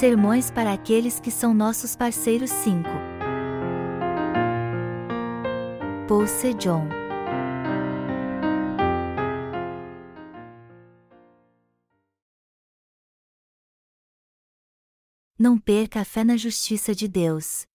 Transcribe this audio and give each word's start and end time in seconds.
Sermões 0.00 0.50
para 0.50 0.72
aqueles 0.72 1.20
que 1.20 1.30
são 1.30 1.52
nossos 1.52 1.94
parceiros 1.94 2.48
5. 2.48 2.88
Paul 6.08 6.26
Sejong 6.26 6.88
Não 15.38 15.58
perca 15.58 16.00
a 16.00 16.04
fé 16.06 16.24
na 16.24 16.38
justiça 16.38 16.94
de 16.94 17.06
Deus. 17.06 17.66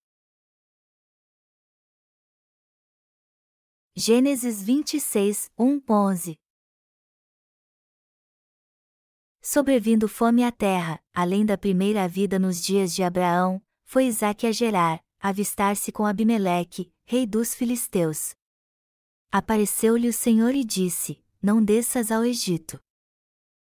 Gênesis 3.96 4.64
26, 4.64 5.52
1, 5.60 5.80
11 5.88 6.45
Sobrevindo 9.48 10.08
fome 10.08 10.44
à 10.44 10.52
terra, 10.52 11.00
além 11.14 11.46
da 11.46 11.56
primeira 11.56 12.08
vida 12.08 12.40
nos 12.40 12.60
dias 12.60 12.96
de 12.96 13.04
Abraão, 13.04 13.62
foi 13.84 14.08
Isaque 14.08 14.48
a 14.48 14.52
Gerar, 14.52 15.00
avistar-se 15.20 15.92
com 15.92 16.04
Abimeleque, 16.04 16.92
rei 17.06 17.28
dos 17.28 17.54
filisteus. 17.54 18.34
Apareceu-lhe 19.32 20.10
o 20.10 20.14
Senhor 20.14 20.56
e 20.56 20.64
disse: 20.64 21.24
Não 21.40 21.64
desças 21.64 22.12
ao 22.12 22.26
Egito. 22.26 22.80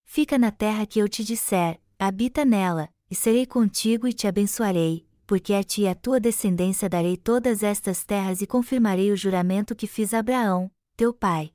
Fica 0.05 0.37
na 0.37 0.49
terra 0.49 0.85
que 0.85 0.97
eu 0.97 1.09
te 1.09 1.25
disser, 1.25 1.77
habita 1.99 2.45
nela, 2.45 2.87
e 3.11 3.13
serei 3.13 3.45
contigo 3.45 4.07
e 4.07 4.13
te 4.13 4.27
abençoarei, 4.27 5.05
porque 5.27 5.53
a 5.53 5.61
ti 5.61 5.81
e 5.81 5.87
a 5.89 5.93
tua 5.93 6.21
descendência 6.21 6.87
darei 6.87 7.17
todas 7.17 7.63
estas 7.63 8.05
terras 8.05 8.41
e 8.41 8.47
confirmarei 8.47 9.11
o 9.11 9.17
juramento 9.17 9.75
que 9.75 9.87
fiz 9.87 10.13
a 10.13 10.19
Abraão, 10.19 10.71
teu 10.95 11.13
pai 11.13 11.51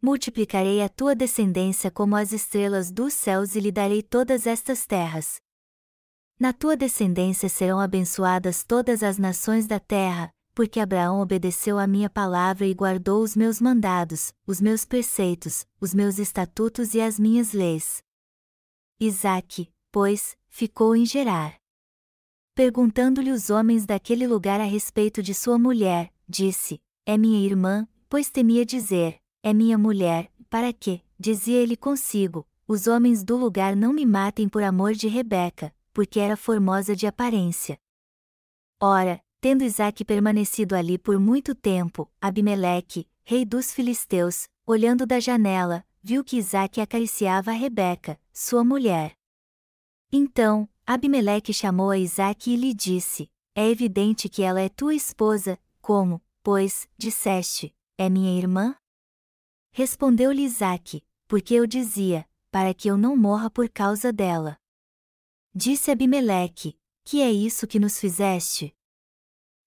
multiplicarei 0.00 0.82
a 0.82 0.88
tua 0.88 1.14
descendência 1.14 1.90
como 1.90 2.16
as 2.16 2.32
estrelas 2.32 2.90
dos 2.90 3.14
céus 3.14 3.54
e 3.54 3.60
lhe 3.60 3.72
darei 3.72 4.02
todas 4.02 4.46
estas 4.46 4.86
terras. 4.86 5.40
Na 6.38 6.52
tua 6.52 6.76
descendência 6.76 7.48
serão 7.48 7.80
abençoadas 7.80 8.62
todas 8.62 9.02
as 9.02 9.16
nações 9.18 9.66
da 9.66 9.80
terra, 9.80 10.30
porque 10.54 10.80
Abraão 10.80 11.20
obedeceu 11.20 11.78
à 11.78 11.86
minha 11.86 12.08
palavra 12.08 12.66
e 12.66 12.74
guardou 12.74 13.22
os 13.22 13.34
meus 13.34 13.60
mandados, 13.60 14.32
os 14.46 14.60
meus 14.60 14.84
preceitos, 14.84 15.66
os 15.80 15.94
meus 15.94 16.18
estatutos 16.18 16.94
e 16.94 17.00
as 17.00 17.18
minhas 17.18 17.52
leis. 17.52 18.02
Isaque, 19.00 19.70
pois, 19.92 20.36
ficou 20.48 20.96
em 20.96 21.04
Gerar. 21.04 21.56
Perguntando-lhe 22.54 23.30
os 23.30 23.50
homens 23.50 23.84
daquele 23.84 24.26
lugar 24.26 24.60
a 24.60 24.64
respeito 24.64 25.22
de 25.22 25.34
sua 25.34 25.58
mulher, 25.58 26.10
disse: 26.26 26.80
É 27.04 27.18
minha 27.18 27.44
irmã, 27.44 27.86
pois 28.08 28.30
temia 28.30 28.64
dizer: 28.64 29.18
é 29.46 29.54
minha 29.54 29.78
mulher, 29.78 30.28
para 30.50 30.72
que, 30.72 31.00
dizia 31.16 31.62
ele 31.62 31.76
consigo, 31.76 32.44
os 32.66 32.88
homens 32.88 33.22
do 33.22 33.36
lugar 33.36 33.76
não 33.76 33.92
me 33.92 34.04
matem 34.04 34.48
por 34.48 34.60
amor 34.60 34.92
de 34.92 35.06
Rebeca, 35.06 35.72
porque 35.92 36.18
era 36.18 36.36
formosa 36.36 36.96
de 36.96 37.06
aparência. 37.06 37.78
Ora, 38.82 39.22
tendo 39.40 39.62
Isaque 39.62 40.04
permanecido 40.04 40.74
ali 40.74 40.98
por 40.98 41.20
muito 41.20 41.54
tempo, 41.54 42.10
Abimeleque, 42.20 43.08
rei 43.22 43.44
dos 43.44 43.72
filisteus, 43.72 44.48
olhando 44.66 45.06
da 45.06 45.20
janela, 45.20 45.84
viu 46.02 46.24
que 46.24 46.38
Isaque 46.38 46.80
acariciava 46.80 47.52
a 47.52 47.54
Rebeca, 47.54 48.18
sua 48.32 48.64
mulher. 48.64 49.12
Então, 50.10 50.68
Abimeleque 50.84 51.52
chamou 51.52 51.90
a 51.90 51.98
Isaque 51.98 52.50
e 52.50 52.56
lhe 52.56 52.74
disse: 52.74 53.30
É 53.54 53.70
evidente 53.70 54.28
que 54.28 54.42
ela 54.42 54.60
é 54.60 54.68
tua 54.68 54.92
esposa, 54.92 55.56
como, 55.80 56.20
pois, 56.42 56.88
disseste, 56.98 57.72
é 57.96 58.10
minha 58.10 58.36
irmã? 58.36 58.74
Respondeu-lhe 59.78 60.42
Isaque, 60.42 61.02
porque 61.28 61.52
eu 61.52 61.66
dizia, 61.66 62.26
para 62.50 62.72
que 62.72 62.88
eu 62.88 62.96
não 62.96 63.14
morra 63.14 63.50
por 63.50 63.68
causa 63.68 64.10
dela. 64.10 64.56
Disse 65.54 65.90
Abimeleque, 65.90 66.78
que 67.04 67.20
é 67.20 67.30
isso 67.30 67.66
que 67.66 67.78
nos 67.78 68.00
fizeste? 68.00 68.74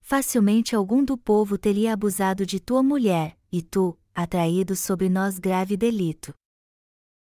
Facilmente 0.01 0.75
algum 0.75 1.05
do 1.05 1.15
povo 1.15 1.59
teria 1.59 1.93
abusado 1.93 2.43
de 2.43 2.59
tua 2.59 2.81
mulher, 2.81 3.37
e 3.51 3.61
tu, 3.61 3.95
atraído 4.11 4.75
sobre 4.75 5.09
nós 5.09 5.37
grave 5.37 5.77
delito. 5.77 6.33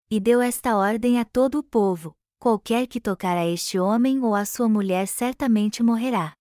E 0.09 0.17
deu 0.17 0.41
esta 0.41 0.77
ordem 0.77 1.19
a 1.19 1.25
todo 1.25 1.55
o 1.55 1.63
povo: 1.63 2.15
qualquer 2.39 2.87
que 2.87 3.01
tocar 3.01 3.35
a 3.35 3.45
este 3.45 3.77
homem 3.77 4.23
ou 4.23 4.33
a 4.33 4.45
sua 4.45 4.69
mulher 4.69 5.09
certamente 5.09 5.83
morrerá. 5.83 6.33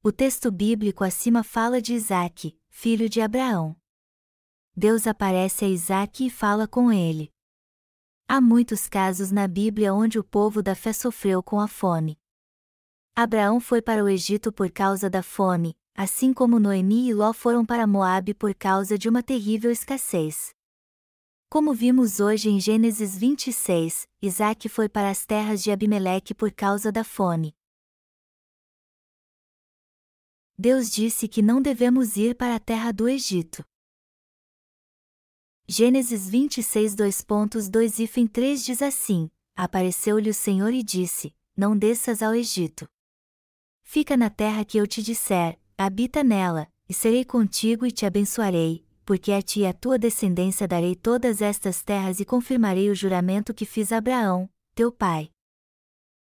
O 0.00 0.12
texto 0.12 0.52
bíblico 0.52 1.02
acima 1.02 1.42
fala 1.42 1.82
de 1.82 1.94
Isaque, 1.94 2.56
filho 2.68 3.08
de 3.08 3.20
Abraão. 3.20 3.76
Deus 4.76 5.06
aparece 5.06 5.64
a 5.64 5.68
Isaac 5.68 6.26
e 6.26 6.28
fala 6.28 6.66
com 6.66 6.92
ele. 6.92 7.32
Há 8.26 8.40
muitos 8.40 8.88
casos 8.88 9.30
na 9.30 9.46
Bíblia 9.46 9.94
onde 9.94 10.18
o 10.18 10.24
povo 10.24 10.60
da 10.60 10.74
fé 10.74 10.92
sofreu 10.92 11.44
com 11.44 11.60
a 11.60 11.68
fome. 11.68 12.18
Abraão 13.14 13.60
foi 13.60 13.80
para 13.80 14.02
o 14.02 14.08
Egito 14.08 14.52
por 14.52 14.68
causa 14.72 15.08
da 15.08 15.22
fome, 15.22 15.76
assim 15.94 16.34
como 16.34 16.58
Noemi 16.58 17.08
e 17.08 17.14
Ló 17.14 17.32
foram 17.32 17.64
para 17.64 17.86
Moabe 17.86 18.34
por 18.34 18.52
causa 18.52 18.98
de 18.98 19.08
uma 19.08 19.22
terrível 19.22 19.70
escassez. 19.70 20.52
Como 21.48 21.72
vimos 21.72 22.18
hoje 22.18 22.48
em 22.48 22.58
Gênesis 22.58 23.16
26, 23.16 24.08
Isaac 24.20 24.68
foi 24.68 24.88
para 24.88 25.08
as 25.08 25.24
terras 25.24 25.62
de 25.62 25.70
Abimeleque 25.70 26.34
por 26.34 26.50
causa 26.50 26.90
da 26.90 27.04
fome. 27.04 27.54
Deus 30.58 30.90
disse 30.90 31.28
que 31.28 31.42
não 31.42 31.62
devemos 31.62 32.16
ir 32.16 32.34
para 32.34 32.56
a 32.56 32.60
terra 32.60 32.90
do 32.90 33.08
Egito. 33.08 33.64
Gênesis 35.66 36.28
26 36.28 36.94
2.2 36.94 37.98
e 37.98 38.28
3 38.28 38.64
diz 38.64 38.82
assim: 38.82 39.30
Apareceu-lhe 39.56 40.28
o 40.28 40.34
Senhor 40.34 40.74
e 40.74 40.82
disse: 40.82 41.34
Não 41.56 41.76
desças 41.76 42.22
ao 42.22 42.34
Egito. 42.34 42.86
Fica 43.82 44.14
na 44.14 44.28
terra 44.28 44.62
que 44.62 44.76
eu 44.76 44.86
te 44.86 45.02
disser, 45.02 45.58
habita 45.76 46.22
nela, 46.22 46.68
e 46.86 46.92
serei 46.92 47.24
contigo 47.24 47.86
e 47.86 47.90
te 47.90 48.04
abençoarei, 48.04 48.84
porque 49.06 49.32
a 49.32 49.40
ti 49.40 49.60
e 49.60 49.66
a 49.66 49.72
tua 49.72 49.98
descendência 49.98 50.68
darei 50.68 50.94
todas 50.94 51.40
estas 51.40 51.82
terras 51.82 52.20
e 52.20 52.26
confirmarei 52.26 52.90
o 52.90 52.94
juramento 52.94 53.54
que 53.54 53.64
fiz 53.64 53.90
a 53.90 53.96
Abraão, 53.96 54.50
teu 54.74 54.92
pai. 54.92 55.30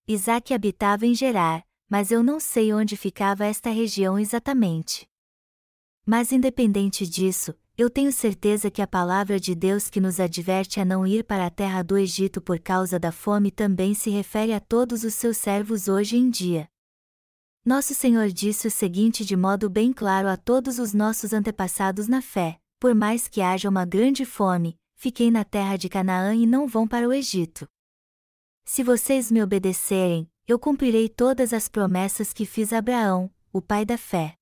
Isaque 0.07 0.53
habitava 0.53 1.05
em 1.05 1.13
Gerar, 1.13 1.65
mas 1.89 2.11
eu 2.11 2.23
não 2.23 2.39
sei 2.39 2.73
onde 2.73 2.95
ficava 2.95 3.45
esta 3.45 3.69
região 3.69 4.17
exatamente. 4.17 5.05
Mas 6.05 6.31
independente 6.31 7.05
disso, 7.05 7.53
eu 7.75 7.89
tenho 7.89 8.11
certeza 8.11 8.69
que 8.69 8.83
a 8.83 8.87
palavra 8.87 9.39
de 9.39 9.55
Deus 9.55 9.89
que 9.89 9.99
nos 9.99 10.19
adverte 10.19 10.79
a 10.79 10.85
não 10.85 11.07
ir 11.07 11.23
para 11.23 11.47
a 11.47 11.49
terra 11.49 11.81
do 11.81 11.97
Egito 11.97 12.39
por 12.39 12.59
causa 12.59 12.99
da 12.99 13.11
fome 13.11 13.49
também 13.49 13.95
se 13.95 14.11
refere 14.11 14.53
a 14.53 14.59
todos 14.59 15.03
os 15.03 15.15
seus 15.15 15.37
servos 15.37 15.87
hoje 15.87 16.15
em 16.15 16.29
dia. 16.29 16.69
Nosso 17.65 17.95
Senhor 17.95 18.27
disse 18.27 18.67
o 18.67 18.71
seguinte 18.71 19.25
de 19.25 19.35
modo 19.35 19.69
bem 19.69 19.91
claro 19.91 20.27
a 20.27 20.37
todos 20.37 20.77
os 20.77 20.93
nossos 20.93 21.33
antepassados 21.33 22.07
na 22.07 22.21
fé: 22.21 22.59
por 22.79 22.93
mais 22.93 23.27
que 23.27 23.41
haja 23.41 23.67
uma 23.67 23.85
grande 23.85 24.23
fome, 24.23 24.77
fiquei 24.95 25.31
na 25.31 25.43
terra 25.43 25.75
de 25.75 25.89
Canaã 25.89 26.35
e 26.35 26.45
não 26.45 26.67
vão 26.67 26.87
para 26.87 27.07
o 27.07 27.13
Egito. 27.13 27.67
Se 28.65 28.83
vocês 28.83 29.31
me 29.31 29.41
obedecerem, 29.41 30.29
eu 30.47 30.59
cumprirei 30.59 31.09
todas 31.09 31.53
as 31.53 31.67
promessas 31.67 32.33
que 32.33 32.45
fiz 32.45 32.71
a 32.71 32.77
Abraão, 32.77 33.31
o 33.51 33.61
pai 33.61 33.83
da 33.83 33.97
fé. 33.97 34.35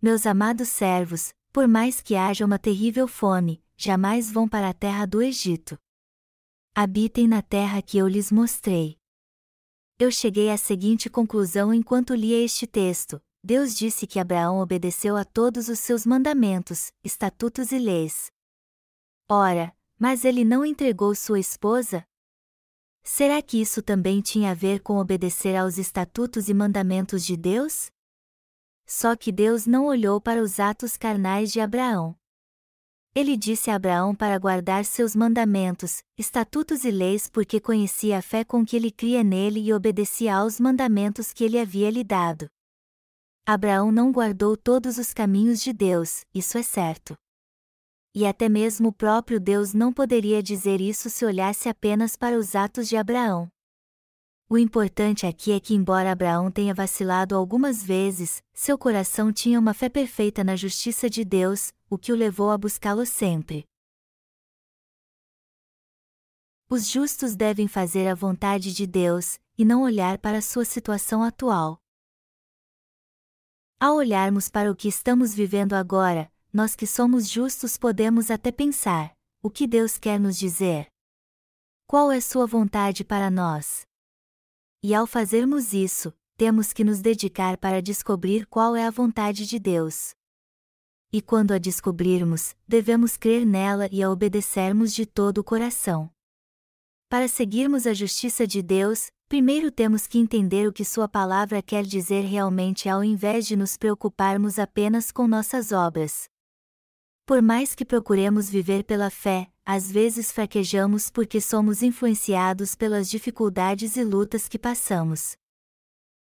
Meus 0.00 0.26
amados 0.26 0.68
servos, 0.68 1.32
por 1.52 1.68
mais 1.68 2.00
que 2.00 2.16
haja 2.16 2.46
uma 2.46 2.58
terrível 2.58 3.06
fome, 3.06 3.62
jamais 3.76 4.32
vão 4.32 4.48
para 4.48 4.70
a 4.70 4.74
terra 4.74 5.04
do 5.06 5.20
Egito. 5.20 5.78
Habitem 6.74 7.28
na 7.28 7.42
terra 7.42 7.82
que 7.82 7.98
eu 7.98 8.08
lhes 8.08 8.32
mostrei. 8.32 8.98
Eu 9.98 10.10
cheguei 10.10 10.50
à 10.50 10.56
seguinte 10.56 11.10
conclusão 11.10 11.72
enquanto 11.72 12.14
lia 12.14 12.42
este 12.42 12.66
texto: 12.66 13.22
Deus 13.44 13.74
disse 13.74 14.06
que 14.06 14.18
Abraão 14.18 14.58
obedeceu 14.58 15.14
a 15.14 15.24
todos 15.24 15.68
os 15.68 15.78
seus 15.78 16.06
mandamentos, 16.06 16.90
estatutos 17.04 17.70
e 17.70 17.78
leis. 17.78 18.32
Ora, 19.28 19.76
mas 19.98 20.24
ele 20.24 20.44
não 20.44 20.64
entregou 20.64 21.14
sua 21.14 21.38
esposa? 21.38 22.04
Será 23.02 23.42
que 23.42 23.60
isso 23.60 23.82
também 23.82 24.22
tinha 24.22 24.52
a 24.52 24.54
ver 24.54 24.80
com 24.80 24.96
obedecer 24.96 25.54
aos 25.54 25.76
estatutos 25.76 26.48
e 26.48 26.54
mandamentos 26.54 27.26
de 27.26 27.36
Deus? 27.36 27.91
Só 28.86 29.16
que 29.16 29.30
Deus 29.30 29.66
não 29.66 29.86
olhou 29.86 30.20
para 30.20 30.42
os 30.42 30.60
atos 30.60 30.96
carnais 30.96 31.52
de 31.52 31.60
Abraão. 31.60 32.16
Ele 33.14 33.36
disse 33.36 33.70
a 33.70 33.74
Abraão 33.74 34.14
para 34.14 34.38
guardar 34.38 34.86
seus 34.86 35.14
mandamentos, 35.14 36.02
estatutos 36.16 36.82
e 36.82 36.90
leis 36.90 37.28
porque 37.28 37.60
conhecia 37.60 38.16
a 38.16 38.22
fé 38.22 38.42
com 38.42 38.64
que 38.64 38.74
ele 38.74 38.90
cria 38.90 39.22
nele 39.22 39.60
e 39.60 39.74
obedecia 39.74 40.36
aos 40.36 40.58
mandamentos 40.58 41.30
que 41.30 41.44
ele 41.44 41.58
havia 41.58 41.90
lhe 41.90 42.02
dado. 42.02 42.48
Abraão 43.44 43.92
não 43.92 44.10
guardou 44.10 44.56
todos 44.56 44.96
os 44.96 45.12
caminhos 45.12 45.60
de 45.60 45.74
Deus, 45.74 46.24
isso 46.34 46.56
é 46.56 46.62
certo. 46.62 47.14
E 48.14 48.24
até 48.24 48.48
mesmo 48.48 48.88
o 48.88 48.92
próprio 48.92 49.38
Deus 49.38 49.74
não 49.74 49.92
poderia 49.92 50.42
dizer 50.42 50.80
isso 50.80 51.10
se 51.10 51.24
olhasse 51.24 51.68
apenas 51.68 52.16
para 52.16 52.38
os 52.38 52.54
atos 52.54 52.88
de 52.88 52.96
Abraão. 52.96 53.51
O 54.52 54.58
importante 54.58 55.24
aqui 55.24 55.50
é 55.50 55.58
que, 55.58 55.72
embora 55.72 56.12
Abraão 56.12 56.50
tenha 56.50 56.74
vacilado 56.74 57.34
algumas 57.34 57.82
vezes, 57.82 58.42
seu 58.52 58.76
coração 58.76 59.32
tinha 59.32 59.58
uma 59.58 59.72
fé 59.72 59.88
perfeita 59.88 60.44
na 60.44 60.56
justiça 60.56 61.08
de 61.08 61.24
Deus, 61.24 61.72
o 61.88 61.96
que 61.96 62.12
o 62.12 62.14
levou 62.14 62.50
a 62.50 62.58
buscá-lo 62.58 63.06
sempre. 63.06 63.64
Os 66.68 66.86
justos 66.86 67.34
devem 67.34 67.66
fazer 67.66 68.06
a 68.08 68.14
vontade 68.14 68.74
de 68.74 68.86
Deus, 68.86 69.40
e 69.56 69.64
não 69.64 69.84
olhar 69.84 70.18
para 70.18 70.42
sua 70.42 70.66
situação 70.66 71.22
atual. 71.22 71.78
Ao 73.80 73.96
olharmos 73.96 74.50
para 74.50 74.70
o 74.70 74.76
que 74.76 74.86
estamos 74.86 75.32
vivendo 75.32 75.72
agora, 75.72 76.30
nós 76.52 76.76
que 76.76 76.86
somos 76.86 77.26
justos 77.26 77.78
podemos 77.78 78.30
até 78.30 78.52
pensar: 78.52 79.14
o 79.42 79.48
que 79.48 79.66
Deus 79.66 79.96
quer 79.96 80.20
nos 80.20 80.36
dizer? 80.36 80.88
Qual 81.86 82.12
é 82.12 82.20
Sua 82.20 82.46
vontade 82.46 83.02
para 83.02 83.30
nós? 83.30 83.90
E 84.84 84.96
ao 84.96 85.06
fazermos 85.06 85.72
isso, 85.72 86.12
temos 86.36 86.72
que 86.72 86.82
nos 86.82 87.00
dedicar 87.00 87.56
para 87.56 87.80
descobrir 87.80 88.46
qual 88.46 88.74
é 88.74 88.84
a 88.84 88.90
vontade 88.90 89.46
de 89.46 89.60
Deus. 89.60 90.10
E 91.12 91.22
quando 91.22 91.52
a 91.52 91.58
descobrirmos, 91.58 92.56
devemos 92.66 93.16
crer 93.16 93.46
nela 93.46 93.88
e 93.92 94.02
a 94.02 94.10
obedecermos 94.10 94.92
de 94.92 95.06
todo 95.06 95.38
o 95.38 95.44
coração. 95.44 96.10
Para 97.08 97.28
seguirmos 97.28 97.86
a 97.86 97.94
justiça 97.94 98.44
de 98.44 98.60
Deus, 98.60 99.12
primeiro 99.28 99.70
temos 99.70 100.08
que 100.08 100.18
entender 100.18 100.66
o 100.66 100.72
que 100.72 100.84
Sua 100.84 101.06
palavra 101.06 101.62
quer 101.62 101.84
dizer 101.84 102.22
realmente 102.22 102.88
ao 102.88 103.04
invés 103.04 103.46
de 103.46 103.54
nos 103.54 103.76
preocuparmos 103.76 104.58
apenas 104.58 105.12
com 105.12 105.28
nossas 105.28 105.70
obras. 105.70 106.31
Por 107.24 107.40
mais 107.40 107.74
que 107.74 107.84
procuremos 107.84 108.50
viver 108.50 108.84
pela 108.84 109.10
fé, 109.10 109.50
às 109.64 109.90
vezes 109.90 110.32
fraquejamos 110.32 111.10
porque 111.10 111.40
somos 111.40 111.82
influenciados 111.82 112.74
pelas 112.74 113.08
dificuldades 113.08 113.96
e 113.96 114.04
lutas 114.04 114.48
que 114.48 114.58
passamos. 114.58 115.36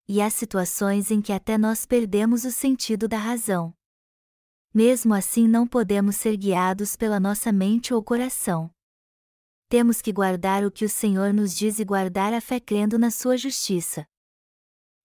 E 0.08 0.20
há 0.20 0.30
situações 0.30 1.10
em 1.10 1.20
que 1.20 1.32
até 1.32 1.58
nós 1.58 1.84
perdemos 1.84 2.44
o 2.44 2.50
sentido 2.50 3.06
da 3.08 3.18
razão. 3.18 3.74
Mesmo 4.72 5.14
assim, 5.14 5.46
não 5.48 5.66
podemos 5.66 6.16
ser 6.16 6.36
guiados 6.36 6.96
pela 6.96 7.18
nossa 7.18 7.52
mente 7.52 7.92
ou 7.92 8.02
coração 8.02 8.70
temos 9.68 10.00
que 10.00 10.12
guardar 10.12 10.64
o 10.64 10.70
que 10.70 10.84
o 10.84 10.88
Senhor 10.88 11.34
nos 11.34 11.54
diz 11.54 11.78
e 11.78 11.84
guardar 11.84 12.32
a 12.32 12.40
fé 12.40 12.60
crendo 12.60 12.98
na 12.98 13.10
sua 13.10 13.36
justiça. 13.36 14.06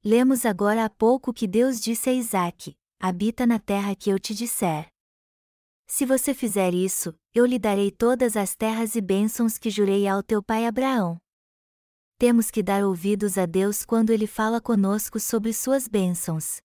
Lemos 0.04 0.46
agora 0.46 0.86
há 0.86 0.90
pouco 0.90 1.34
que 1.34 1.48
Deus 1.48 1.80
disse 1.80 2.10
a 2.10 2.14
Isaac: 2.14 2.76
Habita 3.00 3.46
na 3.48 3.60
terra 3.60 3.96
que 3.96 4.10
eu 4.10 4.20
te 4.20 4.34
disser. 4.34 4.88
Se 5.94 6.06
você 6.06 6.34
fizer 6.34 6.74
isso, 6.74 7.14
eu 7.36 7.46
lhe 7.46 7.60
darei 7.60 7.92
todas 7.92 8.38
as 8.38 8.56
terras 8.56 8.96
e 8.96 9.02
bênçãos 9.02 9.58
que 9.58 9.70
jurei 9.70 10.08
ao 10.08 10.24
teu 10.24 10.42
pai 10.42 10.66
Abraão. 10.66 11.20
Temos 12.18 12.50
que 12.50 12.64
dar 12.64 12.86
ouvidos 12.86 13.38
a 13.38 13.46
Deus 13.46 13.84
quando 13.84 14.10
ele 14.10 14.26
fala 14.26 14.62
conosco 14.62 15.20
sobre 15.20 15.52
suas 15.52 15.90
bênçãos. 15.90 16.62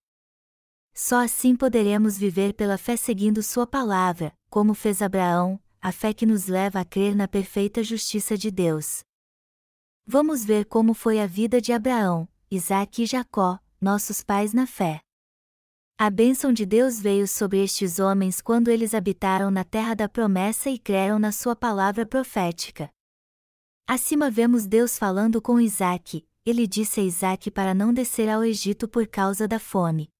Só 0.94 1.25
assim 1.25 1.56
poderemos 1.56 2.17
viver 2.17 2.55
pela 2.55 2.78
fé 2.78 2.96
seguindo 2.96 3.43
Sua 3.43 3.67
palavra, 3.67 4.32
como 4.49 4.75
fez 4.75 5.02
Abraão, 5.02 5.61
a 5.82 5.90
fé 5.90 6.14
que 6.14 6.25
nos 6.25 6.46
leva 6.46 6.78
a 6.78 6.84
crer 6.84 7.17
na 7.17 7.26
perfeita 7.26 7.82
justiça 7.82 8.38
de 8.38 8.52
Deus. 8.52 9.00
Vamos 10.06 10.44
ver 10.44 10.67
como 10.67 10.94
foi 10.94 11.19
a 11.19 11.26
vida 11.26 11.61
de 11.61 11.73
Abraão, 11.73 12.28
Isaque 12.49 13.02
e 13.02 13.06
Jacó, 13.06 13.58
nossos 13.81 14.23
pais 14.23 14.52
na 14.52 14.69
fé. 14.69 15.00
A 15.99 16.11
bênção 16.11 16.53
de 16.53 16.67
Deus 16.67 17.01
veio 17.01 17.27
sobre 17.27 17.65
estes 17.65 17.99
homens 17.99 18.43
quando 18.43 18.69
eles 18.69 18.93
habitaram 18.93 19.51
na 19.51 19.65
terra 19.65 19.95
da 19.95 20.07
promessa 20.07 20.69
e 20.69 20.79
creram 20.79 21.19
na 21.19 21.33
sua 21.33 21.57
palavra 21.57 22.05
profética. 22.05 22.91
Acima 23.89 24.31
vemos 24.31 24.67
Deus 24.67 24.99
falando 24.99 25.41
com 25.41 25.59
Isaque, 25.59 26.29
ele 26.45 26.67
disse 26.67 27.01
a 27.01 27.03
Isaque 27.03 27.51
para 27.51 27.73
não 27.73 27.95
descer 27.95 28.29
ao 28.29 28.45
Egito 28.45 28.87
por 28.87 29.07
causa 29.07 29.49
da 29.49 29.59
fome. 29.59 30.11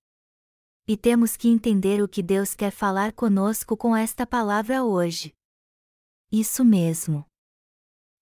E 0.89 0.97
temos 0.97 1.37
que 1.37 1.47
entender 1.47 2.03
o 2.03 2.09
que 2.09 2.23
Deus 2.23 2.55
quer 2.55 2.71
falar 2.71 3.13
conosco 3.13 3.77
com 3.77 3.95
esta 3.95 4.27
palavra 4.27 4.83
hoje. 4.83 5.35
Isso 6.33 6.65
mesmo. 6.65 7.23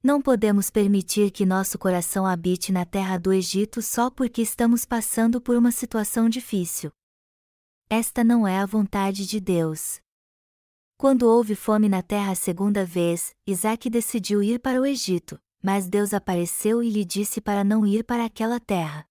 Não 0.03 0.21
podemos 0.21 0.71
permitir 0.71 1.31
que 1.31 1.47
nosso 1.47 1.79
coração 1.79 2.27
habite 2.27 2.73
na 2.73 2.85
terra 2.85 3.17
do 3.17 3.33
Egito 3.33 3.81
só 3.81 4.11
porque 4.11 4.43
estamos 4.43 4.85
passando 4.85 5.41
por 5.41 5.57
uma 5.57 5.71
situação 5.71 6.29
difícil. 6.29 6.91
Esta 7.97 8.25
não 8.25 8.45
é 8.45 8.59
a 8.59 8.67
vontade 8.67 9.25
de 9.25 9.39
Deus. 9.39 10.01
Quando 10.99 11.29
houve 11.29 11.55
fome 11.55 11.89
na 11.89 12.03
terra 12.03 12.33
a 12.33 12.35
segunda 12.35 12.85
vez, 12.85 13.37
Isaac 13.47 13.89
decidiu 13.89 14.43
ir 14.43 14.59
para 14.59 14.81
o 14.81 14.85
Egito, 14.85 15.41
mas 15.63 15.89
Deus 15.89 16.13
apareceu 16.13 16.83
e 16.83 16.91
lhe 16.91 17.05
disse 17.05 17.41
para 17.41 17.63
não 17.63 17.87
ir 17.87 18.03
para 18.03 18.25
aquela 18.25 18.59
terra. 18.59 19.07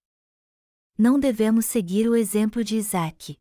Não 0.98 1.18
devemos 1.18 1.64
seguir 1.64 2.06
o 2.10 2.14
exemplo 2.14 2.62
de 2.62 2.76
Isaac. 2.76 3.38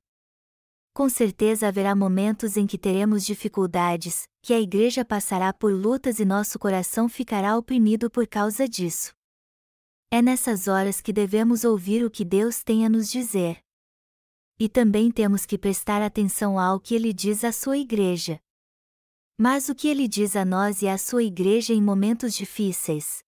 Com 0.94 1.10
certeza 1.10 1.68
haverá 1.68 1.94
momentos 1.94 2.56
em 2.56 2.66
que 2.66 2.78
teremos 2.78 3.26
dificuldades, 3.26 4.30
que 4.42 4.54
a 4.54 4.62
igreja 4.62 5.04
passará 5.04 5.52
por 5.52 5.74
lutas 5.74 6.22
e 6.22 6.26
nosso 6.26 6.58
coração 6.58 7.10
ficará 7.10 7.58
oprimido 7.58 8.10
por 8.10 8.26
causa 8.28 8.66
disso. 8.66 9.14
É 10.10 10.22
nessas 10.22 10.70
horas 10.70 11.02
que 11.02 11.12
devemos 11.12 11.66
ouvir 11.66 12.06
o 12.06 12.10
que 12.10 12.24
Deus 12.24 12.64
tem 12.64 12.86
a 12.86 12.90
nos 12.90 13.12
dizer. 13.12 13.63
E 14.60 14.70
também 14.70 15.12
temos 15.12 15.46
que 15.46 15.58
prestar 15.58 16.02
atenção 16.02 16.60
ao 16.60 16.80
que 16.80 16.96
ele 16.96 17.12
diz 17.12 17.44
à 17.44 17.52
sua 17.52 17.78
igreja. 17.78 18.40
Mas 19.38 19.68
o 19.68 19.76
que 19.76 19.88
ele 19.88 20.08
diz 20.08 20.36
a 20.36 20.46
nós 20.46 20.82
e 20.82 20.88
à 20.88 20.98
sua 20.98 21.24
igreja 21.24 21.74
em 21.74 21.82
momentos 21.82 22.34
difíceis? 22.34 23.24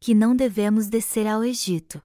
Que 0.00 0.14
não 0.14 0.34
devemos 0.34 0.88
descer 0.88 1.26
ao 1.26 1.44
Egito. 1.44 2.02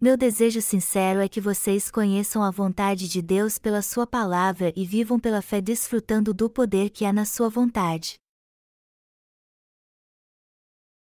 Meu 0.00 0.16
desejo 0.16 0.60
sincero 0.60 1.20
é 1.20 1.28
que 1.28 1.40
vocês 1.40 1.90
conheçam 1.90 2.42
a 2.42 2.50
vontade 2.50 3.08
de 3.08 3.22
Deus 3.22 3.58
pela 3.58 3.80
Sua 3.80 4.06
palavra 4.06 4.72
e 4.76 4.84
vivam 4.84 5.18
pela 5.18 5.40
fé 5.40 5.60
desfrutando 5.60 6.34
do 6.34 6.50
poder 6.50 6.90
que 6.90 7.04
há 7.04 7.12
na 7.12 7.24
Sua 7.24 7.48
vontade. 7.48 8.18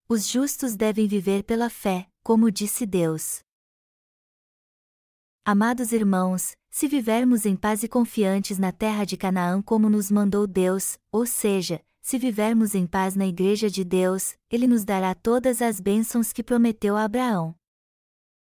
Os 0.09 0.27
justos 0.27 0.75
devem 0.75 1.07
viver 1.07 1.45
pela 1.45 1.71
fé, 1.71 2.11
como 2.23 2.51
disse 2.51 2.85
Deus. 2.85 3.45
Amados 5.53 5.91
irmãos, 5.91 6.53
se 6.71 6.87
vivermos 6.87 7.45
em 7.45 7.57
paz 7.57 7.83
e 7.83 7.89
confiantes 7.89 8.57
na 8.57 8.71
terra 8.71 9.05
de 9.05 9.17
Canaã 9.17 9.61
como 9.61 9.91
nos 9.91 10.09
mandou 10.09 10.47
Deus, 10.47 10.97
ou 11.11 11.27
seja, 11.27 11.85
se 12.01 12.19
vivermos 12.19 12.77
em 12.77 12.87
paz 12.87 13.17
na 13.17 13.27
Igreja 13.27 13.69
de 13.69 13.83
Deus, 13.83 14.37
Ele 14.49 14.69
nos 14.69 14.85
dará 14.85 15.13
todas 15.13 15.61
as 15.61 15.81
bênçãos 15.81 16.33
que 16.33 16.45
prometeu 16.45 16.97
a 16.97 17.03
Abraão. 17.03 17.53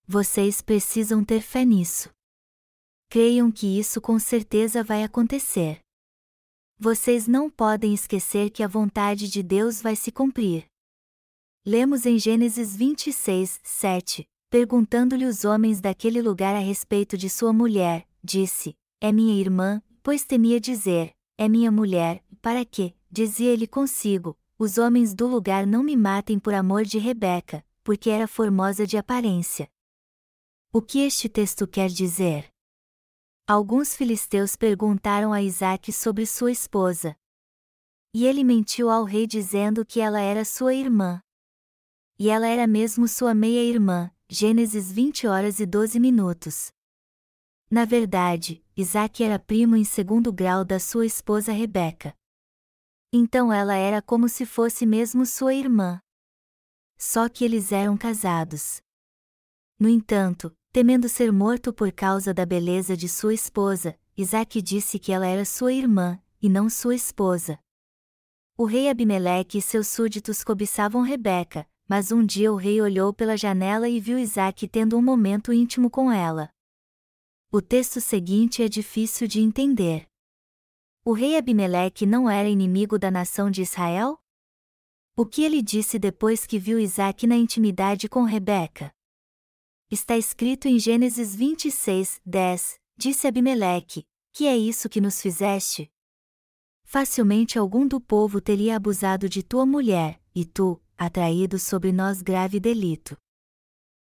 Vocês 0.08 0.62
precisam 0.62 1.26
ter 1.26 1.42
fé 1.42 1.66
nisso. 1.66 2.10
Creiam 3.10 3.52
que 3.52 3.78
isso 3.78 4.00
com 4.00 4.18
certeza 4.18 4.82
vai 4.82 5.04
acontecer. 5.04 5.82
Vocês 6.80 7.28
não 7.28 7.50
podem 7.50 7.94
esquecer 7.94 8.50
que 8.50 8.64
a 8.64 8.68
vontade 8.70 9.30
de 9.30 9.44
Deus 9.44 9.82
vai 9.82 9.98
se 9.98 10.10
cumprir. 10.10 10.68
Lemos 11.66 12.06
em 12.06 12.18
Gênesis 12.18 12.74
26, 12.78 13.60
7, 13.62 14.26
perguntando-lhe 14.54 15.26
os 15.26 15.46
homens 15.46 15.82
daquele 15.82 16.22
lugar 16.22 16.56
a 16.56 16.60
respeito 16.60 17.18
de 17.18 17.28
sua 17.28 17.52
mulher, 17.52 18.08
disse: 18.24 18.78
É 19.02 19.12
minha 19.12 19.34
irmã, 19.34 19.82
pois 20.04 20.26
temia 20.26 20.60
dizer: 20.60 21.12
É 21.36 21.50
minha 21.50 21.72
mulher, 21.72 22.24
para 22.40 22.64
que, 22.64 22.96
dizia 23.10 23.50
ele 23.50 23.66
consigo, 23.66 24.38
os 24.60 24.78
homens 24.78 25.16
do 25.16 25.26
lugar 25.26 25.66
não 25.66 25.82
me 25.82 25.98
matem 25.98 26.38
por 26.38 26.54
amor 26.54 26.86
de 26.86 27.00
Rebeca, 27.00 27.66
porque 27.84 28.12
era 28.12 28.28
formosa 28.28 28.86
de 28.86 28.96
aparência. 28.96 29.68
O 30.72 30.84
que 30.84 31.00
este 31.00 31.28
texto 31.28 31.66
quer 31.66 31.90
dizer? 31.90 32.48
Alguns 33.48 33.96
filisteus 33.96 34.56
perguntaram 34.56 35.34
a 35.34 35.42
Isaac 35.42 35.92
sobre 35.92 36.28
sua 36.28 36.52
esposa. 36.52 37.16
E 38.14 38.28
ele 38.28 38.44
mentiu 38.44 38.92
ao 38.92 39.04
rei 39.04 39.26
dizendo 39.26 39.84
que 39.84 40.00
ela 40.00 40.22
era 40.22 40.46
sua 40.46 40.76
irmã. 40.76 41.24
E 42.20 42.30
ela 42.30 42.48
era 42.48 42.68
mesmo 42.68 43.08
sua 43.08 43.34
meia-irmã, 43.34 44.12
Gênesis 44.36 44.92
20 44.92 45.28
horas 45.28 45.60
e 45.60 45.66
12 45.68 46.00
minutos. 46.00 46.72
Na 47.70 47.86
verdade, 47.86 48.66
Isaac 48.76 49.24
era 49.24 49.38
primo 49.38 49.76
em 49.76 49.84
segundo 49.84 50.34
grau 50.34 50.66
da 50.66 50.80
sua 50.80 51.06
esposa 51.06 51.52
Rebeca. 51.52 52.16
Então 53.14 53.54
ela 53.54 53.76
era 53.76 54.02
como 54.02 54.28
se 54.28 54.44
fosse 54.44 54.88
mesmo 54.88 55.24
sua 55.24 55.54
irmã. 55.54 56.02
Só 56.98 57.30
que 57.30 57.46
eles 57.46 57.72
eram 57.72 57.96
casados. 57.96 58.82
No 59.80 59.88
entanto, 59.88 60.52
Temendo 60.72 61.08
ser 61.08 61.32
morto 61.32 61.72
por 61.72 61.92
causa 61.92 62.34
da 62.34 62.48
beleza 62.48 62.98
de 62.98 63.08
sua 63.08 63.36
esposa, 63.36 63.96
Isaac 64.18 64.60
disse 64.60 64.98
que 64.98 65.12
ela 65.12 65.28
era 65.28 65.46
sua 65.46 65.72
irmã, 65.72 66.20
e 66.42 66.50
não 66.50 66.68
sua 66.68 66.96
esposa. 66.96 67.60
O 68.58 68.66
rei 68.66 68.90
Abimeleque 68.90 69.60
e 69.60 69.62
seus 69.62 69.90
súditos 69.90 70.44
cobiçavam 70.44 71.04
Rebeca, 71.04 71.70
mas 71.88 72.12
um 72.12 72.26
dia 72.26 72.52
o 72.52 72.56
rei 72.56 72.82
olhou 72.82 73.14
pela 73.14 73.38
janela 73.38 73.90
e 73.90 74.00
viu 74.00 74.18
Isaac 74.18 74.68
tendo 74.68 74.98
um 74.98 75.02
momento 75.02 75.52
íntimo 75.52 75.90
com 75.90 76.12
ela. 76.12 76.50
O 77.52 77.62
texto 77.62 78.02
seguinte 78.02 78.64
é 78.64 78.68
difícil 78.68 79.28
de 79.28 79.40
entender. 79.40 80.08
O 81.06 81.14
rei 81.14 81.38
Abimeleque 81.38 82.06
não 82.06 82.30
era 82.30 82.48
inimigo 82.50 82.98
da 82.98 83.12
nação 83.12 83.52
de 83.52 83.62
Israel? 83.62 84.18
O 85.16 85.26
que 85.26 85.44
ele 85.44 85.62
disse 85.62 86.00
depois 86.00 86.46
que 86.46 86.58
viu 86.58 86.80
Isaac 86.80 87.28
na 87.28 87.36
intimidade 87.36 88.10
com 88.10 88.24
Rebeca? 88.24 88.92
Está 89.92 90.18
escrito 90.18 90.68
em 90.68 90.80
Gênesis 90.80 91.36
26, 91.36 92.20
10, 92.26 92.80
disse 92.98 93.28
Abimeleque: 93.28 94.08
Que 94.32 94.48
é 94.48 94.58
isso 94.58 94.90
que 94.90 95.00
nos 95.00 95.22
fizeste? 95.22 95.92
Facilmente 96.84 97.60
algum 97.60 97.88
do 97.88 98.02
povo 98.02 98.42
teria 98.42 98.76
abusado 98.76 99.30
de 99.30 99.44
tua 99.44 99.66
mulher, 99.66 100.20
e 100.34 100.46
tu, 100.46 100.82
atraído 100.98 101.60
sobre 101.60 101.92
nós 101.92 102.22
grave 102.22 102.60
delito. 102.60 103.18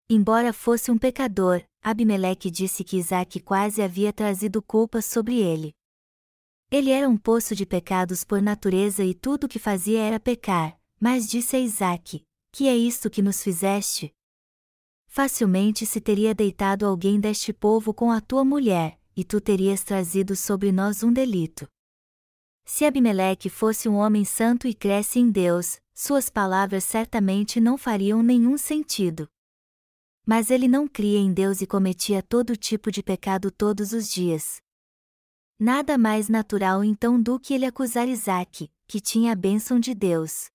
Embora 0.09 0.53
fosse 0.53 0.91
um 0.91 0.97
pecador, 0.97 1.63
Abimeleque 1.83 2.51
disse 2.51 2.83
que 2.83 2.97
Isaac 2.97 3.41
quase 3.41 3.83
havia 3.83 4.13
trazido 4.13 4.63
culpa 4.63 5.03
sobre 5.03 5.39
ele. 5.39 5.75
Ele 6.71 6.91
era 6.91 7.09
um 7.09 7.17
poço 7.17 7.55
de 7.55 7.65
pecados 7.65 8.25
por 8.25 8.43
natureza 8.43 9.05
e 9.05 9.15
tudo 9.15 9.45
o 9.45 9.49
que 9.49 9.59
fazia 9.59 10.01
era 10.01 10.21
pecar, 10.21 10.79
mas 11.01 11.29
disse 11.29 11.57
a 11.57 11.61
Isaac: 11.61 12.23
Que 12.53 12.69
é 12.69 12.77
isto 12.77 13.09
que 13.09 13.23
nos 13.23 13.43
fizeste? 13.43 14.15
Facilmente 15.07 15.87
se 15.87 16.01
teria 16.01 16.35
deitado 16.35 16.87
alguém 16.87 17.19
deste 17.19 17.53
povo 17.53 17.95
com 17.95 18.11
a 18.11 18.21
tua 18.21 18.45
mulher, 18.45 18.99
e 19.17 19.25
tu 19.25 19.41
terias 19.41 19.83
trazido 19.83 20.37
sobre 20.37 20.71
nós 20.71 21.03
um 21.03 21.13
delito. 21.13 21.69
Se 22.71 22.85
Abimeleque 22.85 23.49
fosse 23.49 23.89
um 23.89 23.95
homem 23.95 24.27
santo 24.27 24.69
e 24.69 24.75
cresce 24.75 25.19
em 25.19 25.31
Deus, 25.31 25.81
suas 25.95 26.29
palavras 26.29 26.85
certamente 26.85 27.59
não 27.59 27.79
fariam 27.79 28.23
nenhum 28.23 28.59
sentido. 28.59 29.27
Mas 30.27 30.51
ele 30.51 30.69
não 30.69 30.87
cria 30.87 31.19
em 31.19 31.33
Deus 31.33 31.63
e 31.63 31.67
cometia 31.67 32.23
todo 32.23 32.55
tipo 32.59 32.93
de 32.93 33.03
pecado 33.03 33.51
todos 33.51 33.95
os 33.95 34.07
dias. 34.07 34.61
Nada 35.59 35.97
mais 35.97 36.29
natural 36.29 36.85
então 36.85 37.21
do 37.21 37.41
que 37.41 37.55
ele 37.55 37.65
acusar 37.65 38.07
Isaac, 38.07 38.71
que 38.87 39.01
tinha 39.01 39.33
a 39.33 39.35
bênção 39.35 39.81
de 39.81 39.95
Deus. 39.95 40.51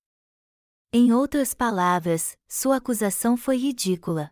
Em 0.93 1.11
outras 1.11 1.55
palavras, 1.55 2.37
sua 2.47 2.75
acusação 2.77 3.35
foi 3.35 3.57
ridícula. 3.57 4.31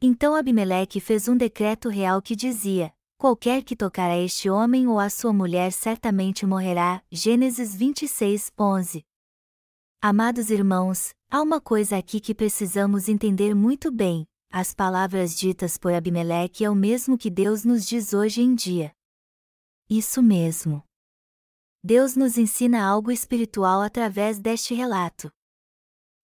Então 0.00 0.34
Abimeleque 0.34 1.00
fez 1.00 1.28
um 1.28 1.36
decreto 1.36 1.88
real 1.88 2.20
que 2.20 2.34
dizia: 2.34 2.92
Qualquer 3.22 3.62
que 3.62 3.76
tocar 3.76 4.10
a 4.10 4.18
este 4.18 4.50
homem 4.50 4.88
ou 4.88 4.98
a 4.98 5.08
sua 5.08 5.32
mulher 5.32 5.70
certamente 5.70 6.44
morrerá. 6.44 7.00
Gênesis 7.08 7.72
26, 7.72 8.50
11. 8.58 9.04
Amados 10.00 10.50
irmãos, 10.50 11.14
há 11.30 11.40
uma 11.40 11.60
coisa 11.60 11.96
aqui 11.96 12.18
que 12.18 12.34
precisamos 12.34 13.08
entender 13.08 13.54
muito 13.54 13.92
bem: 13.92 14.26
as 14.50 14.74
palavras 14.74 15.38
ditas 15.38 15.78
por 15.78 15.94
Abimeleque 15.94 16.64
é 16.64 16.68
o 16.68 16.74
mesmo 16.74 17.16
que 17.16 17.30
Deus 17.30 17.64
nos 17.64 17.86
diz 17.86 18.12
hoje 18.12 18.42
em 18.42 18.56
dia. 18.56 18.92
Isso 19.88 20.20
mesmo. 20.20 20.82
Deus 21.80 22.16
nos 22.16 22.36
ensina 22.36 22.84
algo 22.84 23.12
espiritual 23.12 23.82
através 23.82 24.40
deste 24.40 24.74
relato. 24.74 25.30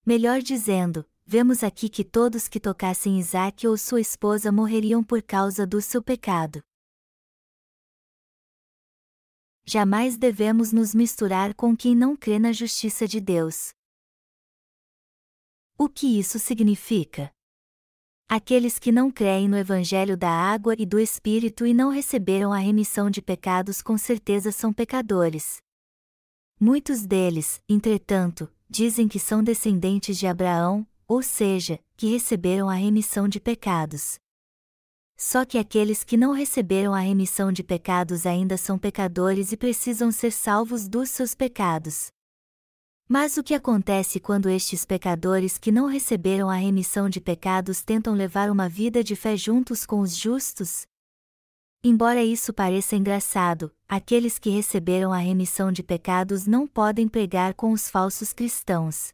Melhor 0.05 0.43
dizendo, 0.43 1.09
vemos 1.25 1.63
aqui 1.63 1.89
que 1.89 2.03
todos 2.03 2.49
que 2.49 2.59
tocassem 2.59 3.21
Isaac 3.21 3.69
ou 3.69 3.79
sua 3.79 4.01
esposa 4.01 4.51
morreriam 4.51 5.05
por 5.05 5.23
causa 5.23 5.65
do 5.65 5.81
seu 5.81 6.03
pecado. 6.03 6.61
Jamais 9.71 10.17
devemos 10.17 10.73
nos 10.73 10.95
misturar 10.95 11.53
com 11.53 11.77
quem 11.77 11.95
não 11.95 12.17
crê 12.17 12.39
na 12.39 12.53
justiça 12.53 13.07
de 13.07 13.21
Deus. 13.21 13.75
O 15.77 15.91
que 15.91 16.19
isso 16.19 16.39
significa? 16.39 17.31
Aqueles 18.27 18.79
que 18.79 18.91
não 18.91 19.11
creem 19.11 19.47
no 19.47 19.59
Evangelho 19.59 20.17
da 20.17 20.31
água 20.31 20.75
e 20.79 20.87
do 20.87 20.99
Espírito 20.99 21.67
e 21.67 21.75
não 21.75 21.91
receberam 21.91 22.51
a 22.51 22.57
remissão 22.57 23.11
de 23.11 23.21
pecados 23.21 23.83
com 23.83 23.99
certeza 23.99 24.51
são 24.51 24.73
pecadores. 24.73 25.59
Muitos 26.59 27.05
deles, 27.05 27.63
entretanto, 27.69 28.51
dizem 28.71 29.07
que 29.07 29.21
são 29.21 29.45
descendentes 29.45 30.19
de 30.19 30.27
Abraão, 30.27 30.87
ou 31.07 31.23
seja, 31.23 31.79
que 31.95 32.07
receberam 32.07 32.71
a 32.71 32.75
remissão 32.75 33.29
de 33.29 33.39
pecados. 33.39 34.19
Só 35.21 35.45
que 35.45 35.59
aqueles 35.59 36.05
que 36.05 36.17
não 36.17 36.31
receberam 36.31 36.95
a 36.95 37.01
remissão 37.01 37.51
de 37.51 37.65
pecados 37.65 38.25
ainda 38.25 38.57
são 38.57 38.79
pecadores 38.79 39.51
e 39.51 39.57
precisam 39.57 40.13
ser 40.13 40.31
salvos 40.31 40.87
dos 40.87 41.11
seus 41.11 41.35
pecados. 41.35 42.07
Mas 43.09 43.37
o 43.37 43.43
que 43.43 43.53
acontece 43.53 44.21
quando 44.21 44.49
estes 44.49 44.85
pecadores 44.85 45.59
que 45.59 45.73
não 45.73 45.87
receberam 45.87 46.49
a 46.49 46.55
remissão 46.55 47.09
de 47.09 47.21
pecados 47.21 47.83
tentam 47.83 48.15
levar 48.15 48.49
uma 48.49 48.69
vida 48.69 49.03
de 49.03 49.17
fé 49.17 49.37
juntos 49.37 49.85
com 49.85 50.01
os 50.01 50.17
justos? 50.17 50.87
Embora 51.83 52.23
isso 52.23 52.53
pareça 52.53 52.95
engraçado, 52.95 53.75
aqueles 53.89 54.39
que 54.39 54.51
receberam 54.51 55.13
a 55.13 55.19
remissão 55.19 55.73
de 55.73 55.83
pecados 55.83 56.47
não 56.47 56.65
podem 56.65 57.09
pregar 57.09 57.55
com 57.55 57.73
os 57.73 57.91
falsos 57.91 58.33
cristãos. 58.33 59.13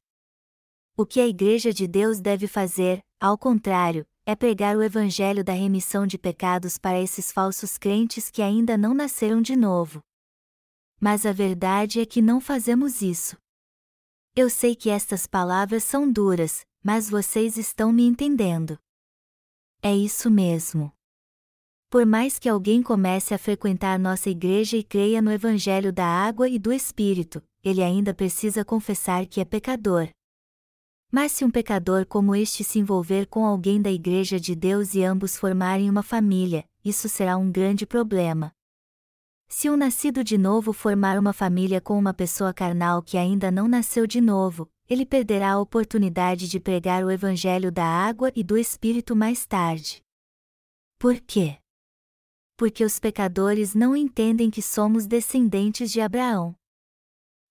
O 0.97 1.07
que 1.07 1.19
a 1.21 1.27
Igreja 1.27 1.73
de 1.73 1.87
Deus 1.87 2.21
deve 2.21 2.47
fazer, 2.47 3.01
ao 3.19 3.39
contrário, 3.39 4.07
é 4.26 4.35
pregar 4.35 4.76
o 4.76 4.83
Evangelho 4.83 5.45
da 5.45 5.52
remissão 5.52 6.07
de 6.07 6.16
pecados 6.16 6.78
para 6.78 7.00
esses 7.00 7.31
falsos 7.31 7.76
crentes 7.76 8.31
que 8.31 8.40
ainda 8.40 8.76
não 8.78 8.95
nasceram 8.95 9.43
de 9.43 9.54
novo. 9.54 10.00
Mas 10.99 11.26
a 11.26 11.33
verdade 11.33 12.00
é 12.00 12.07
que 12.07 12.23
não 12.23 12.40
fazemos 12.40 13.02
isso. 13.02 13.37
Eu 14.35 14.49
sei 14.49 14.75
que 14.75 14.88
estas 14.88 15.26
palavras 15.26 15.85
são 15.85 16.11
duras, 16.11 16.64
mas 16.83 17.11
vocês 17.11 17.57
estão 17.57 17.93
me 17.93 18.04
entendendo. 18.04 18.78
É 19.83 19.95
isso 19.95 20.31
mesmo. 20.31 20.90
Por 21.90 22.07
mais 22.07 22.38
que 22.38 22.49
alguém 22.49 22.83
comece 22.83 23.35
a 23.35 23.38
frequentar 23.38 23.99
nossa 23.99 24.31
igreja 24.31 24.76
e 24.76 24.83
creia 24.83 25.23
no 25.23 25.31
Evangelho 25.31 25.93
da 25.93 26.07
água 26.07 26.49
e 26.49 26.59
do 26.59 26.73
Espírito, 26.73 27.43
ele 27.62 27.83
ainda 27.83 28.12
precisa 28.14 28.64
confessar 28.64 29.26
que 29.26 29.40
é 29.40 29.45
pecador. 29.45 30.09
Mas 31.14 31.30
se 31.30 31.44
um 31.44 31.49
pecador 31.49 32.04
como 32.04 32.35
este 32.35 32.64
se 32.64 32.80
envolver 32.80 33.28
com 33.28 33.47
alguém 33.47 33.80
da 33.80 33.88
Igreja 33.88 34.40
de 34.40 34.52
Deus 34.52 34.97
e 34.97 35.04
ambos 35.04 35.37
formarem 35.37 35.88
uma 35.88 36.02
família, 36.02 36.64
isso 36.85 37.09
será 37.09 37.37
um 37.37 37.52
grande 37.52 37.87
problema. 37.87 38.50
Se 39.47 39.71
um 39.71 39.76
nascido 39.76 40.25
de 40.25 40.37
novo 40.37 40.73
formar 40.73 41.16
uma 41.16 41.33
família 41.33 41.80
com 41.80 41.97
uma 41.97 42.12
pessoa 42.12 42.52
carnal 42.52 43.00
que 43.00 43.16
ainda 43.16 43.49
não 43.49 43.68
nasceu 43.68 44.09
de 44.09 44.21
novo, 44.21 44.68
ele 44.88 45.06
perderá 45.06 45.52
a 45.52 45.61
oportunidade 45.61 46.49
de 46.49 46.59
pregar 46.59 47.04
o 47.04 47.11
Evangelho 47.12 47.71
da 47.71 47.87
água 47.87 48.33
e 48.35 48.42
do 48.42 48.59
Espírito 48.59 49.14
mais 49.14 49.47
tarde. 49.47 50.02
Por 50.99 51.21
quê? 51.21 51.59
Porque 52.56 52.85
os 52.85 52.99
pecadores 52.99 53.73
não 53.73 53.94
entendem 53.94 54.50
que 54.50 54.61
somos 54.61 55.06
descendentes 55.06 55.92
de 55.92 56.00
Abraão. 56.00 56.56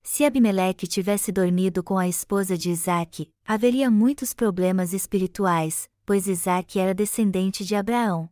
Se 0.05 0.25
Abimeleque 0.25 0.85
tivesse 0.85 1.31
dormido 1.31 1.81
com 1.81 1.97
a 1.97 2.07
esposa 2.07 2.57
de 2.57 2.69
Isaac, 2.69 3.31
haveria 3.47 3.89
muitos 3.89 4.33
problemas 4.33 4.91
espirituais, 4.91 5.89
pois 6.05 6.27
Isaac 6.27 6.77
era 6.77 6.93
descendente 6.93 7.63
de 7.63 7.73
Abraão. 7.73 8.29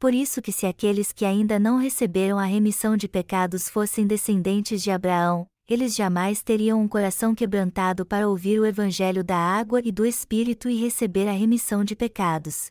Por 0.00 0.12
isso 0.12 0.42
que 0.42 0.50
se 0.50 0.66
aqueles 0.66 1.12
que 1.12 1.24
ainda 1.24 1.60
não 1.60 1.78
receberam 1.78 2.38
a 2.38 2.44
remissão 2.44 2.96
de 2.96 3.08
pecados 3.08 3.68
fossem 3.68 4.04
descendentes 4.04 4.82
de 4.82 4.90
Abraão, 4.90 5.46
eles 5.66 5.94
jamais 5.94 6.42
teriam 6.42 6.82
um 6.82 6.88
coração 6.88 7.34
quebrantado 7.34 8.04
para 8.04 8.28
ouvir 8.28 8.58
o 8.58 8.66
evangelho 8.66 9.22
da 9.22 9.38
água 9.38 9.80
e 9.82 9.92
do 9.92 10.04
espírito 10.04 10.68
e 10.68 10.76
receber 10.76 11.28
a 11.28 11.32
remissão 11.32 11.84
de 11.84 11.94
pecados. 11.94 12.66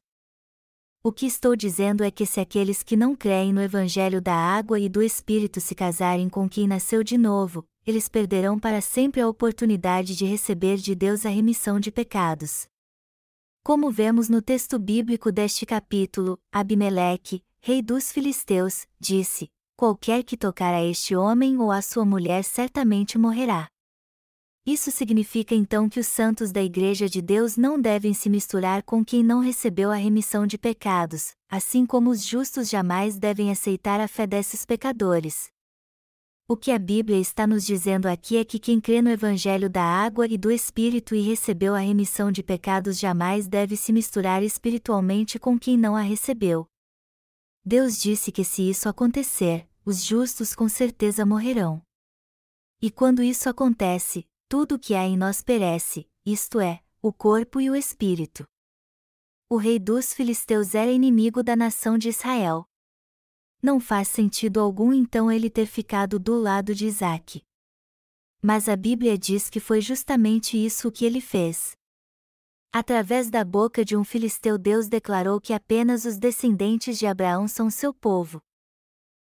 O 1.05 1.11
que 1.11 1.25
estou 1.25 1.53
dizendo 1.53 2.01
é 2.01 2.09
que 2.09 2.25
se 2.25 2.39
aqueles 2.39 2.81
que 2.81 2.95
não 2.95 3.13
creem 3.13 3.51
no 3.51 3.61
evangelho 3.61 4.21
da 4.21 4.33
água 4.33 4.79
e 4.79 4.87
do 4.87 5.03
espírito 5.03 5.59
se 5.59 5.75
casarem 5.75 6.29
com 6.29 6.47
quem 6.47 6.65
nasceu 6.65 7.03
de 7.03 7.17
novo, 7.17 7.65
eles 7.85 8.07
perderão 8.07 8.57
para 8.57 8.79
sempre 8.79 9.19
a 9.19 9.27
oportunidade 9.27 10.15
de 10.15 10.23
receber 10.23 10.77
de 10.77 10.95
Deus 10.95 11.25
a 11.25 11.29
remissão 11.29 11.77
de 11.77 11.91
pecados. 11.91 12.67
Como 13.65 13.91
vemos 13.91 14.29
no 14.29 14.41
texto 14.41 14.79
bíblico 14.79 15.29
deste 15.29 15.65
capítulo, 15.65 16.39
Abimeleque, 16.49 17.43
rei 17.59 17.81
dos 17.81 18.09
filisteus, 18.09 18.87
disse: 18.97 19.49
Qualquer 19.75 20.23
que 20.23 20.37
tocar 20.37 20.73
a 20.73 20.85
este 20.85 21.17
homem 21.17 21.57
ou 21.57 21.69
a 21.69 21.81
sua 21.81 22.05
mulher 22.05 22.45
certamente 22.45 23.17
morrerá. 23.17 23.67
Isso 24.65 24.91
significa 24.91 25.53
então 25.53 25.89
que 25.89 25.99
os 25.99 26.07
santos 26.07 26.49
da 26.49 26.63
Igreja 26.63 27.09
de 27.09 27.21
Deus 27.21 27.57
não 27.57 27.79
devem 27.79 28.13
se 28.13 28.29
misturar 28.29 28.81
com 28.81 29.03
quem 29.03 29.21
não 29.21 29.41
recebeu 29.41 29.91
a 29.91 29.95
remissão 29.95 30.47
de 30.47 30.57
pecados, 30.57 31.35
assim 31.49 31.85
como 31.85 32.09
os 32.09 32.25
justos 32.25 32.69
jamais 32.69 33.19
devem 33.19 33.51
aceitar 33.51 33.99
a 33.99 34.07
fé 34.07 34.25
desses 34.25 34.65
pecadores. 34.65 35.51
O 36.47 36.55
que 36.55 36.71
a 36.71 36.79
Bíblia 36.79 37.19
está 37.19 37.45
nos 37.45 37.65
dizendo 37.65 38.05
aqui 38.05 38.37
é 38.37 38.45
que 38.45 38.57
quem 38.57 38.79
crê 38.79 39.01
no 39.01 39.09
Evangelho 39.09 39.69
da 39.69 39.83
água 39.83 40.27
e 40.27 40.37
do 40.37 40.49
Espírito 40.49 41.13
e 41.13 41.19
recebeu 41.19 41.75
a 41.75 41.79
remissão 41.79 42.31
de 42.31 42.41
pecados 42.41 42.97
jamais 42.97 43.49
deve 43.49 43.75
se 43.75 43.91
misturar 43.91 44.41
espiritualmente 44.43 45.37
com 45.37 45.59
quem 45.59 45.77
não 45.77 45.93
a 45.93 46.01
recebeu. 46.01 46.65
Deus 47.65 48.01
disse 48.01 48.31
que 48.31 48.45
se 48.45 48.69
isso 48.69 48.87
acontecer, 48.87 49.67
os 49.85 50.03
justos 50.05 50.55
com 50.55 50.69
certeza 50.69 51.25
morrerão. 51.25 51.81
E 52.81 52.91
quando 52.91 53.23
isso 53.23 53.49
acontece, 53.49 54.25
tudo 54.53 54.77
que 54.77 54.93
há 54.93 55.03
em 55.03 55.17
nós 55.17 55.41
perece, 55.41 56.07
isto 56.23 56.59
é, 56.59 56.79
o 57.01 57.11
corpo 57.11 57.59
e 57.59 57.71
o 57.71 57.75
espírito. 57.75 58.45
O 59.49 59.57
rei 59.57 59.79
dos 59.79 60.13
filisteus 60.13 60.75
era 60.75 60.91
inimigo 60.91 61.41
da 61.41 61.55
nação 61.55 61.97
de 61.97 62.09
Israel 62.09 62.67
não 63.63 63.79
faz 63.79 64.09
sentido 64.09 64.59
algum 64.59 64.91
então 64.91 65.31
ele 65.31 65.49
ter 65.49 65.65
ficado 65.65 66.19
do 66.19 66.37
lado 66.37 66.75
de 66.75 66.85
Isaac. 66.85 67.41
Mas 68.41 68.67
a 68.67 68.75
Bíblia 68.75 69.17
diz 69.17 69.49
que 69.49 69.61
foi 69.61 69.79
justamente 69.79 70.57
isso 70.57 70.91
que 70.91 71.05
ele 71.05 71.21
fez. 71.21 71.71
Através 72.73 73.29
da 73.29 73.45
boca 73.45 73.85
de 73.85 73.95
um 73.95 74.03
filisteu 74.03 74.57
Deus 74.57 74.89
declarou 74.89 75.39
que 75.39 75.53
apenas 75.53 76.03
os 76.03 76.17
descendentes 76.17 76.99
de 76.99 77.07
Abraão 77.07 77.47
são 77.47 77.69
seu 77.69 77.93
povo. 77.93 78.41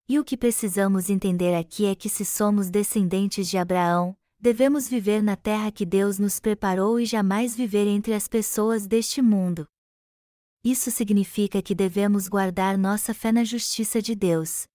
E 0.09 0.17
o 0.17 0.23
que 0.23 0.35
precisamos 0.35 1.11
entender 1.11 1.53
aqui 1.53 1.85
é 1.85 1.93
que 1.93 2.09
se 2.09 2.25
somos 2.25 2.71
descendentes 2.71 3.47
de 3.47 3.59
Abraão, 3.59 4.17
devemos 4.43 4.89
viver 4.89 5.23
na 5.23 5.37
terra 5.37 5.71
que 5.71 5.85
Deus 5.85 6.19
nos 6.19 6.37
preparou 6.37 6.99
e 6.99 7.05
jamais 7.05 7.55
viver 7.55 7.87
entre 7.87 8.13
as 8.13 8.27
pessoas 8.27 8.85
deste 8.85 9.21
mundo. 9.21 9.65
Isso 10.61 10.91
significa 10.91 11.61
que 11.61 11.73
devemos 11.73 12.27
guardar 12.27 12.77
nossa 12.77 13.13
fé 13.13 13.31
na 13.31 13.45
justiça 13.45 14.01
de 14.01 14.13
Deus. 14.13 14.65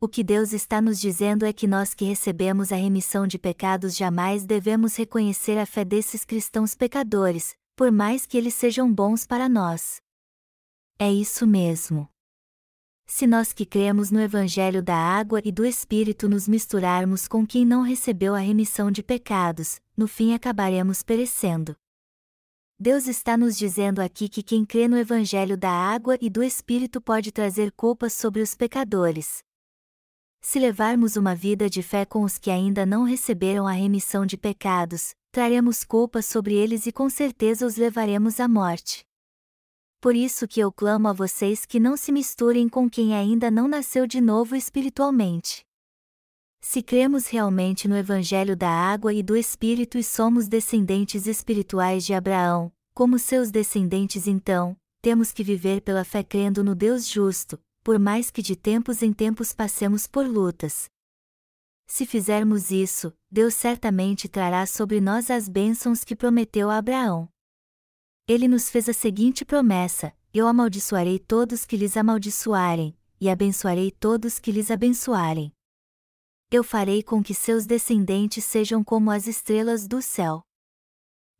O 0.00 0.06
que 0.06 0.22
Deus 0.22 0.52
está 0.52 0.80
nos 0.80 1.00
dizendo 1.00 1.44
é 1.44 1.52
que 1.52 1.66
nós 1.66 1.92
que 1.92 2.04
recebemos 2.04 2.70
a 2.70 2.76
remissão 2.76 3.26
de 3.26 3.36
pecados 3.36 3.96
jamais 3.96 4.46
devemos 4.46 4.94
reconhecer 4.94 5.58
a 5.58 5.66
fé 5.66 5.84
desses 5.84 6.24
cristãos 6.24 6.76
pecadores, 6.76 7.56
por 7.74 7.90
mais 7.90 8.26
que 8.26 8.38
eles 8.38 8.54
sejam 8.54 8.94
bons 8.94 9.26
para 9.26 9.48
nós. 9.48 10.00
É 11.00 11.12
isso 11.12 11.48
mesmo. 11.48 12.08
Se 13.10 13.26
nós 13.26 13.54
que 13.54 13.64
cremos 13.64 14.10
no 14.10 14.20
Evangelho 14.20 14.82
da 14.82 14.94
água 14.94 15.40
e 15.42 15.50
do 15.50 15.64
Espírito 15.64 16.28
nos 16.28 16.46
misturarmos 16.46 17.26
com 17.26 17.46
quem 17.46 17.64
não 17.64 17.80
recebeu 17.80 18.34
a 18.34 18.38
remissão 18.38 18.90
de 18.90 19.02
pecados, 19.02 19.80
no 19.96 20.06
fim 20.06 20.34
acabaremos 20.34 21.02
perecendo. 21.02 21.74
Deus 22.78 23.08
está 23.08 23.34
nos 23.34 23.56
dizendo 23.56 24.00
aqui 24.00 24.28
que 24.28 24.42
quem 24.42 24.62
crê 24.62 24.86
no 24.86 24.96
Evangelho 24.98 25.56
da 25.56 25.70
água 25.70 26.18
e 26.20 26.28
do 26.28 26.42
Espírito 26.42 27.00
pode 27.00 27.32
trazer 27.32 27.72
culpas 27.72 28.12
sobre 28.12 28.42
os 28.42 28.54
pecadores. 28.54 29.38
Se 30.42 30.58
levarmos 30.58 31.16
uma 31.16 31.34
vida 31.34 31.68
de 31.68 31.82
fé 31.82 32.04
com 32.04 32.22
os 32.22 32.36
que 32.36 32.50
ainda 32.50 32.84
não 32.84 33.04
receberam 33.04 33.66
a 33.66 33.72
remissão 33.72 34.26
de 34.26 34.36
pecados, 34.36 35.14
traremos 35.32 35.82
culpas 35.82 36.26
sobre 36.26 36.54
eles 36.54 36.86
e 36.86 36.92
com 36.92 37.08
certeza 37.08 37.66
os 37.66 37.76
levaremos 37.76 38.38
à 38.38 38.46
morte. 38.46 39.07
Por 40.00 40.14
isso 40.14 40.46
que 40.46 40.60
eu 40.60 40.70
clamo 40.70 41.08
a 41.08 41.12
vocês 41.12 41.66
que 41.66 41.80
não 41.80 41.96
se 41.96 42.12
misturem 42.12 42.68
com 42.68 42.88
quem 42.88 43.16
ainda 43.16 43.50
não 43.50 43.66
nasceu 43.66 44.06
de 44.06 44.20
novo 44.20 44.54
espiritualmente. 44.54 45.66
Se 46.60 46.82
cremos 46.82 47.26
realmente 47.26 47.88
no 47.88 47.96
Evangelho 47.96 48.56
da 48.56 48.70
água 48.70 49.12
e 49.12 49.22
do 49.22 49.36
Espírito 49.36 49.98
e 49.98 50.04
somos 50.04 50.46
descendentes 50.46 51.26
espirituais 51.26 52.04
de 52.04 52.14
Abraão, 52.14 52.72
como 52.94 53.18
seus 53.18 53.50
descendentes 53.50 54.28
então, 54.28 54.76
temos 55.02 55.32
que 55.32 55.42
viver 55.42 55.80
pela 55.80 56.04
fé 56.04 56.22
crendo 56.22 56.62
no 56.62 56.74
Deus 56.74 57.06
justo, 57.06 57.58
por 57.82 57.98
mais 57.98 58.30
que 58.30 58.42
de 58.42 58.54
tempos 58.54 59.02
em 59.02 59.12
tempos 59.12 59.52
passemos 59.52 60.06
por 60.06 60.26
lutas. 60.26 60.88
Se 61.86 62.04
fizermos 62.06 62.70
isso, 62.70 63.12
Deus 63.30 63.54
certamente 63.54 64.28
trará 64.28 64.66
sobre 64.66 65.00
nós 65.00 65.30
as 65.30 65.48
bênçãos 65.48 66.04
que 66.04 66.14
prometeu 66.14 66.70
a 66.70 66.78
Abraão. 66.78 67.28
Ele 68.28 68.46
nos 68.46 68.70
fez 68.70 68.88
a 68.88 68.92
seguinte 68.92 69.44
promessa: 69.44 70.14
Eu 70.32 70.46
amaldiçoarei 70.46 71.18
todos 71.18 71.64
que 71.64 71.76
lhes 71.76 71.96
amaldiçoarem, 71.96 72.96
e 73.20 73.28
abençoarei 73.28 73.90
todos 73.90 74.38
que 74.38 74.52
lhes 74.52 74.70
abençoarem 74.70 75.52
eu 76.50 76.64
farei 76.64 77.02
com 77.02 77.22
que 77.22 77.34
seus 77.34 77.66
descendentes 77.66 78.42
sejam 78.42 78.82
como 78.82 79.10
as 79.10 79.26
estrelas 79.26 79.86
do 79.86 80.00
céu. 80.00 80.42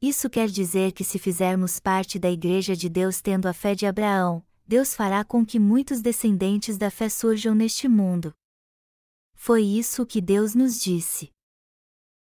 Isso 0.03 0.29
quer 0.29 0.49
dizer 0.49 0.93
que 0.93 1.03
se 1.03 1.19
fizermos 1.19 1.81
parte 1.81 2.19
da 2.19 2.31
Igreja 2.31 2.77
de 2.77 2.91
Deus 2.91 3.23
tendo 3.23 3.47
a 3.47 3.55
fé 3.55 3.75
de 3.75 3.87
Abraão, 3.87 4.45
Deus 4.67 4.95
fará 4.95 5.25
com 5.25 5.47
que 5.47 5.59
muitos 5.59 6.03
descendentes 6.03 6.77
da 6.77 6.91
fé 6.91 7.09
surjam 7.09 7.55
neste 7.55 7.89
mundo. 7.89 8.35
Foi 9.35 9.63
isso 9.63 10.05
que 10.05 10.21
Deus 10.21 10.55
nos 10.55 10.79
disse. 10.79 11.31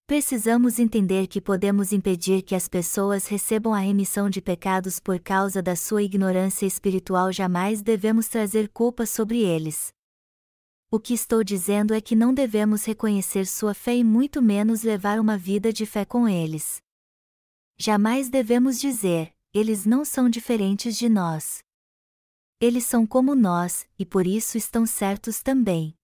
Precisamos 0.07 0.79
entender 0.79 1.27
que 1.27 1.41
podemos 1.41 1.93
impedir 1.93 2.41
que 2.43 2.55
as 2.55 2.69
pessoas 2.69 3.27
recebam 3.27 3.75
a 3.75 3.81
remissão 3.81 4.31
de 4.31 4.41
pecados 4.41 5.01
por 5.01 5.19
causa 5.19 5.61
da 5.61 5.75
sua 5.75 6.01
ignorância 6.01 6.65
espiritual, 6.65 7.33
jamais 7.33 7.83
devemos 7.83 8.29
trazer 8.29 8.69
culpa 8.69 9.05
sobre 9.05 9.41
eles. 9.41 9.93
O 10.93 11.01
que 11.01 11.13
estou 11.13 11.43
dizendo 11.43 11.93
é 11.93 12.01
que 12.01 12.15
não 12.15 12.33
devemos 12.33 12.85
reconhecer 12.85 13.49
sua 13.49 13.75
fé 13.75 13.97
e 13.97 14.05
muito 14.05 14.41
menos 14.41 14.85
levar 14.85 15.19
uma 15.19 15.37
vida 15.37 15.73
de 15.73 15.85
fé 15.85 16.05
com 16.05 16.29
eles. 16.29 16.81
Jamais 17.77 18.29
devemos 18.29 18.79
dizer, 18.79 19.35
eles 19.53 19.85
não 19.85 20.05
são 20.05 20.31
diferentes 20.31 20.97
de 20.97 21.09
nós. 21.09 21.65
Eles 22.61 22.85
são 22.85 23.05
como 23.05 23.35
nós, 23.35 23.89
e 23.99 24.07
por 24.07 24.25
isso 24.25 24.57
estão 24.57 24.87
certos 24.87 25.43
também. 25.43 25.97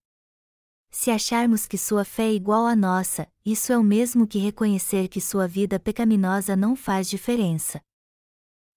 Se 0.95 1.09
acharmos 1.09 1.65
que 1.65 1.75
sua 1.75 2.05
fé 2.05 2.27
é 2.27 2.33
igual 2.33 2.67
à 2.67 2.75
nossa, 2.75 3.27
isso 3.43 3.73
é 3.73 3.77
o 3.77 3.83
mesmo 3.83 4.27
que 4.27 4.37
reconhecer 4.37 5.07
que 5.07 5.19
sua 5.19 5.47
vida 5.47 5.79
pecaminosa 5.79 6.55
não 6.55 6.75
faz 6.75 7.09
diferença. 7.09 7.81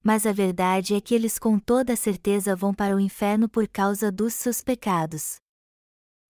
Mas 0.02 0.24
a 0.24 0.33
verdade 0.33 0.94
é 0.94 1.00
que 1.00 1.14
eles 1.14 1.38
com 1.38 1.59
toda 1.59 1.94
certeza 1.94 2.57
vão 2.57 2.72
para 2.72 2.96
o 2.96 3.00
inferno 3.00 3.50
por 3.50 3.68
causa 3.68 4.11
dos 4.11 4.33
seus 4.33 4.62
pecados. 4.62 5.37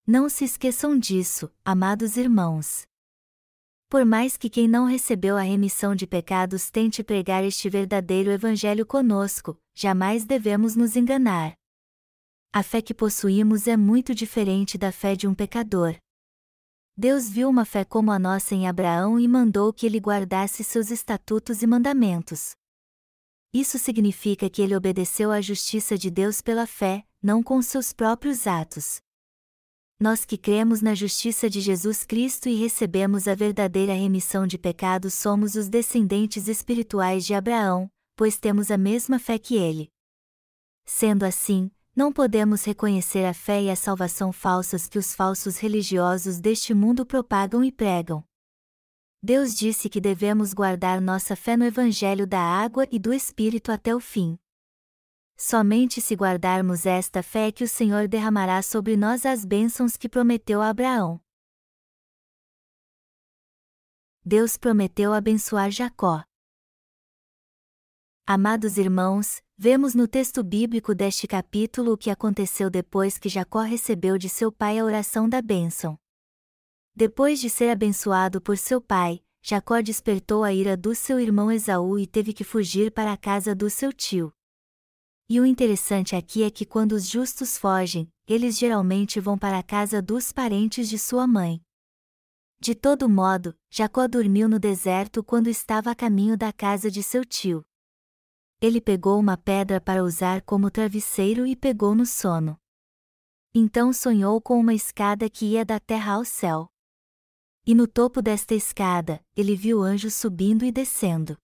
Não 0.04 0.28
se 0.28 0.44
esqueçam 0.44 0.98
disso, 0.98 1.48
amados 1.64 2.16
irmãos. 2.16 2.84
Por 3.88 4.04
mais 4.04 4.36
que 4.36 4.50
quem 4.50 4.66
não 4.66 4.86
recebeu 4.86 5.36
a 5.36 5.42
remissão 5.42 5.94
de 5.94 6.04
pecados 6.04 6.68
tente 6.68 7.04
pregar 7.04 7.44
este 7.44 7.70
verdadeiro 7.70 8.32
Evangelho 8.32 8.84
conosco, 8.84 9.56
jamais 9.72 10.24
devemos 10.24 10.74
nos 10.74 10.96
enganar. 10.96 11.56
A 12.56 12.62
fé 12.62 12.80
que 12.80 12.94
possuímos 12.94 13.68
é 13.68 13.76
muito 13.76 14.14
diferente 14.14 14.78
da 14.78 14.90
fé 14.90 15.14
de 15.14 15.28
um 15.28 15.34
pecador. 15.34 15.94
Deus 16.96 17.28
viu 17.28 17.50
uma 17.50 17.66
fé 17.66 17.84
como 17.84 18.10
a 18.10 18.18
nossa 18.18 18.54
em 18.54 18.66
Abraão 18.66 19.20
e 19.20 19.28
mandou 19.28 19.74
que 19.74 19.84
ele 19.84 19.98
guardasse 19.98 20.64
seus 20.64 20.90
estatutos 20.90 21.60
e 21.60 21.66
mandamentos. 21.66 22.52
Isso 23.52 23.78
significa 23.78 24.48
que 24.48 24.62
ele 24.62 24.74
obedeceu 24.74 25.30
à 25.30 25.42
justiça 25.42 25.98
de 25.98 26.10
Deus 26.10 26.40
pela 26.40 26.66
fé, 26.66 27.06
não 27.22 27.42
com 27.42 27.60
seus 27.60 27.92
próprios 27.92 28.46
atos. 28.46 29.02
Nós 30.00 30.24
que 30.24 30.38
cremos 30.38 30.80
na 30.80 30.94
justiça 30.94 31.50
de 31.50 31.60
Jesus 31.60 32.04
Cristo 32.04 32.48
e 32.48 32.54
recebemos 32.54 33.28
a 33.28 33.34
verdadeira 33.34 33.92
remissão 33.92 34.46
de 34.46 34.56
pecados 34.56 35.12
somos 35.12 35.56
os 35.56 35.68
descendentes 35.68 36.48
espirituais 36.48 37.26
de 37.26 37.34
Abraão, 37.34 37.90
pois 38.16 38.38
temos 38.38 38.70
a 38.70 38.78
mesma 38.78 39.18
fé 39.18 39.38
que 39.38 39.56
ele. 39.56 39.90
Sendo 40.86 41.24
assim, 41.24 41.70
não 41.96 42.12
podemos 42.12 42.62
reconhecer 42.62 43.24
a 43.24 43.32
fé 43.32 43.62
e 43.62 43.70
a 43.70 43.74
salvação 43.74 44.30
falsas 44.30 44.86
que 44.86 44.98
os 44.98 45.14
falsos 45.14 45.56
religiosos 45.56 46.38
deste 46.38 46.74
mundo 46.74 47.06
propagam 47.06 47.64
e 47.64 47.72
pregam. 47.72 48.22
Deus 49.22 49.54
disse 49.56 49.88
que 49.88 49.98
devemos 49.98 50.52
guardar 50.52 51.00
nossa 51.00 51.34
fé 51.34 51.56
no 51.56 51.64
Evangelho 51.64 52.26
da 52.26 52.38
água 52.38 52.86
e 52.92 52.98
do 52.98 53.14
Espírito 53.14 53.72
até 53.72 53.96
o 53.96 53.98
fim. 53.98 54.38
Somente 55.38 56.02
se 56.02 56.14
guardarmos 56.14 56.84
esta 56.84 57.22
fé 57.22 57.50
que 57.50 57.64
o 57.64 57.68
Senhor 57.68 58.06
derramará 58.06 58.60
sobre 58.60 58.94
nós 58.94 59.24
as 59.24 59.46
bênçãos 59.46 59.96
que 59.96 60.08
prometeu 60.08 60.60
a 60.60 60.68
Abraão. 60.68 61.18
Deus 64.22 64.58
prometeu 64.58 65.14
abençoar 65.14 65.70
Jacó. 65.70 66.22
Amados 68.26 68.76
irmãos, 68.76 69.40
vemos 69.58 69.94
no 69.94 70.06
texto 70.06 70.44
bíblico 70.44 70.94
deste 70.94 71.26
capítulo 71.26 71.92
o 71.92 71.96
que 71.96 72.10
aconteceu 72.10 72.68
depois 72.68 73.16
que 73.16 73.28
Jacó 73.28 73.62
recebeu 73.62 74.18
de 74.18 74.28
seu 74.28 74.52
pai 74.52 74.78
a 74.78 74.84
oração 74.84 75.28
da 75.28 75.40
bênção. 75.40 75.98
Depois 76.94 77.40
de 77.40 77.48
ser 77.48 77.70
abençoado 77.70 78.40
por 78.40 78.58
seu 78.58 78.80
pai, 78.80 79.22
Jacó 79.42 79.80
despertou 79.80 80.44
a 80.44 80.52
ira 80.52 80.76
do 80.76 80.94
seu 80.94 81.18
irmão 81.18 81.50
Esaú 81.50 81.98
e 81.98 82.06
teve 82.06 82.32
que 82.32 82.44
fugir 82.44 82.90
para 82.90 83.12
a 83.12 83.16
casa 83.16 83.54
do 83.54 83.70
seu 83.70 83.92
tio. 83.92 84.32
E 85.28 85.40
o 85.40 85.46
interessante 85.46 86.14
aqui 86.14 86.42
é 86.42 86.50
que 86.50 86.66
quando 86.66 86.92
os 86.92 87.08
justos 87.08 87.56
fogem, 87.56 88.12
eles 88.28 88.58
geralmente 88.58 89.20
vão 89.20 89.38
para 89.38 89.58
a 89.58 89.62
casa 89.62 90.02
dos 90.02 90.32
parentes 90.32 90.88
de 90.88 90.98
sua 90.98 91.26
mãe. 91.26 91.60
De 92.60 92.74
todo 92.74 93.08
modo, 93.08 93.56
Jacó 93.70 94.06
dormiu 94.06 94.48
no 94.48 94.58
deserto 94.58 95.22
quando 95.22 95.48
estava 95.48 95.90
a 95.90 95.94
caminho 95.94 96.36
da 96.36 96.52
casa 96.52 96.90
de 96.90 97.02
seu 97.02 97.24
tio. 97.24 97.65
Ele 98.66 98.80
pegou 98.80 99.16
uma 99.20 99.36
pedra 99.36 99.80
para 99.80 100.02
usar 100.02 100.42
como 100.42 100.72
travesseiro 100.72 101.46
e 101.46 101.54
pegou 101.54 101.94
no 101.94 102.04
sono. 102.04 102.58
Então 103.54 103.92
sonhou 103.92 104.40
com 104.40 104.58
uma 104.58 104.74
escada 104.74 105.30
que 105.30 105.52
ia 105.52 105.64
da 105.64 105.78
terra 105.78 106.14
ao 106.14 106.24
céu. 106.24 106.66
E 107.64 107.76
no 107.76 107.86
topo 107.86 108.20
desta 108.20 108.56
escada, 108.56 109.24
ele 109.36 109.54
viu 109.54 109.82
anjos 109.82 110.14
subindo 110.14 110.64
e 110.64 110.72
descendo. 110.72 111.38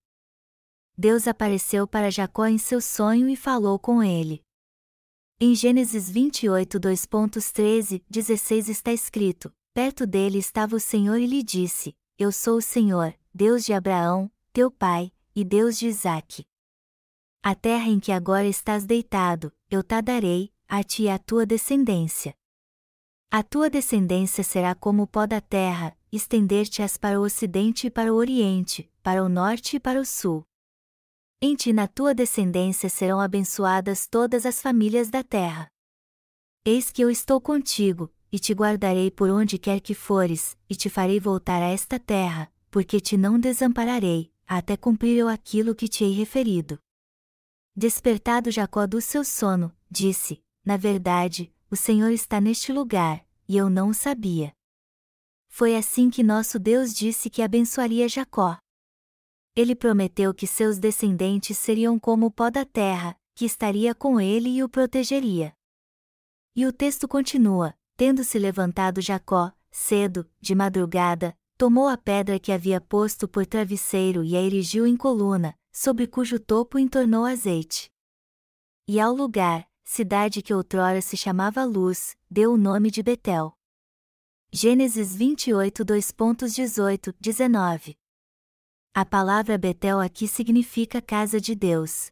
Deus 0.99 1.29
apareceu 1.29 1.87
para 1.87 2.11
Jacó 2.11 2.45
em 2.45 2.59
seu 2.59 2.81
sonho 2.81 3.29
e 3.29 3.37
falou 3.37 3.79
com 3.79 4.03
ele. 4.03 4.43
Em 5.39 5.55
Gênesis 5.55 6.11
28, 6.11 6.81
2.13, 6.81 8.03
16 8.11 8.69
está 8.69 8.93
escrito: 8.93 9.55
Perto 9.73 10.09
dele 10.09 10.39
estava 10.39 10.75
o 10.75 10.81
Senhor 10.81 11.21
e 11.21 11.27
lhe 11.29 11.45
disse: 11.45 11.97
Eu 12.19 12.33
sou 12.33 12.57
o 12.57 12.63
Senhor, 12.63 13.15
Deus 13.33 13.65
de 13.65 13.73
Abraão, 13.73 14.29
teu 14.53 14.73
pai, 14.73 15.13
e 15.37 15.45
Deus 15.45 15.79
de 15.79 15.87
Isaque. 15.87 16.45
A 17.45 17.57
terra 17.57 17.89
em 17.89 17.99
que 17.99 18.13
agora 18.13 18.47
estás 18.47 18.85
deitado, 18.85 19.53
eu 19.69 19.83
te 19.83 20.01
darei, 20.01 20.53
a 20.69 20.85
ti 20.85 21.03
e 21.03 21.09
à 21.09 21.19
tua 21.19 21.45
descendência. 21.45 22.37
A 23.33 23.43
tua 23.43 23.69
descendência 23.69 24.45
será 24.45 24.77
como 24.77 25.03
o 25.03 25.07
pó 25.09 25.27
da 25.27 25.41
terra, 25.41 25.99
estender-te-ás 26.13 26.97
para 26.97 27.19
o 27.19 27.25
ocidente 27.25 27.89
e 27.89 27.91
para 27.91 28.13
o 28.13 28.17
oriente, 28.17 28.89
para 29.03 29.25
o 29.25 29.29
norte 29.29 29.75
e 29.75 29.81
para 29.81 30.01
o 30.01 30.05
sul. 30.05 30.45
Em 31.41 31.57
ti 31.57 31.73
na 31.73 31.89
tua 31.89 32.15
descendência 32.15 32.89
serão 32.89 33.19
abençoadas 33.19 34.07
todas 34.07 34.47
as 34.47 34.63
famílias 34.63 35.11
da 35.11 35.25
terra. 35.25 35.67
Eis 36.65 36.93
que 36.93 37.03
eu 37.03 37.11
estou 37.11 37.41
contigo, 37.41 38.09
e 38.31 38.39
te 38.39 38.53
guardarei 38.53 39.11
por 39.11 39.29
onde 39.31 39.59
quer 39.59 39.81
que 39.81 39.95
fores, 39.95 40.57
e 40.71 40.77
te 40.77 40.89
farei 40.89 41.19
voltar 41.19 41.61
a 41.61 41.71
esta 41.71 41.99
terra, 41.99 42.53
porque 42.71 43.01
te 43.01 43.17
não 43.17 43.37
desampararei, 43.37 44.33
até 44.47 44.77
cumprir 44.77 45.19
eu 45.19 45.27
aquilo 45.27 45.75
que 45.75 45.89
te 45.89 46.05
hei 46.05 46.13
referido. 46.13 46.79
Despertado 47.75 48.51
Jacó 48.51 48.87
do 48.87 49.01
seu 49.01 49.25
sono, 49.25 49.75
disse: 49.91 50.45
Na 50.63 50.77
verdade, 50.77 51.51
o 51.71 51.77
Senhor 51.77 52.11
está 52.11 52.39
neste 52.39 52.71
lugar, 52.71 53.27
e 53.49 53.57
eu 53.57 53.71
não 53.71 53.89
o 53.89 53.95
sabia. 53.95 54.53
Foi 55.49 55.75
assim 55.75 56.11
que 56.11 56.23
nosso 56.23 56.59
Deus 56.59 56.93
disse 56.93 57.31
que 57.31 57.41
abençoaria 57.41 58.07
Jacó. 58.11 58.59
Ele 59.57 59.75
prometeu 59.75 60.35
que 60.35 60.47
seus 60.47 60.79
descendentes 60.79 61.57
seriam 61.57 61.99
como 61.99 62.27
o 62.27 62.31
pó 62.31 62.51
da 62.51 62.67
terra, 62.67 63.19
que 63.35 63.47
estaria 63.47 63.95
com 63.95 64.21
ele 64.21 64.51
e 64.51 64.63
o 64.63 64.69
protegeria. 64.69 65.55
E 66.55 66.67
o 66.67 66.73
texto 66.75 67.09
continua: 67.09 67.75
Tendo-se 67.97 68.39
levantado 68.39 69.01
Jacó, 69.01 69.51
cedo, 69.71 70.31
de 70.39 70.55
madrugada, 70.55 71.35
tomou 71.57 71.89
a 71.89 71.97
pedra 71.97 72.39
que 72.39 72.53
havia 72.53 72.83
posto 72.83 73.27
por 73.27 73.47
travesseiro 73.47 74.23
e 74.23 74.37
a 74.37 74.43
erigiu 74.43 74.87
em 74.87 74.95
coluna, 74.95 75.59
sobre 75.73 76.07
cujo 76.07 76.39
topo 76.39 76.79
entornou 76.79 77.25
azeite. 77.25 77.91
E 78.87 79.01
ao 79.01 79.15
lugar, 79.15 79.67
cidade 79.83 80.43
que 80.43 80.53
outrora 80.53 81.01
se 81.01 81.17
chamava 81.17 81.65
Luz, 81.65 82.15
deu 82.31 82.53
o 82.53 82.57
nome 82.59 82.91
de 82.91 83.03
Betel. 83.03 83.57
Gênesis 84.53 85.17
28 85.17 85.83
2.18, 85.83 87.15
19 87.19 87.97
A 88.93 89.05
palavra 89.05 89.57
Betel 89.57 89.99
aqui 89.99 90.29
significa 90.29 91.01
casa 91.01 91.41
de 91.41 91.55
Deus. 91.55 92.11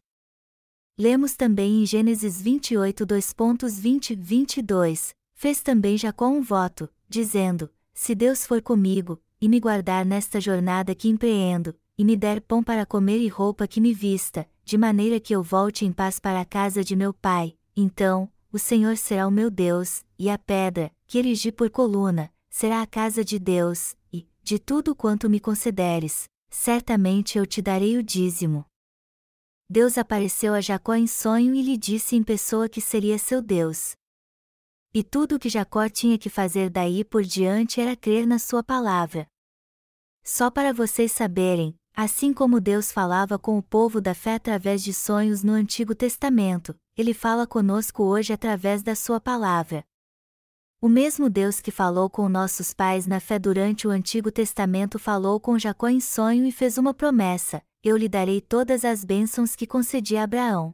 Lemos 0.97 1.35
também 1.35 1.83
em 1.83 1.85
Gênesis 1.85 2.41
28 2.41 3.05
2.20, 3.05 4.15
22, 4.17 5.15
fez 5.35 5.61
também 5.61 5.97
Jacó 5.97 6.27
um 6.27 6.41
voto, 6.41 6.89
dizendo, 7.07 7.71
Se 7.93 8.15
Deus 8.15 8.45
for 8.45 8.61
comigo, 8.61 9.21
e 9.39 9.47
me 9.47 9.59
guardar 9.59 10.05
nesta 10.05 10.39
jornada 10.39 10.93
que 10.95 11.09
empreendo, 11.09 11.75
e 11.97 12.05
me 12.05 12.15
der 12.15 12.41
pão 12.41 12.63
para 12.63 12.85
comer 12.85 13.19
e 13.19 13.27
roupa 13.27 13.67
que 13.67 13.81
me 13.81 13.93
vista, 13.93 14.47
de 14.63 14.77
maneira 14.77 15.19
que 15.19 15.35
eu 15.35 15.43
volte 15.43 15.85
em 15.85 15.91
paz 15.91 16.19
para 16.19 16.41
a 16.41 16.45
casa 16.45 16.83
de 16.83 16.95
meu 16.95 17.13
pai, 17.13 17.57
então, 17.75 18.31
o 18.51 18.59
Senhor 18.59 18.97
será 18.97 19.27
o 19.27 19.31
meu 19.31 19.49
Deus, 19.49 20.03
e 20.19 20.29
a 20.29 20.37
pedra, 20.37 20.91
que 21.07 21.17
erigi 21.17 21.51
por 21.51 21.69
coluna, 21.69 22.31
será 22.49 22.81
a 22.81 22.87
casa 22.87 23.23
de 23.23 23.39
Deus, 23.39 23.95
e, 24.11 24.27
de 24.43 24.59
tudo 24.59 24.95
quanto 24.95 25.29
me 25.29 25.39
concederes, 25.39 26.29
certamente 26.49 27.37
eu 27.37 27.45
te 27.45 27.61
darei 27.61 27.97
o 27.97 28.03
dízimo. 28.03 28.65
Deus 29.69 29.97
apareceu 29.97 30.53
a 30.53 30.59
Jacó 30.59 30.95
em 30.95 31.07
sonho 31.07 31.55
e 31.55 31.61
lhe 31.61 31.77
disse 31.77 32.17
em 32.17 32.23
pessoa 32.23 32.67
que 32.67 32.81
seria 32.81 33.17
seu 33.17 33.41
Deus. 33.41 33.95
E 34.93 35.01
tudo 35.01 35.35
o 35.35 35.39
que 35.39 35.47
Jacó 35.47 35.87
tinha 35.87 36.17
que 36.17 36.29
fazer 36.29 36.69
daí 36.69 37.05
por 37.05 37.23
diante 37.23 37.79
era 37.79 37.95
crer 37.95 38.27
na 38.27 38.37
sua 38.37 38.61
palavra. 38.61 39.25
Só 40.21 40.51
para 40.51 40.73
vocês 40.73 41.13
saberem, 41.13 41.73
assim 41.95 42.33
como 42.33 42.59
Deus 42.59 42.91
falava 42.91 43.37
com 43.37 43.57
o 43.57 43.63
povo 43.63 43.99
da 44.01 44.13
fé 44.13 44.35
através 44.35 44.83
de 44.83 44.93
sonhos 44.93 45.43
no 45.43 45.53
Antigo 45.53 45.93
Testamento, 45.93 46.75
ele 46.97 47.13
fala 47.13 47.45
conosco 47.47 48.03
hoje 48.03 48.33
através 48.33 48.81
da 48.81 48.95
sua 48.95 49.19
palavra. 49.19 49.83
O 50.81 50.89
mesmo 50.89 51.29
Deus 51.29 51.61
que 51.61 51.69
falou 51.69 52.09
com 52.09 52.27
nossos 52.27 52.73
pais 52.73 53.05
na 53.05 53.19
fé 53.19 53.37
durante 53.37 53.87
o 53.87 53.91
Antigo 53.91 54.31
Testamento 54.31 54.97
falou 54.97 55.39
com 55.39 55.59
Jacó 55.59 55.87
em 55.87 55.99
sonho 55.99 56.45
e 56.45 56.51
fez 56.51 56.77
uma 56.77 56.93
promessa: 56.93 57.61
Eu 57.83 57.95
lhe 57.95 58.09
darei 58.09 58.41
todas 58.41 58.83
as 58.83 59.05
bênçãos 59.05 59.55
que 59.55 59.67
concedi 59.67 60.17
a 60.17 60.23
Abraão. 60.23 60.73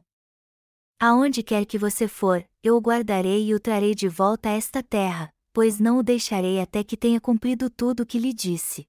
Aonde 0.98 1.42
quer 1.42 1.66
que 1.66 1.76
você 1.78 2.08
for, 2.08 2.42
eu 2.62 2.76
o 2.76 2.80
guardarei 2.80 3.48
e 3.48 3.54
o 3.54 3.60
trarei 3.60 3.94
de 3.94 4.08
volta 4.08 4.48
a 4.48 4.52
esta 4.52 4.82
terra, 4.82 5.30
pois 5.52 5.78
não 5.78 5.98
o 5.98 6.02
deixarei 6.02 6.58
até 6.58 6.82
que 6.82 6.96
tenha 6.96 7.20
cumprido 7.20 7.68
tudo 7.68 8.00
o 8.00 8.06
que 8.06 8.18
lhe 8.18 8.32
disse. 8.32 8.86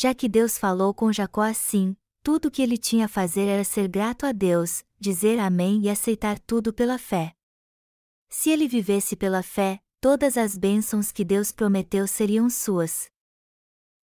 Já 0.00 0.14
que 0.14 0.28
Deus 0.28 0.56
falou 0.56 0.94
com 0.94 1.12
Jacó 1.12 1.42
assim, 1.42 1.96
tudo 2.22 2.46
o 2.46 2.50
que 2.52 2.62
ele 2.62 2.78
tinha 2.78 3.06
a 3.06 3.08
fazer 3.08 3.48
era 3.48 3.64
ser 3.64 3.88
grato 3.88 4.26
a 4.26 4.30
Deus, 4.30 4.84
dizer 4.96 5.40
Amém 5.40 5.80
e 5.82 5.90
aceitar 5.90 6.38
tudo 6.38 6.72
pela 6.72 6.96
fé. 6.98 7.34
Se 8.28 8.48
ele 8.48 8.68
vivesse 8.68 9.16
pela 9.16 9.42
fé, 9.42 9.80
todas 10.00 10.36
as 10.36 10.56
bênçãos 10.56 11.10
que 11.10 11.24
Deus 11.24 11.50
prometeu 11.50 12.06
seriam 12.06 12.48
suas. 12.48 13.10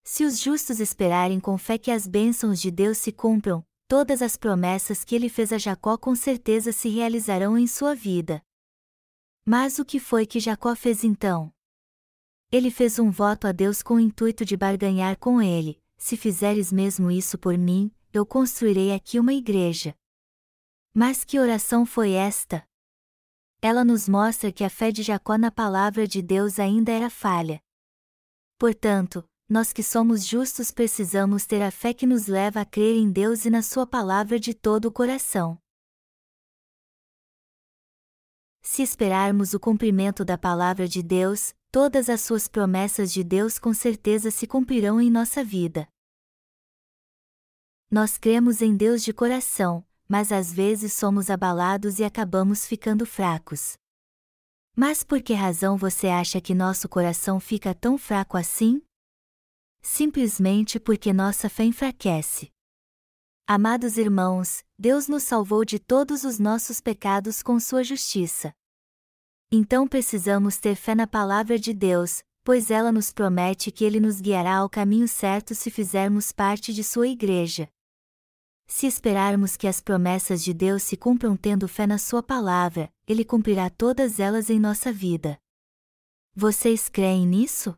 Se 0.03 0.25
os 0.25 0.37
justos 0.37 0.81
esperarem 0.81 1.39
com 1.39 1.57
fé 1.57 1.77
que 1.77 1.89
as 1.89 2.05
bênçãos 2.05 2.59
de 2.59 2.71
Deus 2.71 2.97
se 2.97 3.13
cumpram, 3.13 3.65
todas 3.87 4.21
as 4.21 4.35
promessas 4.35 5.05
que 5.05 5.15
ele 5.15 5.29
fez 5.29 5.53
a 5.53 5.57
Jacó 5.57 5.97
com 5.97 6.13
certeza 6.13 6.73
se 6.73 6.89
realizarão 6.89 7.57
em 7.57 7.67
sua 7.67 7.95
vida. 7.95 8.43
Mas 9.45 9.79
o 9.79 9.85
que 9.85 10.01
foi 10.01 10.25
que 10.25 10.41
Jacó 10.41 10.75
fez 10.75 11.05
então? 11.05 11.53
Ele 12.51 12.69
fez 12.69 12.99
um 12.99 13.09
voto 13.09 13.47
a 13.47 13.53
Deus 13.53 13.81
com 13.81 13.93
o 13.93 13.99
intuito 14.01 14.43
de 14.43 14.57
barganhar 14.57 15.17
com 15.17 15.41
ele: 15.41 15.84
se 15.97 16.17
fizeres 16.17 16.71
mesmo 16.71 17.09
isso 17.09 17.37
por 17.37 17.57
mim, 17.57 17.91
eu 18.13 18.25
construirei 18.25 18.93
aqui 18.93 19.19
uma 19.19 19.33
igreja. 19.33 19.95
Mas 20.93 21.23
que 21.23 21.39
oração 21.39 21.85
foi 21.85 22.11
esta? 22.11 22.65
Ela 23.61 23.83
nos 23.83 24.07
mostra 24.07 24.51
que 24.51 24.63
a 24.63 24.69
fé 24.69 24.91
de 24.91 25.03
Jacó 25.03 25.37
na 25.37 25.51
palavra 25.51 26.07
de 26.07 26.21
Deus 26.21 26.59
ainda 26.59 26.91
era 26.91 27.09
falha. 27.09 27.61
Portanto, 28.57 29.27
nós 29.49 29.73
que 29.73 29.83
somos 29.83 30.25
justos 30.25 30.71
precisamos 30.71 31.45
ter 31.45 31.61
a 31.61 31.71
fé 31.71 31.93
que 31.93 32.05
nos 32.05 32.27
leva 32.27 32.61
a 32.61 32.65
crer 32.65 32.95
em 32.95 33.11
Deus 33.11 33.45
e 33.45 33.49
na 33.49 33.61
Sua 33.61 33.85
palavra 33.85 34.39
de 34.39 34.53
todo 34.53 34.85
o 34.85 34.91
coração. 34.91 35.59
Se 38.61 38.81
esperarmos 38.81 39.53
o 39.53 39.59
cumprimento 39.59 40.25
da 40.25 40.37
palavra 40.37 40.87
de 40.87 41.03
Deus, 41.03 41.53
todas 41.75 42.09
as 42.09 42.21
suas 42.21 42.47
promessas 42.47 43.11
de 43.11 43.21
Deus 43.21 43.59
com 43.59 43.73
certeza 43.73 44.31
se 44.31 44.47
cumprirão 44.47 45.01
em 45.01 45.11
nossa 45.11 45.43
vida. 45.43 45.85
Nós 47.91 48.17
cremos 48.17 48.61
em 48.61 48.77
Deus 48.77 49.03
de 49.03 49.11
coração, 49.11 49.85
mas 50.07 50.31
às 50.31 50.53
vezes 50.53 50.93
somos 50.93 51.29
abalados 51.29 51.99
e 51.99 52.05
acabamos 52.05 52.65
ficando 52.65 53.05
fracos. 53.05 53.73
Mas 54.73 55.03
por 55.03 55.21
que 55.21 55.33
razão 55.33 55.75
você 55.75 56.07
acha 56.07 56.39
que 56.39 56.55
nosso 56.55 56.87
coração 56.87 57.41
fica 57.41 57.75
tão 57.75 57.97
fraco 57.97 58.37
assim? 58.37 58.81
simplesmente 59.81 60.79
porque 60.79 61.11
nossa 61.11 61.49
fé 61.49 61.65
enfraquece. 61.65 62.53
Amados 63.45 63.97
irmãos, 63.97 64.63
Deus 64.79 65.09
nos 65.09 65.23
salvou 65.23 65.65
de 65.65 65.77
todos 65.77 66.23
os 66.23 66.39
nossos 66.39 66.79
pecados 66.79 67.43
com 67.43 67.59
sua 67.59 67.83
justiça. 67.83 68.53
Então 69.57 69.87
precisamos 69.87 70.57
ter 70.57 70.75
fé 70.75 70.93
na 70.93 71.07
palavra 71.07 71.57
de 71.57 71.73
Deus, 71.73 72.21
pois 72.43 72.69
ela 72.69 72.91
nos 72.91 73.13
promete 73.13 73.71
que 73.71 73.85
Ele 73.85 74.01
nos 74.01 74.19
guiará 74.19 74.57
ao 74.57 74.69
caminho 74.69 75.07
certo 75.07 75.55
se 75.55 75.71
fizermos 75.71 76.33
parte 76.33 76.73
de 76.73 76.83
sua 76.83 77.07
igreja. 77.07 77.69
Se 78.67 78.85
esperarmos 78.85 79.55
que 79.55 79.65
as 79.65 79.79
promessas 79.79 80.43
de 80.43 80.53
Deus 80.53 80.83
se 80.83 80.97
cumpram 80.97 81.37
tendo 81.37 81.69
fé 81.69 81.87
na 81.87 81.97
Sua 81.97 82.21
palavra, 82.21 82.91
Ele 83.07 83.23
cumprirá 83.23 83.69
todas 83.69 84.19
elas 84.19 84.49
em 84.49 84.59
nossa 84.59 84.91
vida. 84.91 85.39
Vocês 86.35 86.89
creem 86.89 87.25
nisso? 87.25 87.77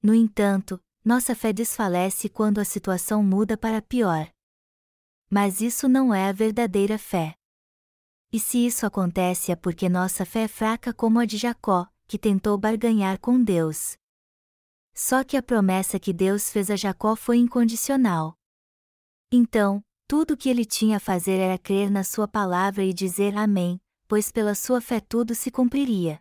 No 0.00 0.14
entanto, 0.14 0.80
nossa 1.04 1.34
fé 1.34 1.52
desfalece 1.52 2.28
quando 2.28 2.60
a 2.60 2.64
situação 2.64 3.20
muda 3.20 3.58
para 3.58 3.82
pior. 3.82 4.30
Mas 5.28 5.60
isso 5.60 5.88
não 5.88 6.14
é 6.14 6.28
a 6.28 6.32
verdadeira 6.32 6.96
fé. 7.00 7.37
E 8.30 8.38
se 8.38 8.66
isso 8.66 8.84
acontece 8.84 9.50
é 9.50 9.56
porque 9.56 9.88
nossa 9.88 10.26
fé 10.26 10.42
é 10.42 10.48
fraca 10.48 10.92
como 10.92 11.18
a 11.18 11.24
de 11.24 11.38
Jacó, 11.38 11.86
que 12.06 12.18
tentou 12.18 12.58
barganhar 12.58 13.18
com 13.18 13.42
Deus. 13.42 13.96
Só 14.94 15.24
que 15.24 15.36
a 15.36 15.42
promessa 15.42 15.98
que 15.98 16.12
Deus 16.12 16.50
fez 16.50 16.70
a 16.70 16.76
Jacó 16.76 17.16
foi 17.16 17.38
incondicional. 17.38 18.34
Então, 19.32 19.82
tudo 20.06 20.34
o 20.34 20.36
que 20.36 20.48
ele 20.48 20.64
tinha 20.64 20.98
a 20.98 21.00
fazer 21.00 21.38
era 21.38 21.56
crer 21.56 21.90
na 21.90 22.04
sua 22.04 22.28
palavra 22.28 22.84
e 22.84 22.92
dizer 22.92 23.36
Amém, 23.36 23.80
pois 24.06 24.30
pela 24.30 24.54
sua 24.54 24.80
fé 24.80 25.00
tudo 25.00 25.34
se 25.34 25.50
cumpriria. 25.50 26.20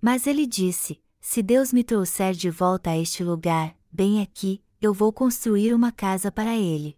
Mas 0.00 0.26
ele 0.26 0.46
disse: 0.46 1.02
Se 1.20 1.42
Deus 1.42 1.72
me 1.72 1.84
trouxer 1.84 2.32
de 2.32 2.50
volta 2.50 2.90
a 2.90 2.98
este 2.98 3.22
lugar, 3.22 3.76
bem 3.90 4.22
aqui, 4.22 4.62
eu 4.80 4.94
vou 4.94 5.12
construir 5.12 5.74
uma 5.74 5.92
casa 5.92 6.32
para 6.32 6.56
ele. 6.56 6.96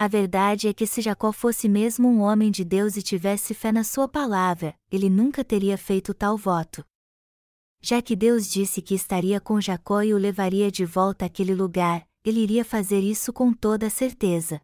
A 0.00 0.06
verdade 0.06 0.68
é 0.68 0.72
que 0.72 0.86
se 0.86 1.02
Jacó 1.02 1.32
fosse 1.32 1.68
mesmo 1.68 2.06
um 2.08 2.20
homem 2.20 2.52
de 2.52 2.64
Deus 2.64 2.96
e 2.96 3.02
tivesse 3.02 3.52
fé 3.52 3.72
na 3.72 3.82
sua 3.82 4.06
palavra, 4.06 4.78
ele 4.92 5.10
nunca 5.10 5.44
teria 5.44 5.76
feito 5.76 6.14
tal 6.14 6.36
voto. 6.36 6.84
Já 7.80 8.00
que 8.00 8.14
Deus 8.14 8.48
disse 8.48 8.80
que 8.80 8.94
estaria 8.94 9.40
com 9.40 9.60
Jacó 9.60 10.02
e 10.02 10.14
o 10.14 10.18
levaria 10.18 10.70
de 10.70 10.84
volta 10.84 11.24
àquele 11.24 11.52
lugar, 11.52 12.08
ele 12.24 12.38
iria 12.38 12.64
fazer 12.64 13.00
isso 13.00 13.32
com 13.32 13.52
toda 13.52 13.90
certeza. 13.90 14.60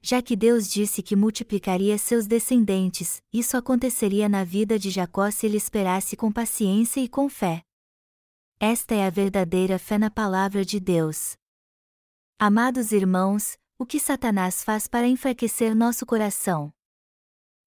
Já 0.00 0.20
que 0.20 0.34
Deus 0.34 0.68
disse 0.68 1.04
que 1.04 1.14
multiplicaria 1.14 1.96
seus 1.96 2.26
descendentes, 2.26 3.22
isso 3.32 3.56
aconteceria 3.56 4.28
na 4.28 4.42
vida 4.42 4.76
de 4.76 4.90
Jacó 4.90 5.30
se 5.30 5.46
ele 5.46 5.56
esperasse 5.56 6.16
com 6.16 6.32
paciência 6.32 7.00
e 7.00 7.08
com 7.08 7.28
fé. 7.28 7.62
Esta 8.58 8.92
é 8.92 9.06
a 9.06 9.10
verdadeira 9.10 9.78
fé 9.78 9.98
na 9.98 10.10
palavra 10.10 10.64
de 10.64 10.80
Deus. 10.80 11.36
Amados 12.40 12.90
irmãos, 12.90 13.56
o 13.82 13.86
que 13.86 13.98
Satanás 13.98 14.62
faz 14.62 14.86
para 14.86 15.08
enfraquecer 15.08 15.74
nosso 15.74 16.06
coração? 16.06 16.72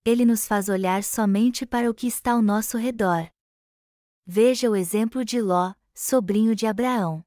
Ele 0.06 0.24
nos 0.24 0.48
faz 0.48 0.70
olhar 0.70 1.04
somente 1.04 1.66
para 1.66 1.90
o 1.90 1.94
que 1.94 2.08
está 2.08 2.32
ao 2.32 2.42
nosso 2.42 2.78
redor. 2.78 3.30
Veja 4.26 4.70
o 4.70 4.78
exemplo 4.78 5.26
de 5.26 5.42
Ló, 5.42 5.74
sobrinho 5.94 6.56
de 6.56 6.66
Abraão. 6.66 7.22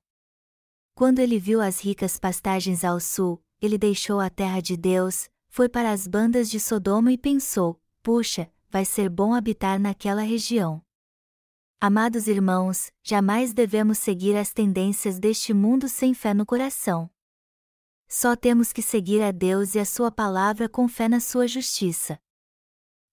quando 0.95 1.19
ele 1.19 1.39
viu 1.39 1.61
as 1.61 1.81
ricas 1.81 2.19
pastagens 2.19 2.83
ao 2.83 2.99
sul, 2.99 3.45
ele 3.61 3.77
deixou 3.77 4.21
a 4.21 4.31
terra 4.31 4.61
de 4.61 4.75
Deus, 4.75 5.29
foi 5.51 5.69
para 5.69 5.93
as 5.93 6.07
bandas 6.07 6.49
de 6.49 6.59
Sodoma 6.59 7.13
e 7.13 7.19
pensou: 7.19 7.79
puxa, 8.03 8.51
vai 8.71 8.87
ser 8.87 9.11
bom 9.11 9.35
habitar 9.35 9.79
naquela 9.79 10.23
região. 10.23 10.83
Amados 11.79 12.27
irmãos, 12.27 12.91
jamais 13.03 13.53
devemos 13.53 13.99
seguir 13.99 14.35
as 14.35 14.51
tendências 14.51 15.19
deste 15.19 15.53
mundo 15.53 15.91
sem 15.91 16.15
fé 16.15 16.33
no 16.33 16.47
coração. 16.47 17.11
Só 18.11 18.35
temos 18.35 18.73
que 18.73 18.81
seguir 18.81 19.23
a 19.23 19.31
Deus 19.31 19.75
e 19.75 19.79
a 19.79 19.85
Sua 19.85 20.11
palavra 20.11 20.67
com 20.67 20.89
fé 20.89 21.09
na 21.09 21.21
Sua 21.21 21.47
justiça. 21.47 22.19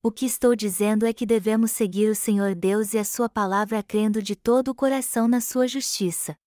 O 0.02 0.10
que 0.10 0.26
estou 0.26 0.56
dizendo 0.56 1.06
é 1.06 1.12
que 1.12 1.26
devemos 1.26 1.72
seguir 1.72 2.10
o 2.10 2.16
Senhor 2.16 2.56
Deus 2.56 2.94
e 2.94 2.98
a 2.98 3.04
Sua 3.04 3.28
palavra 3.28 3.84
crendo 3.84 4.22
de 4.22 4.38
todo 4.38 4.70
o 4.70 4.76
coração 4.76 5.28
na 5.28 5.42
Sua 5.42 5.68
justiça. 5.68 6.38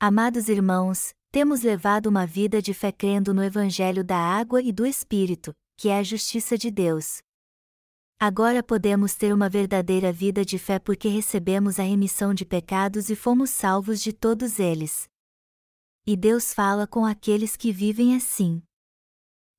Amados 0.00 0.48
irmãos, 0.48 1.14
temos 1.30 1.62
levado 1.62 2.06
uma 2.08 2.26
vida 2.26 2.60
de 2.60 2.74
fé 2.74 2.90
crendo 2.90 3.32
no 3.32 3.44
Evangelho 3.44 4.02
da 4.02 4.18
água 4.18 4.60
e 4.60 4.72
do 4.72 4.84
Espírito, 4.84 5.54
que 5.76 5.88
é 5.88 5.98
a 5.98 6.02
justiça 6.02 6.58
de 6.58 6.68
Deus. 6.68 7.22
Agora 8.18 8.60
podemos 8.60 9.14
ter 9.14 9.32
uma 9.32 9.48
verdadeira 9.48 10.12
vida 10.12 10.44
de 10.44 10.58
fé 10.58 10.80
porque 10.80 11.08
recebemos 11.08 11.78
a 11.78 11.84
remissão 11.84 12.34
de 12.34 12.44
pecados 12.44 13.08
e 13.08 13.14
fomos 13.14 13.50
salvos 13.50 14.00
de 14.00 14.12
todos 14.12 14.58
eles. 14.58 15.11
E 16.04 16.16
Deus 16.16 16.52
fala 16.52 16.84
com 16.84 17.06
aqueles 17.06 17.56
que 17.56 17.70
vivem 17.70 18.16
assim. 18.16 18.60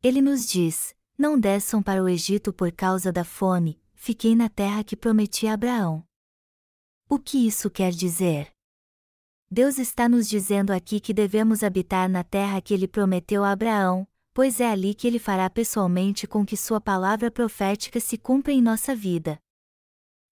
Ele 0.02 0.22
nos 0.22 0.46
diz: 0.46 0.94
Não 1.18 1.40
desçam 1.40 1.82
para 1.82 2.04
o 2.04 2.10
Egito 2.10 2.52
por 2.52 2.70
causa 2.72 3.14
da 3.14 3.24
fome, 3.24 3.82
fiquei 3.94 4.36
na 4.36 4.50
terra 4.50 4.84
que 4.84 4.98
prometi 4.98 5.48
a 5.48 5.54
Abraão. 5.54 6.06
O 7.08 7.18
que 7.18 7.48
isso 7.48 7.70
quer 7.70 7.94
dizer? 7.94 8.52
Deus 9.50 9.78
está 9.78 10.10
nos 10.10 10.28
dizendo 10.28 10.72
aqui 10.72 11.00
que 11.00 11.14
devemos 11.14 11.64
habitar 11.64 12.10
na 12.10 12.26
terra 12.26 12.60
que 12.60 12.74
ele 12.74 12.90
prometeu 12.90 13.44
a 13.44 13.52
Abraão, 13.52 14.06
pois 14.34 14.60
é 14.60 14.70
ali 14.70 14.94
que 14.94 15.08
ele 15.08 15.20
fará 15.20 15.50
pessoalmente 15.50 16.28
com 16.28 16.46
que 16.46 16.58
sua 16.58 16.82
palavra 16.82 17.32
profética 17.32 18.02
se 18.02 18.18
cumpra 18.18 18.52
em 18.52 18.62
nossa 18.62 18.94
vida. 18.94 19.40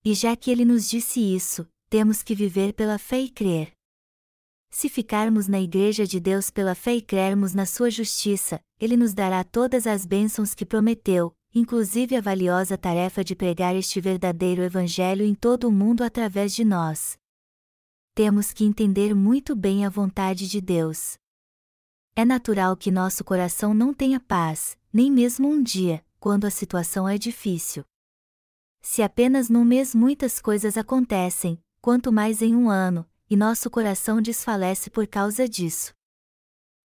E 0.04 0.14
já 0.14 0.36
que 0.36 0.52
ele 0.52 0.66
nos 0.66 0.90
disse 0.90 1.22
isso, 1.22 1.66
temos 1.90 2.22
que 2.22 2.36
viver 2.36 2.74
pela 2.74 2.98
fé 2.98 3.22
e 3.22 3.30
crer. 3.30 3.72
Se 4.74 4.88
ficarmos 4.88 5.50
na 5.50 5.60
Igreja 5.60 6.08
de 6.08 6.20
Deus 6.20 6.50
pela 6.50 6.74
fé 6.74 6.96
e 6.96 7.02
crermos 7.02 7.54
na 7.54 7.66
Sua 7.66 7.92
justiça, 7.92 8.60
Ele 8.80 8.96
nos 8.96 9.14
dará 9.14 9.44
todas 9.44 9.86
as 9.86 10.06
bênçãos 10.06 10.56
que 10.56 10.66
prometeu, 10.66 11.36
inclusive 11.54 12.16
a 12.16 12.22
valiosa 12.22 12.78
tarefa 12.78 13.22
de 13.22 13.36
pregar 13.36 13.76
este 13.76 14.00
verdadeiro 14.00 14.64
Evangelho 14.64 15.26
em 15.26 15.36
todo 15.36 15.68
o 15.68 15.72
mundo 15.72 16.04
através 16.04 16.56
de 16.56 16.64
nós. 16.64 17.18
Temos 18.16 18.54
que 18.54 18.64
entender 18.64 19.14
muito 19.14 19.56
bem 19.56 19.86
a 19.86 19.90
vontade 19.90 20.48
de 20.48 20.62
Deus. 20.62 21.18
É 22.16 22.24
natural 22.24 22.76
que 22.78 22.90
nosso 22.90 23.24
coração 23.26 23.74
não 23.74 23.94
tenha 23.94 24.20
paz, 24.22 24.78
nem 24.92 25.12
mesmo 25.12 25.50
um 25.50 25.62
dia, 25.62 26.04
quando 26.20 26.46
a 26.46 26.50
situação 26.50 27.08
é 27.08 27.18
difícil. 27.18 27.84
Se 28.82 29.02
apenas 29.02 29.50
num 29.50 29.66
mês 29.66 29.94
muitas 29.94 30.40
coisas 30.40 30.78
acontecem, 30.78 31.62
quanto 31.82 32.12
mais 32.12 32.42
em 32.42 32.56
um 32.56 32.70
ano, 32.70 33.06
e 33.32 33.38
nosso 33.38 33.70
coração 33.70 34.22
desfalece 34.22 34.90
por 34.90 35.08
causa 35.08 35.48
disso. 35.48 35.94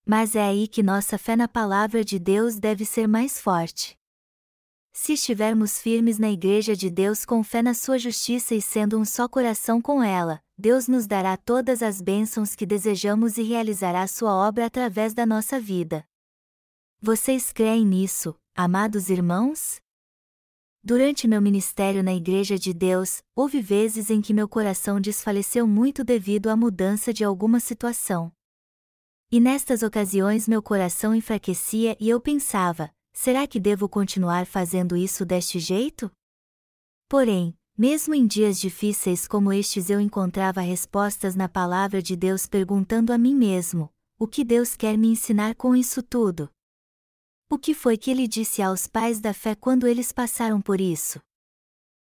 Mas 0.07 0.37
é 0.37 0.45
aí 0.45 0.69
que 0.69 0.81
nossa 0.81 1.19
fé 1.19 1.35
na 1.35 1.49
palavra 1.49 2.05
de 2.05 2.21
Deus 2.21 2.57
deve 2.57 2.85
ser 2.85 3.09
mais 3.09 3.41
forte. 3.41 3.99
Se 4.93 5.15
estivermos 5.15 5.81
firmes 5.81 6.21
na 6.21 6.31
Igreja 6.31 6.77
de 6.77 6.89
Deus 6.89 7.25
com 7.25 7.43
fé 7.43 7.63
na 7.63 7.75
Sua 7.75 7.99
justiça 7.99 8.55
e 8.55 8.63
sendo 8.63 8.97
um 8.97 9.05
só 9.05 9.29
coração 9.29 9.83
com 9.83 10.01
ela, 10.01 10.41
Deus 10.57 10.87
nos 10.87 11.05
dará 11.09 11.37
todas 11.37 11.83
as 11.83 12.01
bênçãos 12.01 12.55
que 12.55 12.65
desejamos 12.65 13.37
e 13.39 13.43
realizará 13.43 14.07
sua 14.07 14.33
obra 14.33 14.67
através 14.67 15.13
da 15.13 15.27
nossa 15.27 15.59
vida. 15.59 16.07
Vocês 17.03 17.53
creem 17.53 17.85
nisso, 17.85 18.37
amados 18.55 19.11
irmãos? 19.11 19.81
Durante 20.89 21.27
meu 21.27 21.43
ministério 21.43 22.01
na 22.01 22.15
Igreja 22.15 22.57
de 22.57 22.73
Deus, 22.73 23.21
houve 23.35 23.61
vezes 23.61 24.09
em 24.09 24.21
que 24.21 24.33
meu 24.33 24.49
coração 24.49 25.01
desfaleceu 25.01 25.67
muito 25.67 26.05
devido 26.05 26.49
à 26.49 26.55
mudança 26.55 27.13
de 27.13 27.25
alguma 27.25 27.59
situação. 27.59 28.31
E 29.29 29.41
nestas 29.41 29.83
ocasiões 29.83 30.47
meu 30.47 30.63
coração 30.63 31.13
enfraquecia 31.13 31.97
e 31.99 32.09
eu 32.09 32.21
pensava: 32.21 32.89
será 33.13 33.49
que 33.49 33.59
devo 33.59 33.89
continuar 33.89 34.47
fazendo 34.47 34.97
isso 34.97 35.27
deste 35.27 35.59
jeito? 35.59 36.09
Porém, 37.09 37.59
mesmo 37.77 38.15
em 38.15 38.25
dias 38.25 38.57
difíceis 38.57 39.27
como 39.27 39.53
estes, 39.53 39.91
eu 39.91 40.01
encontrava 40.01 40.61
respostas 40.61 41.35
na 41.35 41.49
palavra 41.49 42.01
de 42.01 42.15
Deus 42.15 42.47
perguntando 42.47 43.13
a 43.13 43.19
mim 43.19 43.35
mesmo: 43.35 43.91
o 44.21 44.29
que 44.29 44.45
Deus 44.45 44.77
quer 44.77 44.97
me 44.97 45.09
ensinar 45.09 45.57
com 45.57 45.75
isso 45.75 46.01
tudo? 46.01 46.49
O 47.49 47.57
que 47.57 47.75
foi 47.75 47.97
que 47.97 48.11
ele 48.11 48.27
disse 48.27 48.61
aos 48.61 48.89
pais 48.89 49.21
da 49.21 49.33
fé 49.33 49.55
quando 49.55 49.87
eles 49.87 50.11
passaram 50.11 50.61
por 50.61 50.81
isso? 50.81 51.21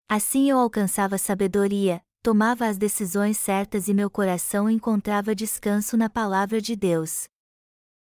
Assim 0.08 0.48
eu 0.48 0.58
alcançava 0.58 1.18
sabedoria, 1.18 2.00
tomava 2.22 2.68
as 2.68 2.78
decisões 2.78 3.36
certas 3.36 3.88
e 3.88 3.94
meu 3.94 4.08
coração 4.08 4.70
encontrava 4.70 5.34
descanso 5.34 5.96
na 5.96 6.08
palavra 6.08 6.60
de 6.60 6.76
Deus. 6.76 7.28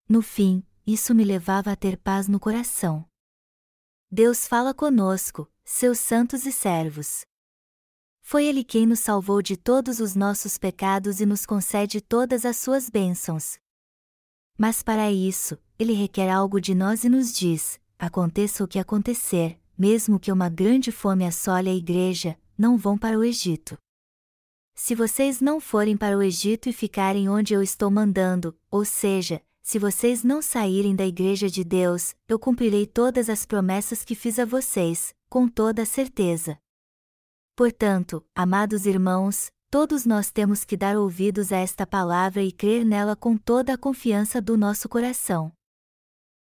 No 0.06 0.20
fim, 0.20 0.62
isso 0.86 1.14
me 1.14 1.24
levava 1.24 1.72
a 1.72 1.76
ter 1.76 1.96
paz 1.96 2.28
no 2.28 2.38
coração. 2.38 3.08
Deus 4.10 4.46
fala 4.46 4.74
conosco, 4.74 5.50
seus 5.64 5.98
santos 5.98 6.44
e 6.44 6.52
servos. 6.52 7.24
Foi 8.20 8.44
Ele 8.44 8.62
quem 8.62 8.84
nos 8.84 9.00
salvou 9.00 9.40
de 9.40 9.56
todos 9.56 10.00
os 10.00 10.14
nossos 10.14 10.58
pecados 10.58 11.18
e 11.20 11.24
nos 11.24 11.46
concede 11.46 12.02
todas 12.02 12.44
as 12.44 12.58
suas 12.58 12.90
bênçãos. 12.90 13.58
Mas 14.56 14.82
para 14.82 15.12
isso, 15.12 15.58
Ele 15.78 15.92
requer 15.92 16.30
algo 16.30 16.60
de 16.60 16.74
nós 16.74 17.04
e 17.04 17.08
nos 17.08 17.32
diz: 17.32 17.78
aconteça 17.98 18.64
o 18.64 18.68
que 18.68 18.78
acontecer, 18.78 19.58
mesmo 19.76 20.18
que 20.18 20.32
uma 20.32 20.48
grande 20.48 20.90
fome 20.90 21.26
assole 21.26 21.68
a 21.68 21.74
igreja, 21.74 22.38
não 22.56 22.76
vão 22.76 22.96
para 22.96 23.18
o 23.18 23.24
Egito. 23.24 23.76
Se 24.74 24.94
vocês 24.94 25.40
não 25.40 25.58
forem 25.58 25.96
para 25.96 26.16
o 26.16 26.22
Egito 26.22 26.68
e 26.68 26.72
ficarem 26.72 27.28
onde 27.28 27.54
eu 27.54 27.62
estou 27.62 27.90
mandando, 27.90 28.56
ou 28.70 28.84
seja, 28.84 29.42
se 29.62 29.78
vocês 29.78 30.22
não 30.22 30.40
saírem 30.40 30.94
da 30.94 31.04
igreja 31.04 31.48
de 31.48 31.64
Deus, 31.64 32.14
eu 32.28 32.38
cumprirei 32.38 32.86
todas 32.86 33.28
as 33.28 33.44
promessas 33.44 34.04
que 34.04 34.14
fiz 34.14 34.38
a 34.38 34.44
vocês, 34.44 35.14
com 35.28 35.48
toda 35.48 35.84
certeza. 35.84 36.58
Portanto, 37.56 38.24
amados 38.34 38.86
irmãos, 38.86 39.50
todos 39.70 40.06
nós 40.06 40.30
temos 40.30 40.64
que 40.64 40.76
dar 40.76 40.96
ouvidos 40.96 41.52
a 41.52 41.58
esta 41.58 41.86
palavra 41.86 42.42
e 42.42 42.52
crer 42.52 42.84
nela 42.84 43.16
com 43.16 43.36
toda 43.36 43.74
a 43.74 43.78
confiança 43.78 44.40
do 44.40 44.56
nosso 44.56 44.88
coração. 44.88 45.52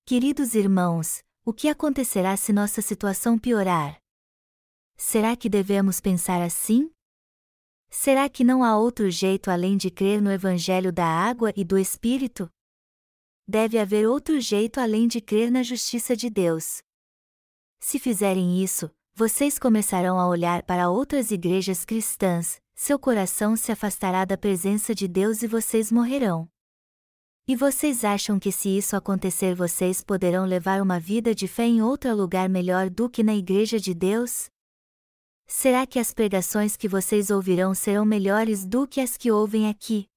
Queridos 0.06 0.54
irmãos, 0.54 1.24
o 1.44 1.54
que 1.54 1.68
acontecerá 1.68 2.36
se 2.38 2.52
nossa 2.52 2.82
situação 2.82 3.38
piorar? 3.40 3.98
Será 4.98 5.36
que 5.36 5.50
devemos 5.50 6.00
pensar 6.00 6.42
assim? 6.42 6.92
Será 7.90 8.30
que 8.30 8.44
não 8.44 8.64
há 8.64 8.78
outro 8.78 9.10
jeito 9.10 9.50
além 9.50 9.78
de 9.78 9.90
crer 9.90 10.22
no 10.22 10.32
Evangelho 10.32 10.92
da 10.92 11.06
água 11.06 11.54
e 11.56 11.64
do 11.64 11.78
Espírito? 11.78 12.50
Deve 13.48 13.78
haver 13.78 14.08
outro 14.08 14.40
jeito 14.40 14.80
além 14.80 15.08
de 15.08 15.22
crer 15.22 15.52
na 15.52 15.64
justiça 15.64 16.16
de 16.16 16.30
Deus. 16.30 16.82
Se 17.80 18.00
fizerem 18.00 18.64
isso, 18.64 18.92
vocês 19.14 19.60
começarão 19.60 20.20
a 20.20 20.28
olhar 20.28 20.64
para 20.64 20.90
outras 20.90 21.32
igrejas 21.32 21.86
cristãs, 21.86 22.60
seu 22.76 23.00
coração 23.00 23.56
se 23.56 23.72
afastará 23.72 24.26
da 24.26 24.38
presença 24.38 24.94
de 24.94 25.08
Deus 25.08 25.42
e 25.42 25.48
vocês 25.48 25.92
morrerão. 25.92 26.50
E 27.48 27.56
vocês 27.56 28.04
acham 28.04 28.38
que 28.38 28.52
se 28.52 28.78
isso 28.78 28.96
acontecer 28.96 29.56
vocês 29.56 30.04
poderão 30.04 30.46
levar 30.46 30.82
uma 30.82 31.00
vida 31.00 31.34
de 31.34 31.48
fé 31.48 31.66
em 31.66 31.82
outro 31.82 32.14
lugar 32.14 32.50
melhor 32.50 32.90
do 32.90 33.10
que 33.10 33.24
na 33.24 33.34
igreja 33.34 33.80
de 33.80 33.94
Deus? 33.94 34.50
Será 35.48 35.86
que 35.88 36.00
as 36.00 36.14
pregações 36.14 36.76
que 36.76 36.88
vocês 36.88 37.30
ouvirão 37.30 37.74
serão 37.74 38.04
melhores 38.04 38.66
do 38.66 38.86
que 38.88 39.00
as 39.00 39.16
que 39.16 39.32
ouvem 39.32 39.70
aqui? 39.70 40.10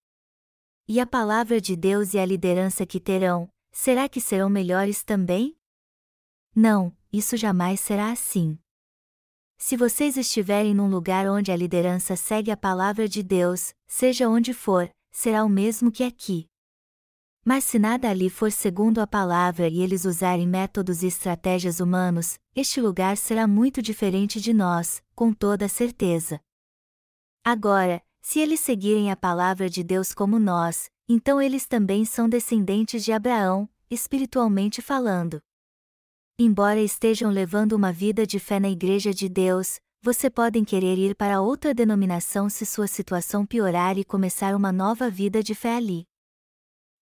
E 0.89 0.99
a 0.99 1.07
palavra 1.07 1.61
de 1.61 1.77
Deus 1.77 2.15
e 2.15 2.19
a 2.19 2.25
liderança 2.25 2.87
que 2.87 2.99
terão, 2.99 3.49
será 3.71 4.09
que 4.09 4.23
serão 4.23 4.49
melhores 4.49 5.05
também? 5.05 5.55
Não, 6.57 6.97
isso 7.13 7.37
jamais 7.37 7.79
será 7.79 8.11
assim. 8.11 8.59
Se 9.61 9.77
vocês 9.77 10.17
estiverem 10.17 10.73
num 10.73 10.89
lugar 10.89 11.29
onde 11.29 11.51
a 11.51 11.57
liderança 11.57 12.15
segue 12.15 12.51
a 12.51 12.57
palavra 12.57 13.09
de 13.09 13.25
Deus, 13.25 13.75
seja 13.89 14.29
onde 14.29 14.55
for, 14.55 14.89
será 15.11 15.45
o 15.45 15.49
mesmo 15.49 15.91
que 15.91 16.05
aqui. 16.05 16.47
Mas 17.45 17.65
se 17.65 17.77
nada 17.77 18.09
ali 18.09 18.31
for 18.31 18.53
segundo 18.53 19.01
a 19.01 19.07
palavra 19.07 19.69
e 19.69 19.81
eles 19.81 20.05
usarem 20.05 20.47
métodos 20.47 21.03
e 21.03 21.09
estratégias 21.09 21.81
humanos, 21.81 22.39
este 22.55 22.81
lugar 22.81 23.17
será 23.17 23.49
muito 23.49 23.83
diferente 23.83 24.41
de 24.41 24.55
nós, 24.55 25.03
com 25.15 25.33
toda 25.33 25.69
certeza. 25.69 26.41
Agora, 27.45 28.01
se 28.23 28.39
eles 28.39 28.61
seguirem 28.61 29.11
a 29.11 29.17
palavra 29.17 29.69
de 29.69 29.83
Deus 29.83 30.15
como 30.15 30.39
nós, 30.39 30.89
então 31.09 31.43
eles 31.43 31.67
também 31.67 32.05
são 32.05 32.29
descendentes 32.29 33.05
de 33.05 33.13
Abraão, 33.13 33.69
espiritualmente 33.91 34.81
falando. 34.81 35.43
Embora 36.41 36.81
estejam 36.81 37.33
levando 37.33 37.73
uma 37.73 37.93
vida 37.93 38.25
de 38.25 38.39
fé 38.39 38.61
na 38.61 38.71
Igreja 38.71 39.13
de 39.13 39.29
Deus, 39.29 39.81
você 40.01 40.31
podem 40.31 40.65
querer 40.65 40.97
ir 40.97 41.17
para 41.17 41.41
outra 41.41 41.75
denominação 41.75 42.49
se 42.49 42.65
sua 42.65 42.87
situação 42.87 43.45
piorar 43.45 43.99
e 43.99 44.05
começar 44.05 44.55
uma 44.55 44.71
nova 44.71 45.11
vida 45.11 45.43
de 45.43 45.53
fé 45.53 45.75
ali. 45.75 46.05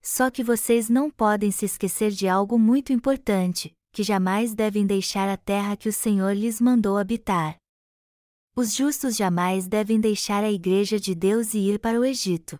Só 0.03 0.31
que 0.31 0.43
vocês 0.43 0.89
não 0.89 1.11
podem 1.11 1.51
se 1.51 1.67
esquecer 1.67 2.13
de 2.13 2.27
algo 2.27 2.59
muito 2.59 2.95
importante, 2.95 3.75
que 3.93 4.03
jamais 4.03 4.55
devem 4.55 4.87
deixar 4.87 5.29
a 5.29 5.37
terra 5.37 5.77
que 5.77 5.91
o 5.91 5.93
Senhor 5.93 6.33
lhes 6.33 6.59
mandou 6.59 6.97
habitar. 6.97 7.59
Os 8.57 8.75
justos 8.75 9.15
jamais 9.17 9.69
devem 9.69 10.01
deixar 10.01 10.45
a 10.45 10.51
Igreja 10.51 10.99
de 10.99 11.15
Deus 11.15 11.53
e 11.53 11.59
ir 11.59 11.79
para 11.79 12.01
o 12.01 12.07
Egito. 12.07 12.59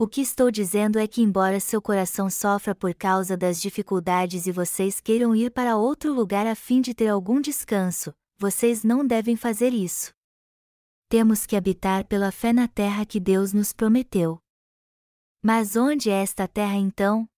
O 0.00 0.06
que 0.06 0.20
estou 0.20 0.48
dizendo 0.48 0.96
é 0.96 1.08
que, 1.08 1.20
embora 1.20 1.58
seu 1.58 1.82
coração 1.82 2.30
sofra 2.30 2.72
por 2.72 2.94
causa 2.94 3.36
das 3.36 3.60
dificuldades 3.60 4.46
e 4.46 4.52
vocês 4.52 5.00
queiram 5.00 5.34
ir 5.34 5.50
para 5.50 5.76
outro 5.76 6.14
lugar 6.14 6.46
a 6.46 6.54
fim 6.54 6.80
de 6.80 6.94
ter 6.94 7.08
algum 7.08 7.40
descanso, 7.40 8.14
vocês 8.38 8.84
não 8.84 9.04
devem 9.04 9.34
fazer 9.34 9.74
isso. 9.74 10.12
Temos 11.08 11.44
que 11.44 11.56
habitar 11.56 12.06
pela 12.06 12.30
fé 12.30 12.52
na 12.52 12.68
terra 12.68 13.04
que 13.04 13.18
Deus 13.18 13.52
nos 13.52 13.72
prometeu. 13.72 14.38
Mas 15.42 15.74
onde 15.74 16.10
é 16.10 16.22
esta 16.22 16.46
terra 16.46 16.76
então? 16.76 17.28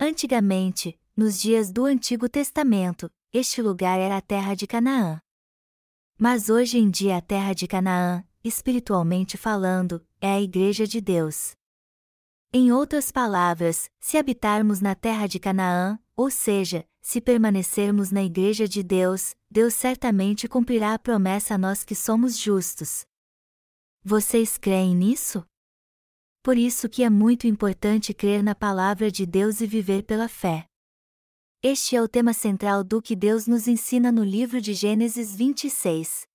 Antigamente, 0.00 0.98
nos 1.16 1.40
dias 1.40 1.70
do 1.70 1.84
Antigo 1.84 2.28
Testamento, 2.28 3.08
este 3.32 3.62
lugar 3.62 4.00
era 4.00 4.16
a 4.16 4.20
terra 4.20 4.56
de 4.56 4.66
Canaã. 4.66 5.20
Mas 6.18 6.48
hoje 6.48 6.78
em 6.78 6.90
dia 6.90 7.18
a 7.18 7.22
terra 7.22 7.52
de 7.52 7.68
Canaã, 7.68 8.24
espiritualmente 8.42 9.36
falando, 9.36 10.04
é 10.20 10.32
a 10.32 10.40
Igreja 10.40 10.84
de 10.84 11.00
Deus. 11.00 11.59
Em 12.52 12.72
outras 12.72 13.12
palavras, 13.12 13.88
se 14.00 14.18
habitarmos 14.18 14.80
na 14.80 14.96
terra 14.96 15.28
de 15.28 15.38
Canaã, 15.38 15.96
ou 16.16 16.28
seja, 16.32 16.84
se 17.00 17.20
permanecermos 17.20 18.10
na 18.10 18.24
Igreja 18.24 18.66
de 18.66 18.82
Deus, 18.82 19.36
Deus 19.48 19.72
certamente 19.72 20.48
cumprirá 20.48 20.94
a 20.94 20.98
promessa 20.98 21.54
a 21.54 21.58
nós 21.58 21.84
que 21.84 21.94
somos 21.94 22.36
justos. 22.36 23.06
Vocês 24.02 24.58
creem 24.58 24.96
nisso? 24.96 25.46
Por 26.42 26.58
isso 26.58 26.88
que 26.88 27.04
é 27.04 27.08
muito 27.08 27.46
importante 27.46 28.12
crer 28.12 28.42
na 28.42 28.56
palavra 28.56 29.12
de 29.12 29.24
Deus 29.24 29.60
e 29.60 29.66
viver 29.68 30.02
pela 30.02 30.26
fé. 30.26 30.66
Este 31.62 31.94
é 31.94 32.02
o 32.02 32.08
tema 32.08 32.32
central 32.32 32.82
do 32.82 33.00
que 33.00 33.14
Deus 33.14 33.46
nos 33.46 33.68
ensina 33.68 34.10
no 34.10 34.24
livro 34.24 34.60
de 34.60 34.74
Gênesis 34.74 35.36
26. 35.36 36.26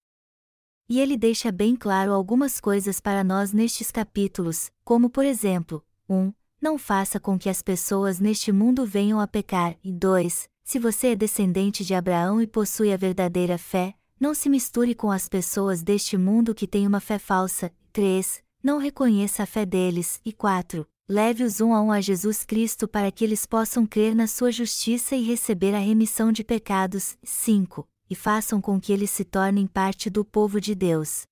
E 0.87 1.01
ele 1.01 1.17
deixa 1.17 1.51
bem 1.51 1.75
claro 1.75 2.13
algumas 2.13 2.61
coisas 2.61 3.01
para 3.01 3.21
nós 3.21 3.51
nestes 3.51 3.91
capítulos, 3.91 4.71
como 4.85 5.09
por 5.09 5.25
exemplo, 5.25 5.83
1. 6.09 6.33
Não 6.61 6.77
faça 6.77 7.19
com 7.19 7.37
que 7.37 7.49
as 7.49 7.61
pessoas 7.61 8.19
neste 8.19 8.51
mundo 8.51 8.85
venham 8.85 9.19
a 9.19 9.27
pecar, 9.27 9.77
e 9.83 9.91
2. 9.91 10.47
Se 10.63 10.79
você 10.79 11.07
é 11.07 11.15
descendente 11.15 11.85
de 11.85 11.93
Abraão 11.93 12.41
e 12.41 12.47
possui 12.47 12.91
a 12.91 12.97
verdadeira 12.97 13.57
fé, 13.57 13.93
não 14.19 14.33
se 14.33 14.49
misture 14.49 14.95
com 14.95 15.11
as 15.11 15.29
pessoas 15.29 15.83
deste 15.83 16.17
mundo 16.17 16.55
que 16.55 16.67
têm 16.67 16.87
uma 16.87 16.99
fé 16.99 17.19
falsa. 17.19 17.71
3 17.93 18.45
não 18.65 18.79
reconheça 18.79 19.43
a 19.43 19.45
fé 19.45 19.63
deles, 19.63 20.19
e 20.25 20.33
4. 20.33 20.87
Leve-os 21.07 21.61
um 21.61 21.71
a 21.71 21.79
um 21.83 21.91
a 21.91 22.01
Jesus 22.01 22.43
Cristo 22.43 22.87
para 22.87 23.11
que 23.11 23.23
eles 23.23 23.45
possam 23.45 23.85
crer 23.85 24.15
na 24.15 24.25
sua 24.25 24.51
justiça 24.51 25.15
e 25.15 25.21
receber 25.21 25.75
a 25.75 25.77
remissão 25.77 26.31
de 26.31 26.43
pecados. 26.43 27.15
5. 27.21 27.87
E 28.09 28.15
façam 28.15 28.59
com 28.59 28.81
que 28.81 28.91
eles 28.91 29.11
se 29.11 29.23
tornem 29.23 29.67
parte 29.67 30.09
do 30.09 30.25
povo 30.25 30.59
de 30.59 30.73
Deus. 30.73 31.27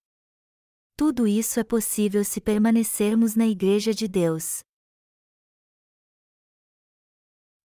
Tudo 0.95 1.25
isso 1.25 1.59
é 1.59 1.63
possível 1.63 2.23
se 2.23 2.39
permanecermos 2.39 3.35
na 3.35 3.47
Igreja 3.47 3.95
de 3.95 4.07
Deus. 4.07 4.63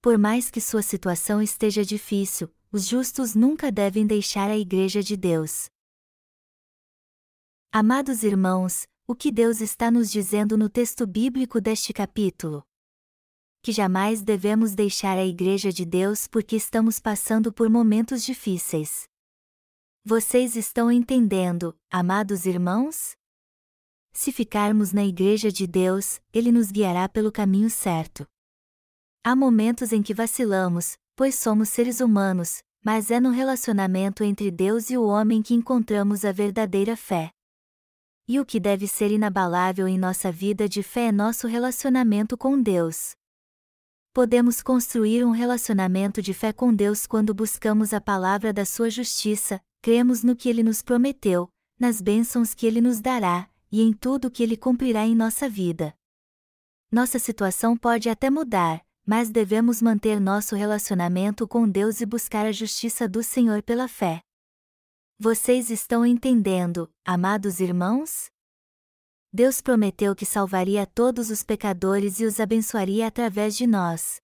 Por 0.01 0.17
mais 0.17 0.51
que 0.51 0.63
sua 0.63 0.81
situação 0.81 1.43
esteja 1.43 1.85
difícil, 1.85 2.51
os 2.73 2.87
justos 2.87 3.35
nunca 3.35 3.71
devem 3.71 4.07
deixar 4.07 4.51
a 4.51 4.57
Igreja 4.57 5.03
de 5.03 5.15
Deus. 5.15 5.69
Amados 7.71 8.23
irmãos, 8.23 8.87
o 9.07 9.15
que 9.15 9.31
Deus 9.31 9.61
está 9.61 9.91
nos 9.91 10.11
dizendo 10.11 10.57
no 10.57 10.71
texto 10.71 11.07
bíblico 11.07 11.61
deste 11.61 11.93
capítulo? 11.93 12.67
Que 13.61 13.73
jamais 13.73 14.23
devemos 14.23 14.75
deixar 14.75 15.19
a 15.19 15.27
Igreja 15.27 15.71
de 15.71 15.85
Deus 15.85 16.27
porque 16.27 16.57
estamos 16.57 16.99
passando 16.99 17.53
por 17.53 17.69
momentos 17.69 18.25
difíceis. 18.25 19.07
Vocês 20.03 20.57
estão 20.57 20.91
entendendo, 20.91 21.79
amados 21.91 22.47
irmãos? 22.47 23.18
Se 24.13 24.33
ficarmos 24.33 24.93
na 24.93 25.05
Igreja 25.05 25.51
de 25.51 25.67
Deus, 25.67 26.21
Ele 26.33 26.51
nos 26.51 26.71
guiará 26.71 27.09
pelo 27.09 27.31
caminho 27.31 27.71
certo. 27.71 28.27
Há 29.25 29.37
momentos 29.37 29.93
em 29.93 30.03
que 30.03 30.15
vacilamos, 30.15 30.97
pois 31.15 31.35
somos 31.35 31.69
seres 31.69 32.01
humanos, 32.01 32.63
mas 32.85 33.11
é 33.11 33.21
no 33.21 33.31
relacionamento 33.31 34.23
entre 34.25 34.51
Deus 34.51 34.91
e 34.91 34.97
o 34.97 35.05
homem 35.05 35.43
que 35.43 35.55
encontramos 35.55 36.25
a 36.25 36.33
verdadeira 36.33 36.97
fé. 36.97 37.31
E 38.27 38.39
o 38.39 38.47
que 38.47 38.61
deve 38.61 38.87
ser 38.87 39.11
inabalável 39.11 39.89
em 39.89 39.99
nossa 39.99 40.31
vida 40.31 40.69
de 40.69 40.83
fé 40.83 41.07
é 41.07 41.13
nosso 41.13 41.47
relacionamento 41.47 42.37
com 42.37 42.61
Deus. 42.61 43.15
Podemos 44.13 44.63
construir 44.63 45.25
um 45.25 45.31
relacionamento 45.31 46.21
de 46.21 46.35
fé 46.35 46.53
com 46.53 46.75
Deus 46.75 47.07
quando 47.07 47.35
buscamos 47.35 47.93
a 47.93 48.01
palavra 48.01 48.53
da 48.53 48.65
Sua 48.65 48.91
justiça, 48.91 49.61
cremos 49.83 50.23
no 50.23 50.35
que 50.35 50.49
Ele 50.49 50.63
nos 50.63 50.83
prometeu, 50.83 51.49
nas 51.79 52.01
bênçãos 52.01 52.55
que 52.55 52.67
Ele 52.67 52.81
nos 52.81 53.01
dará, 53.01 53.49
e 53.71 53.83
em 53.83 53.93
tudo 53.93 54.31
que 54.31 54.43
Ele 54.43 54.57
cumprirá 54.57 55.07
em 55.07 55.15
nossa 55.15 55.49
vida. 55.49 55.95
Nossa 56.91 57.19
situação 57.19 57.77
pode 57.77 58.09
até 58.09 58.31
mudar, 58.31 58.85
mas 59.07 59.31
devemos 59.31 59.81
manter 59.81 60.21
nosso 60.21 60.55
relacionamento 60.55 61.47
com 61.47 61.69
Deus 61.69 62.01
e 62.01 62.07
buscar 62.07 62.47
a 62.47 62.53
justiça 62.53 63.09
do 63.09 63.23
Senhor 63.23 63.63
pela 63.63 63.89
fé. 63.89 64.23
Vocês 65.19 65.71
estão 65.71 66.07
entendendo, 66.07 66.91
amados 67.05 67.59
irmãos? 67.59 68.31
Deus 69.33 69.61
prometeu 69.61 70.15
que 70.15 70.25
salvaria 70.25 70.87
todos 70.87 71.31
os 71.31 71.43
pecadores 71.43 72.21
e 72.21 72.25
os 72.25 72.41
abençoaria 72.41 73.07
através 73.07 73.57
de 73.57 73.67
nós. 73.67 74.23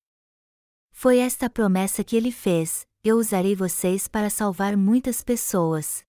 Foi 0.90 1.18
esta 1.18 1.50
promessa 1.50 2.02
que 2.02 2.16
ele 2.16 2.30
fez: 2.30 2.86
eu 3.02 3.16
usarei 3.18 3.54
vocês 3.54 4.08
para 4.08 4.30
salvar 4.30 4.76
muitas 4.76 5.22
pessoas. 5.22 6.04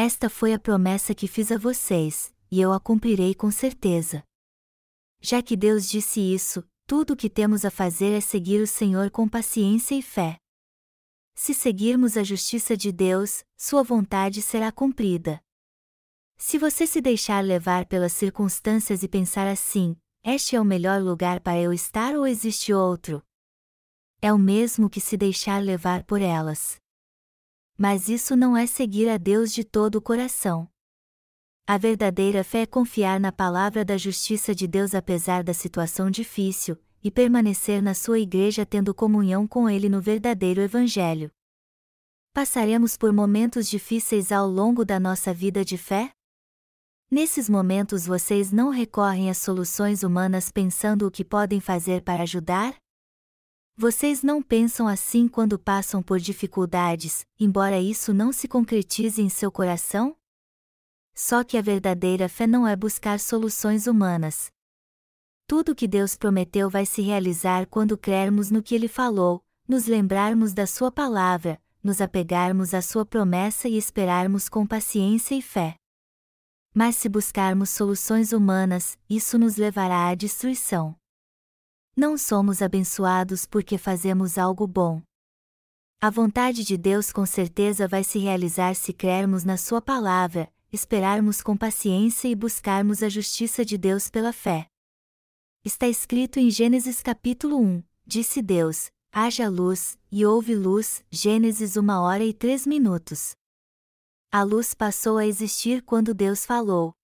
Esta 0.00 0.30
foi 0.30 0.52
a 0.52 0.60
promessa 0.60 1.12
que 1.12 1.26
fiz 1.26 1.50
a 1.50 1.58
vocês, 1.58 2.32
e 2.48 2.60
eu 2.60 2.72
a 2.72 2.78
cumprirei 2.78 3.34
com 3.34 3.50
certeza. 3.50 4.22
Já 5.20 5.42
que 5.42 5.56
Deus 5.56 5.88
disse 5.88 6.20
isso, 6.20 6.62
tudo 6.86 7.14
o 7.14 7.16
que 7.16 7.28
temos 7.28 7.64
a 7.64 7.70
fazer 7.70 8.12
é 8.12 8.20
seguir 8.20 8.62
o 8.62 8.66
Senhor 8.68 9.10
com 9.10 9.28
paciência 9.28 9.96
e 9.96 10.00
fé. 10.00 10.38
Se 11.34 11.52
seguirmos 11.52 12.16
a 12.16 12.22
justiça 12.22 12.76
de 12.76 12.92
Deus, 12.92 13.42
Sua 13.56 13.82
vontade 13.82 14.40
será 14.40 14.70
cumprida. 14.70 15.40
Se 16.36 16.58
você 16.58 16.86
se 16.86 17.00
deixar 17.00 17.42
levar 17.42 17.84
pelas 17.84 18.12
circunstâncias 18.12 19.02
e 19.02 19.08
pensar 19.08 19.48
assim, 19.48 19.96
este 20.22 20.54
é 20.54 20.60
o 20.60 20.64
melhor 20.64 21.02
lugar 21.02 21.40
para 21.40 21.58
eu 21.58 21.72
estar 21.72 22.14
ou 22.14 22.24
existe 22.24 22.72
outro? 22.72 23.20
É 24.22 24.32
o 24.32 24.38
mesmo 24.38 24.88
que 24.88 25.00
se 25.00 25.16
deixar 25.16 25.60
levar 25.60 26.04
por 26.04 26.22
elas. 26.22 26.80
Mas 27.78 28.08
isso 28.08 28.34
não 28.34 28.56
é 28.56 28.66
seguir 28.66 29.08
a 29.08 29.16
Deus 29.16 29.52
de 29.52 29.62
todo 29.62 29.94
o 29.94 30.02
coração. 30.02 30.68
A 31.64 31.78
verdadeira 31.78 32.42
fé 32.42 32.62
é 32.62 32.66
confiar 32.66 33.20
na 33.20 33.30
palavra 33.30 33.84
da 33.84 33.96
justiça 33.96 34.52
de 34.52 34.66
Deus 34.66 34.96
apesar 34.96 35.44
da 35.44 35.54
situação 35.54 36.10
difícil, 36.10 36.76
e 37.04 37.08
permanecer 37.08 37.80
na 37.80 37.94
sua 37.94 38.18
igreja 38.18 38.66
tendo 38.66 38.92
comunhão 38.92 39.46
com 39.46 39.70
Ele 39.70 39.88
no 39.88 40.00
verdadeiro 40.00 40.60
Evangelho. 40.60 41.30
Passaremos 42.32 42.96
por 42.96 43.12
momentos 43.12 43.68
difíceis 43.68 44.32
ao 44.32 44.48
longo 44.48 44.84
da 44.84 44.98
nossa 44.98 45.32
vida 45.32 45.64
de 45.64 45.78
fé? 45.78 46.10
Nesses 47.10 47.48
momentos 47.48 48.06
vocês 48.06 48.50
não 48.50 48.70
recorrem 48.70 49.30
às 49.30 49.38
soluções 49.38 50.02
humanas 50.02 50.50
pensando 50.50 51.06
o 51.06 51.10
que 51.10 51.24
podem 51.24 51.60
fazer 51.60 52.02
para 52.02 52.24
ajudar? 52.24 52.74
Vocês 53.80 54.24
não 54.24 54.42
pensam 54.42 54.88
assim 54.88 55.28
quando 55.28 55.56
passam 55.56 56.02
por 56.02 56.18
dificuldades, 56.18 57.24
embora 57.38 57.78
isso 57.78 58.12
não 58.12 58.32
se 58.32 58.48
concretize 58.48 59.22
em 59.22 59.28
seu 59.28 59.52
coração? 59.52 60.16
Só 61.14 61.44
que 61.44 61.56
a 61.56 61.62
verdadeira 61.62 62.28
fé 62.28 62.44
não 62.44 62.66
é 62.66 62.74
buscar 62.74 63.20
soluções 63.20 63.86
humanas, 63.86 64.50
tudo 65.46 65.76
que 65.76 65.86
Deus 65.86 66.16
prometeu 66.16 66.68
vai 66.68 66.84
se 66.84 67.00
realizar 67.02 67.66
quando 67.68 67.96
crermos 67.96 68.50
no 68.50 68.62
que 68.62 68.74
Ele 68.74 68.86
falou, 68.86 69.42
nos 69.66 69.86
lembrarmos 69.86 70.52
da 70.52 70.66
Sua 70.66 70.90
palavra, 70.90 71.58
nos 71.80 72.00
apegarmos 72.00 72.74
à 72.74 72.82
Sua 72.82 73.06
promessa 73.06 73.68
e 73.68 73.78
esperarmos 73.78 74.48
com 74.48 74.66
paciência 74.66 75.36
e 75.36 75.40
fé. 75.40 75.76
Mas 76.74 76.96
se 76.96 77.08
buscarmos 77.08 77.70
soluções 77.70 78.32
humanas, 78.32 78.98
isso 79.08 79.38
nos 79.38 79.56
levará 79.56 80.08
à 80.08 80.16
destruição. 80.16 80.94
Não 81.98 82.16
somos 82.16 82.62
abençoados 82.62 83.44
porque 83.44 83.76
fazemos 83.76 84.38
algo 84.38 84.68
bom. 84.68 85.02
A 86.00 86.08
vontade 86.08 86.62
de 86.62 86.76
Deus 86.76 87.10
com 87.10 87.26
certeza 87.26 87.88
vai 87.88 88.04
se 88.04 88.20
realizar 88.20 88.76
se 88.76 88.92
crermos 88.92 89.42
na 89.42 89.56
Sua 89.56 89.82
palavra, 89.82 90.48
esperarmos 90.72 91.42
com 91.42 91.56
paciência 91.56 92.28
e 92.28 92.36
buscarmos 92.36 93.02
a 93.02 93.08
justiça 93.08 93.64
de 93.64 93.76
Deus 93.76 94.08
pela 94.08 94.32
fé. 94.32 94.68
Está 95.64 95.88
escrito 95.88 96.38
em 96.38 96.52
Gênesis 96.52 97.02
capítulo 97.02 97.60
1: 97.60 97.82
Disse 98.06 98.40
Deus: 98.40 98.92
haja 99.10 99.48
luz, 99.48 99.98
e 100.08 100.24
houve 100.24 100.54
luz. 100.54 101.04
Gênesis 101.10 101.76
1 101.76 101.88
hora 102.00 102.22
e 102.24 102.32
3 102.32 102.64
minutos. 102.64 103.34
A 104.30 104.44
luz 104.44 104.72
passou 104.72 105.18
a 105.18 105.26
existir 105.26 105.82
quando 105.82 106.14
Deus 106.14 106.46
falou. 106.46 106.94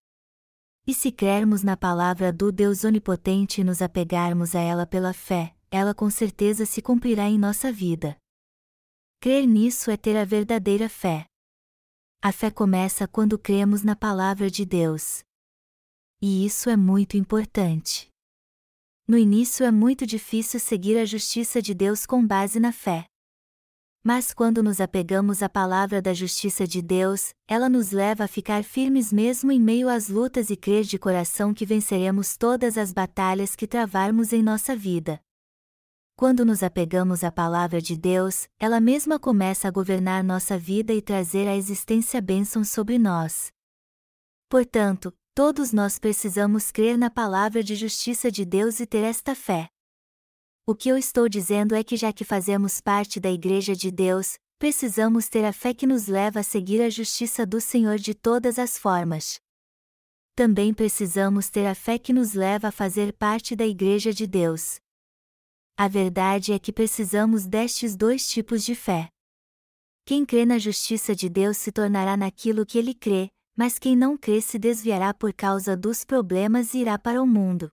E 0.86 0.92
se 0.92 1.10
crermos 1.10 1.62
na 1.62 1.78
palavra 1.78 2.30
do 2.30 2.52
Deus 2.52 2.84
Onipotente 2.84 3.62
e 3.62 3.64
nos 3.64 3.80
apegarmos 3.80 4.54
a 4.54 4.60
ela 4.60 4.86
pela 4.86 5.14
fé, 5.14 5.54
ela 5.70 5.94
com 5.94 6.10
certeza 6.10 6.66
se 6.66 6.82
cumprirá 6.82 7.24
em 7.24 7.38
nossa 7.38 7.72
vida. 7.72 8.16
Crer 9.18 9.46
nisso 9.46 9.90
é 9.90 9.96
ter 9.96 10.14
a 10.14 10.26
verdadeira 10.26 10.86
fé. 10.86 11.24
A 12.20 12.30
fé 12.30 12.50
começa 12.50 13.08
quando 13.08 13.38
cremos 13.38 13.82
na 13.82 13.96
palavra 13.96 14.50
de 14.50 14.66
Deus. 14.66 15.24
E 16.20 16.44
isso 16.44 16.68
é 16.68 16.76
muito 16.76 17.16
importante. 17.16 18.10
No 19.08 19.16
início 19.16 19.64
é 19.64 19.70
muito 19.70 20.06
difícil 20.06 20.60
seguir 20.60 20.98
a 20.98 21.06
justiça 21.06 21.62
de 21.62 21.72
Deus 21.72 22.04
com 22.04 22.26
base 22.26 22.60
na 22.60 22.72
fé. 22.72 23.06
Mas 24.06 24.34
quando 24.34 24.62
nos 24.62 24.82
apegamos 24.82 25.42
à 25.42 25.48
palavra 25.48 26.02
da 26.02 26.12
justiça 26.12 26.66
de 26.66 26.82
Deus, 26.82 27.32
ela 27.48 27.70
nos 27.70 27.90
leva 27.90 28.24
a 28.24 28.28
ficar 28.28 28.62
firmes 28.62 29.10
mesmo 29.10 29.50
em 29.50 29.58
meio 29.58 29.88
às 29.88 30.10
lutas 30.10 30.50
e 30.50 30.56
crer 30.56 30.84
de 30.84 30.98
coração 30.98 31.54
que 31.54 31.64
venceremos 31.64 32.36
todas 32.36 32.76
as 32.76 32.92
batalhas 32.92 33.56
que 33.56 33.66
travarmos 33.66 34.34
em 34.34 34.42
nossa 34.42 34.76
vida. 34.76 35.22
Quando 36.16 36.44
nos 36.44 36.62
apegamos 36.62 37.24
à 37.24 37.32
palavra 37.32 37.80
de 37.80 37.96
Deus, 37.96 38.46
ela 38.60 38.78
mesma 38.78 39.18
começa 39.18 39.68
a 39.68 39.70
governar 39.70 40.22
nossa 40.22 40.58
vida 40.58 40.92
e 40.92 41.00
trazer 41.00 41.48
à 41.48 41.56
existência 41.56 42.20
bênçãos 42.20 42.68
sobre 42.68 42.98
nós. 42.98 43.50
Portanto, 44.50 45.14
todos 45.34 45.72
nós 45.72 45.98
precisamos 45.98 46.70
crer 46.70 46.98
na 46.98 47.08
palavra 47.08 47.64
de 47.64 47.74
justiça 47.74 48.30
de 48.30 48.44
Deus 48.44 48.80
e 48.80 48.86
ter 48.86 49.02
esta 49.02 49.34
fé. 49.34 49.73
O 50.66 50.74
que 50.74 50.88
eu 50.88 50.96
estou 50.96 51.28
dizendo 51.28 51.74
é 51.74 51.84
que 51.84 51.94
já 51.94 52.10
que 52.10 52.24
fazemos 52.24 52.80
parte 52.80 53.20
da 53.20 53.30
Igreja 53.30 53.76
de 53.76 53.90
Deus, 53.90 54.38
precisamos 54.58 55.28
ter 55.28 55.44
a 55.44 55.52
fé 55.52 55.74
que 55.74 55.86
nos 55.86 56.06
leva 56.06 56.40
a 56.40 56.42
seguir 56.42 56.80
a 56.80 56.88
justiça 56.88 57.44
do 57.44 57.60
Senhor 57.60 57.98
de 57.98 58.14
todas 58.14 58.58
as 58.58 58.78
formas. 58.78 59.38
Também 60.34 60.72
precisamos 60.72 61.50
ter 61.50 61.66
a 61.66 61.74
fé 61.74 61.98
que 61.98 62.14
nos 62.14 62.32
leva 62.32 62.68
a 62.68 62.72
fazer 62.72 63.12
parte 63.12 63.54
da 63.54 63.66
Igreja 63.66 64.10
de 64.10 64.26
Deus. 64.26 64.78
A 65.76 65.86
verdade 65.86 66.54
é 66.54 66.58
que 66.58 66.72
precisamos 66.72 67.44
destes 67.44 67.94
dois 67.94 68.26
tipos 68.26 68.64
de 68.64 68.74
fé. 68.74 69.10
Quem 70.06 70.24
crê 70.24 70.46
na 70.46 70.58
justiça 70.58 71.14
de 71.14 71.28
Deus 71.28 71.58
se 71.58 71.70
tornará 71.72 72.16
naquilo 72.16 72.64
que 72.64 72.78
ele 72.78 72.94
crê, 72.94 73.28
mas 73.54 73.78
quem 73.78 73.94
não 73.94 74.16
crê 74.16 74.40
se 74.40 74.58
desviará 74.58 75.12
por 75.12 75.34
causa 75.34 75.76
dos 75.76 76.06
problemas 76.06 76.72
e 76.72 76.78
irá 76.78 76.98
para 76.98 77.22
o 77.22 77.26
mundo. 77.26 77.70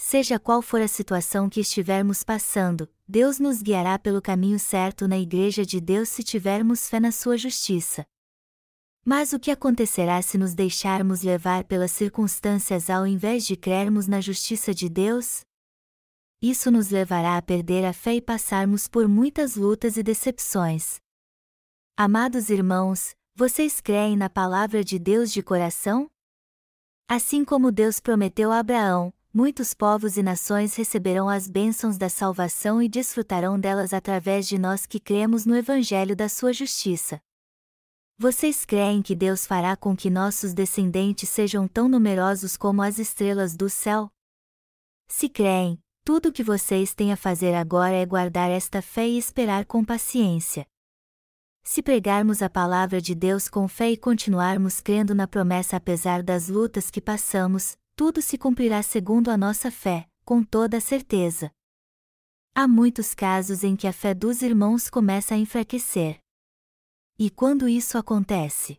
Seja 0.00 0.38
qual 0.38 0.62
for 0.62 0.80
a 0.80 0.86
situação 0.86 1.50
que 1.50 1.58
estivermos 1.58 2.22
passando, 2.22 2.88
Deus 3.06 3.40
nos 3.40 3.60
guiará 3.60 3.98
pelo 3.98 4.22
caminho 4.22 4.58
certo 4.58 5.08
na 5.08 5.18
Igreja 5.18 5.66
de 5.66 5.80
Deus 5.80 6.08
se 6.08 6.22
tivermos 6.22 6.88
fé 6.88 7.00
na 7.00 7.10
Sua 7.10 7.36
justiça. 7.36 8.06
Mas 9.04 9.32
o 9.32 9.40
que 9.40 9.50
acontecerá 9.50 10.22
se 10.22 10.38
nos 10.38 10.54
deixarmos 10.54 11.22
levar 11.22 11.64
pelas 11.64 11.90
circunstâncias 11.90 12.88
ao 12.88 13.08
invés 13.08 13.44
de 13.44 13.56
crermos 13.56 14.06
na 14.06 14.20
justiça 14.20 14.72
de 14.72 14.88
Deus? 14.88 15.40
Isso 16.40 16.70
nos 16.70 16.90
levará 16.90 17.36
a 17.36 17.42
perder 17.42 17.84
a 17.84 17.92
fé 17.92 18.14
e 18.14 18.20
passarmos 18.22 18.86
por 18.86 19.08
muitas 19.08 19.56
lutas 19.56 19.96
e 19.96 20.02
decepções. 20.04 21.00
Amados 21.96 22.50
irmãos, 22.50 23.16
vocês 23.34 23.80
creem 23.80 24.16
na 24.16 24.30
palavra 24.30 24.84
de 24.84 24.96
Deus 24.96 25.32
de 25.32 25.42
coração? 25.42 26.08
Assim 27.08 27.44
como 27.44 27.72
Deus 27.72 27.98
prometeu 27.98 28.52
a 28.52 28.60
Abraão, 28.60 29.12
muitos 29.32 29.74
povos 29.74 30.16
e 30.16 30.22
nações 30.22 30.74
receberão 30.74 31.28
as 31.28 31.48
bênçãos 31.48 31.96
da 31.96 32.08
salvação 32.08 32.82
e 32.82 32.88
desfrutarão 32.88 33.58
delas 33.58 33.92
através 33.92 34.48
de 34.48 34.58
nós 34.58 34.86
que 34.86 34.98
cremos 34.98 35.44
no 35.44 35.56
Evangelho 35.56 36.16
da 36.16 36.28
Sua 36.28 36.52
justiça. 36.52 37.20
Vocês 38.18 38.64
creem 38.64 39.00
que 39.00 39.14
Deus 39.14 39.46
fará 39.46 39.76
com 39.76 39.96
que 39.96 40.10
nossos 40.10 40.52
descendentes 40.52 41.28
sejam 41.28 41.68
tão 41.68 41.88
numerosos 41.88 42.56
como 42.56 42.82
as 42.82 42.98
estrelas 42.98 43.56
do 43.56 43.70
céu? 43.70 44.10
Se 45.06 45.28
creem, 45.28 45.78
tudo 46.04 46.30
o 46.30 46.32
que 46.32 46.42
vocês 46.42 46.94
têm 46.94 47.12
a 47.12 47.16
fazer 47.16 47.54
agora 47.54 47.94
é 47.94 48.04
guardar 48.04 48.50
esta 48.50 48.82
fé 48.82 49.06
e 49.06 49.18
esperar 49.18 49.66
com 49.66 49.84
paciência. 49.84 50.66
Se 51.62 51.82
pregarmos 51.82 52.40
a 52.40 52.48
palavra 52.48 53.00
de 53.00 53.14
Deus 53.14 53.46
com 53.48 53.68
fé 53.68 53.90
e 53.90 53.96
continuarmos 53.96 54.80
crendo 54.80 55.14
na 55.14 55.28
promessa 55.28 55.76
apesar 55.76 56.22
das 56.22 56.48
lutas 56.48 56.90
que 56.90 57.00
passamos, 57.00 57.76
tudo 57.98 58.22
se 58.22 58.38
cumprirá 58.38 58.80
segundo 58.80 59.28
a 59.28 59.36
nossa 59.36 59.72
fé, 59.72 60.08
com 60.24 60.44
toda 60.44 60.76
a 60.76 60.80
certeza. 60.80 61.50
Há 62.54 62.68
muitos 62.68 63.12
casos 63.12 63.64
em 63.64 63.74
que 63.74 63.88
a 63.88 63.92
fé 63.92 64.14
dos 64.14 64.40
irmãos 64.40 64.88
começa 64.88 65.34
a 65.34 65.36
enfraquecer. 65.36 66.20
E 67.18 67.28
quando 67.28 67.68
isso 67.68 67.98
acontece? 67.98 68.78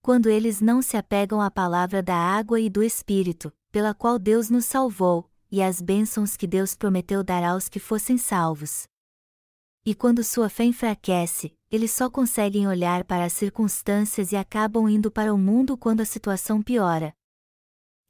Quando 0.00 0.30
eles 0.30 0.62
não 0.62 0.80
se 0.80 0.96
apegam 0.96 1.38
à 1.38 1.50
palavra 1.50 2.02
da 2.02 2.16
água 2.16 2.58
e 2.58 2.70
do 2.70 2.82
Espírito, 2.82 3.52
pela 3.70 3.92
qual 3.92 4.18
Deus 4.18 4.48
nos 4.48 4.64
salvou, 4.64 5.30
e 5.52 5.62
às 5.62 5.82
bênçãos 5.82 6.34
que 6.34 6.46
Deus 6.46 6.74
prometeu 6.74 7.22
dar 7.22 7.44
aos 7.44 7.68
que 7.68 7.78
fossem 7.78 8.16
salvos. 8.16 8.88
E 9.84 9.94
quando 9.94 10.24
sua 10.24 10.48
fé 10.48 10.64
enfraquece, 10.64 11.54
eles 11.70 11.90
só 11.90 12.08
conseguem 12.08 12.66
olhar 12.66 13.04
para 13.04 13.26
as 13.26 13.34
circunstâncias 13.34 14.32
e 14.32 14.36
acabam 14.36 14.88
indo 14.88 15.10
para 15.10 15.34
o 15.34 15.36
mundo 15.36 15.76
quando 15.76 16.00
a 16.00 16.06
situação 16.06 16.62
piora, 16.62 17.14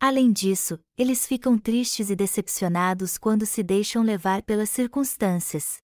Além 0.07 0.31
disso, 0.31 0.79
eles 0.99 1.27
ficam 1.27 1.57
tristes 1.57 2.11
e 2.11 2.15
decepcionados 2.15 3.17
quando 3.17 3.47
se 3.47 3.63
deixam 3.63 4.03
levar 4.03 4.43
pelas 4.43 4.69
circunstâncias. 4.69 5.79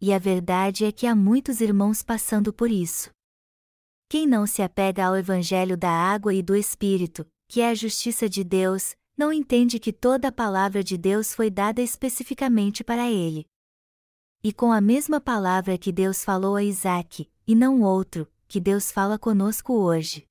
E 0.00 0.14
a 0.14 0.18
verdade 0.18 0.86
é 0.86 0.90
que 0.90 1.06
há 1.06 1.14
muitos 1.14 1.60
irmãos 1.60 2.02
passando 2.02 2.54
por 2.54 2.70
isso. 2.70 3.10
Quem 4.08 4.26
não 4.26 4.46
se 4.46 4.62
apega 4.62 5.04
ao 5.04 5.14
Evangelho 5.14 5.76
da 5.76 5.90
água 5.90 6.32
e 6.32 6.42
do 6.42 6.56
Espírito, 6.56 7.26
que 7.46 7.60
é 7.60 7.68
a 7.68 7.74
justiça 7.74 8.30
de 8.30 8.42
Deus, 8.42 8.96
não 9.14 9.30
entende 9.30 9.78
que 9.78 9.92
toda 9.92 10.28
a 10.28 10.32
palavra 10.32 10.82
de 10.82 10.96
Deus 10.96 11.34
foi 11.34 11.50
dada 11.50 11.82
especificamente 11.82 12.82
para 12.82 13.10
ele. 13.10 13.44
E 14.42 14.54
com 14.54 14.72
a 14.72 14.80
mesma 14.80 15.20
palavra 15.20 15.76
que 15.76 15.92
Deus 15.92 16.24
falou 16.24 16.56
a 16.56 16.64
Isaac, 16.64 17.30
e 17.46 17.54
não 17.54 17.82
outro, 17.82 18.26
que 18.46 18.58
Deus 18.58 18.90
fala 18.90 19.18
conosco 19.18 19.74
hoje. 19.74 20.27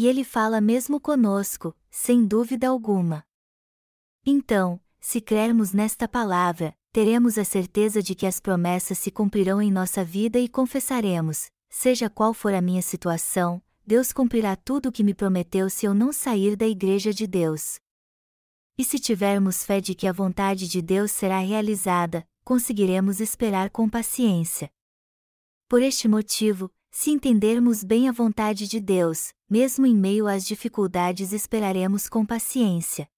E 0.00 0.06
ele 0.06 0.24
fala 0.24 0.62
mesmo 0.62 0.98
conosco, 0.98 1.76
sem 1.90 2.24
dúvida 2.24 2.68
alguma. 2.68 3.22
Então, 4.24 4.80
se 4.98 5.20
crermos 5.20 5.74
nesta 5.74 6.08
palavra, 6.08 6.74
teremos 6.90 7.36
a 7.36 7.44
certeza 7.44 8.02
de 8.02 8.14
que 8.14 8.24
as 8.26 8.40
promessas 8.40 8.96
se 8.96 9.10
cumprirão 9.10 9.60
em 9.60 9.70
nossa 9.70 10.02
vida 10.02 10.38
e 10.38 10.48
confessaremos: 10.48 11.50
seja 11.68 12.08
qual 12.08 12.32
for 12.32 12.54
a 12.54 12.62
minha 12.62 12.80
situação, 12.80 13.62
Deus 13.86 14.10
cumprirá 14.10 14.56
tudo 14.56 14.88
o 14.88 14.92
que 14.92 15.04
me 15.04 15.12
prometeu 15.12 15.68
se 15.68 15.84
eu 15.84 15.92
não 15.92 16.14
sair 16.14 16.56
da 16.56 16.66
Igreja 16.66 17.12
de 17.12 17.26
Deus. 17.26 17.78
E 18.78 18.84
se 18.84 18.98
tivermos 18.98 19.66
fé 19.66 19.82
de 19.82 19.94
que 19.94 20.06
a 20.06 20.12
vontade 20.14 20.66
de 20.66 20.80
Deus 20.80 21.10
será 21.10 21.40
realizada, 21.40 22.26
conseguiremos 22.42 23.20
esperar 23.20 23.68
com 23.68 23.86
paciência. 23.86 24.70
Por 25.68 25.82
este 25.82 26.08
motivo, 26.08 26.72
se 26.90 27.10
entendermos 27.10 27.84
bem 27.84 28.08
a 28.08 28.12
vontade 28.12 28.66
de 28.66 28.80
Deus, 28.80 29.32
mesmo 29.48 29.86
em 29.86 29.94
meio 29.94 30.26
às 30.26 30.44
dificuldades 30.44 31.32
esperaremos 31.32 32.08
com 32.08 32.26
paciência. 32.26 33.08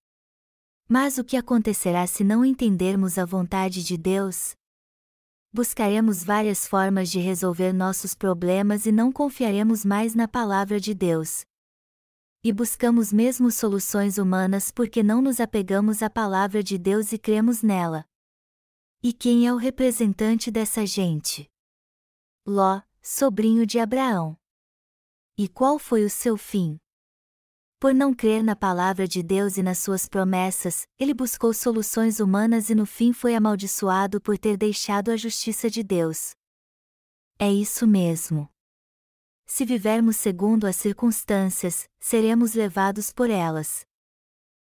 Mas 0.88 1.16
o 1.16 1.24
que 1.24 1.36
acontecerá 1.36 2.06
se 2.06 2.22
não 2.22 2.44
entendermos 2.44 3.16
a 3.16 3.24
vontade 3.24 3.82
de 3.82 3.96
Deus? 3.96 4.54
Buscaremos 5.50 6.22
várias 6.22 6.66
formas 6.66 7.10
de 7.10 7.18
resolver 7.18 7.72
nossos 7.72 8.14
problemas 8.14 8.86
e 8.86 8.92
não 8.92 9.10
confiaremos 9.10 9.84
mais 9.84 10.14
na 10.14 10.28
palavra 10.28 10.78
de 10.78 10.94
Deus. 10.94 11.44
E 12.44 12.52
buscamos 12.52 13.12
mesmo 13.12 13.50
soluções 13.50 14.18
humanas 14.18 14.70
porque 14.70 15.02
não 15.02 15.22
nos 15.22 15.40
apegamos 15.40 16.02
à 16.02 16.10
palavra 16.10 16.62
de 16.62 16.76
Deus 16.76 17.12
e 17.12 17.18
cremos 17.18 17.62
nela. 17.62 18.04
E 19.02 19.12
quem 19.12 19.46
é 19.46 19.52
o 19.52 19.56
representante 19.56 20.50
dessa 20.50 20.84
gente? 20.84 21.48
Ló, 22.46 22.82
sobrinho 23.03 23.66
de 23.66 23.80
Abraão. 23.80 24.38
E 25.36 25.48
qual 25.48 25.78
foi 25.78 26.05
o 26.05 26.11
seu 26.11 26.36
fim? 26.36 26.78
Por 27.80 27.92
não 27.92 28.14
crer 28.14 28.44
na 28.44 28.55
palavra 28.55 29.09
de 29.09 29.24
Deus 29.24 29.57
e 29.57 29.62
nas 29.62 29.78
suas 29.78 30.07
promessas, 30.09 30.86
ele 30.96 31.12
buscou 31.12 31.53
soluções 31.53 32.20
humanas 32.20 32.70
e 32.70 32.76
no 32.76 32.86
fim 32.86 33.12
foi 33.12 33.34
amaldiçoado 33.34 34.20
por 34.20 34.38
ter 34.38 34.57
deixado 34.57 35.11
a 35.11 35.16
justiça 35.16 35.68
de 35.68 35.82
Deus. 35.82 36.30
É 37.40 37.50
isso 37.53 37.84
mesmo. 37.84 38.48
Se 39.44 39.64
vivermos 39.64 40.16
segundo 40.16 40.64
as 40.64 40.76
circunstâncias, 40.76 41.88
seremos 41.98 42.55
levados 42.55 43.12
por 43.12 43.28
elas. 43.28 43.84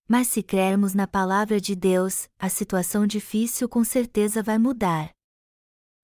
Mas 0.06 0.28
se 0.28 0.44
crermos 0.44 0.94
na 0.94 1.08
palavra 1.08 1.62
de 1.62 1.76
Deus, 1.76 2.28
a 2.38 2.50
situação 2.50 3.08
difícil 3.08 3.70
com 3.70 3.86
certeza 3.86 4.44
vai 4.44 4.58
mudar. 4.58 5.17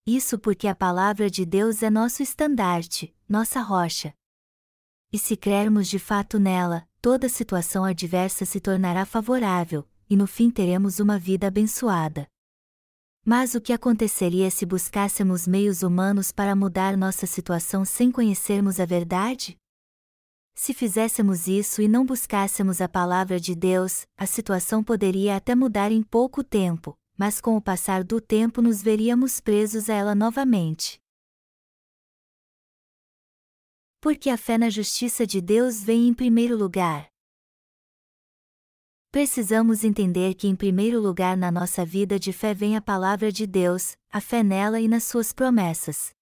Isso 0.06 0.38
porque 0.38 0.68
a 0.68 0.76
palavra 0.76 1.30
de 1.30 1.45
Deus 1.45 1.82
é 1.82 1.89
nosso 1.89 2.22
estandarte, 2.22 3.16
nossa 3.28 3.62
rocha. 3.62 4.14
E 5.14 5.18
se 5.18 5.38
crermos 5.38 5.88
de 5.88 5.97
fato 5.97 6.38
nela, 6.38 6.86
toda 7.01 7.30
situação 7.30 7.86
adversa 7.86 8.43
se 8.43 8.60
tornará 8.60 9.06
favorável, 9.06 9.88
e 10.10 10.18
no 10.18 10.28
fim 10.28 10.51
teremos 10.51 10.99
uma 10.99 11.18
vida 11.18 11.47
abençoada. 11.47 12.28
Mas 13.24 13.56
o 13.56 13.62
que 13.62 13.72
aconteceria 13.72 14.51
se 14.51 14.66
buscássemos 14.66 15.47
meios 15.47 15.84
humanos 15.84 16.34
para 16.34 16.54
mudar 16.54 16.97
nossa 16.97 17.26
situação 17.26 17.86
sem 17.86 18.12
conhecermos 18.12 18.82
a 18.82 18.86
verdade? 18.86 19.56
Se 20.54 20.74
fizéssemos 20.74 21.47
isso 21.47 21.82
e 21.82 21.88
não 21.88 22.06
buscássemos 22.06 22.82
a 22.82 22.89
palavra 22.89 23.39
de 23.39 23.56
Deus, 23.56 24.06
a 24.18 24.26
situação 24.26 24.84
poderia 24.84 25.38
até 25.38 25.56
mudar 25.56 25.93
em 25.93 26.04
pouco 26.04 26.43
tempo, 26.43 26.93
mas 27.18 27.39
com 27.39 27.55
o 27.55 27.61
passar 27.61 28.03
do 28.03 28.20
tempo 28.20 28.61
nos 28.61 28.82
veríamos 28.82 29.39
presos 29.39 29.89
a 29.89 29.93
ela 29.93 30.16
novamente. 30.16 31.01
Porque 34.01 34.30
a 34.30 34.38
fé 34.38 34.57
na 34.57 34.70
justiça 34.70 35.26
de 35.26 35.39
Deus 35.39 35.84
vem 35.84 36.07
em 36.07 36.14
primeiro 36.14 36.57
lugar. 36.57 37.07
Precisamos 39.11 39.84
entender 39.84 40.34
que, 40.34 40.47
em 40.47 40.55
primeiro 40.55 40.99
lugar, 40.99 41.38
na 41.38 41.51
nossa 41.51 41.86
vida 41.86 42.20
de 42.20 42.34
fé 42.34 42.53
vem 42.53 42.76
a 42.76 42.82
palavra 42.82 43.32
de 43.32 43.45
Deus, 43.45 43.95
a 44.09 44.20
fé 44.20 44.41
nela 44.41 44.80
e 44.80 44.88
nas 44.88 45.03
suas 45.03 45.32
promessas. 45.32 46.16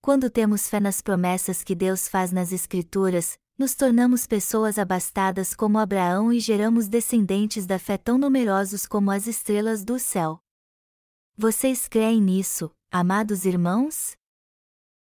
Quando 0.00 0.30
temos 0.30 0.68
fé 0.68 0.78
nas 0.78 1.02
promessas 1.02 1.64
que 1.64 1.74
Deus 1.74 2.06
faz 2.06 2.30
nas 2.30 2.52
Escrituras, 2.52 3.36
nos 3.58 3.74
tornamos 3.74 4.26
pessoas 4.26 4.78
abastadas 4.78 5.54
como 5.54 5.78
Abraão 5.78 6.30
e 6.32 6.38
geramos 6.38 6.88
descendentes 6.88 7.66
da 7.66 7.78
fé 7.78 7.96
tão 7.96 8.18
numerosos 8.18 8.86
como 8.86 9.10
as 9.10 9.26
estrelas 9.26 9.82
do 9.82 9.98
céu. 9.98 10.38
Vocês 11.34 11.88
creem 11.88 12.20
nisso, 12.20 12.70
amados 12.90 13.46
irmãos? 13.46 14.16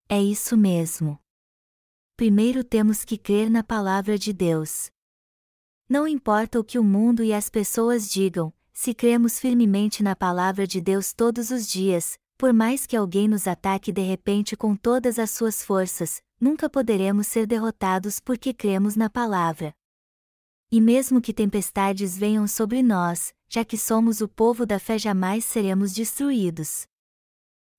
É 0.07 0.21
isso 0.21 0.55
mesmo. 0.55 1.19
Primeiro 2.15 2.63
temos 2.63 3.03
que 3.03 3.17
crer 3.17 3.49
na 3.49 3.63
palavra 3.63 4.17
de 4.17 4.31
Deus. 4.31 4.91
Não 5.89 6.07
importa 6.07 6.59
o 6.59 6.63
que 6.63 6.77
o 6.77 6.83
mundo 6.83 7.23
e 7.23 7.33
as 7.33 7.49
pessoas 7.49 8.09
digam, 8.09 8.53
se 8.71 8.93
cremos 8.93 9.39
firmemente 9.39 10.03
na 10.03 10.15
palavra 10.15 10.67
de 10.67 10.79
Deus 10.79 11.13
todos 11.13 11.49
os 11.49 11.67
dias, 11.67 12.17
por 12.37 12.53
mais 12.53 12.85
que 12.85 12.95
alguém 12.95 13.27
nos 13.27 13.47
ataque 13.47 13.91
de 13.91 14.01
repente 14.01 14.55
com 14.55 14.75
todas 14.75 15.17
as 15.17 15.31
suas 15.31 15.63
forças, 15.63 16.21
nunca 16.45 16.69
poderemos 16.69 17.25
ser 17.25 17.47
derrotados 17.47 18.19
porque 18.19 18.53
cremos 18.53 18.95
na 18.95 19.09
palavra. 19.09 19.73
E 20.71 20.79
mesmo 20.79 21.19
que 21.19 21.33
tempestades 21.33 22.15
venham 22.15 22.47
sobre 22.47 22.83
nós, 22.83 23.33
já 23.49 23.65
que 23.65 23.75
somos 23.75 24.21
o 24.21 24.27
povo 24.27 24.63
da 24.63 24.77
fé, 24.77 24.99
jamais 24.99 25.43
seremos 25.43 25.91
destruídos. 25.91 26.85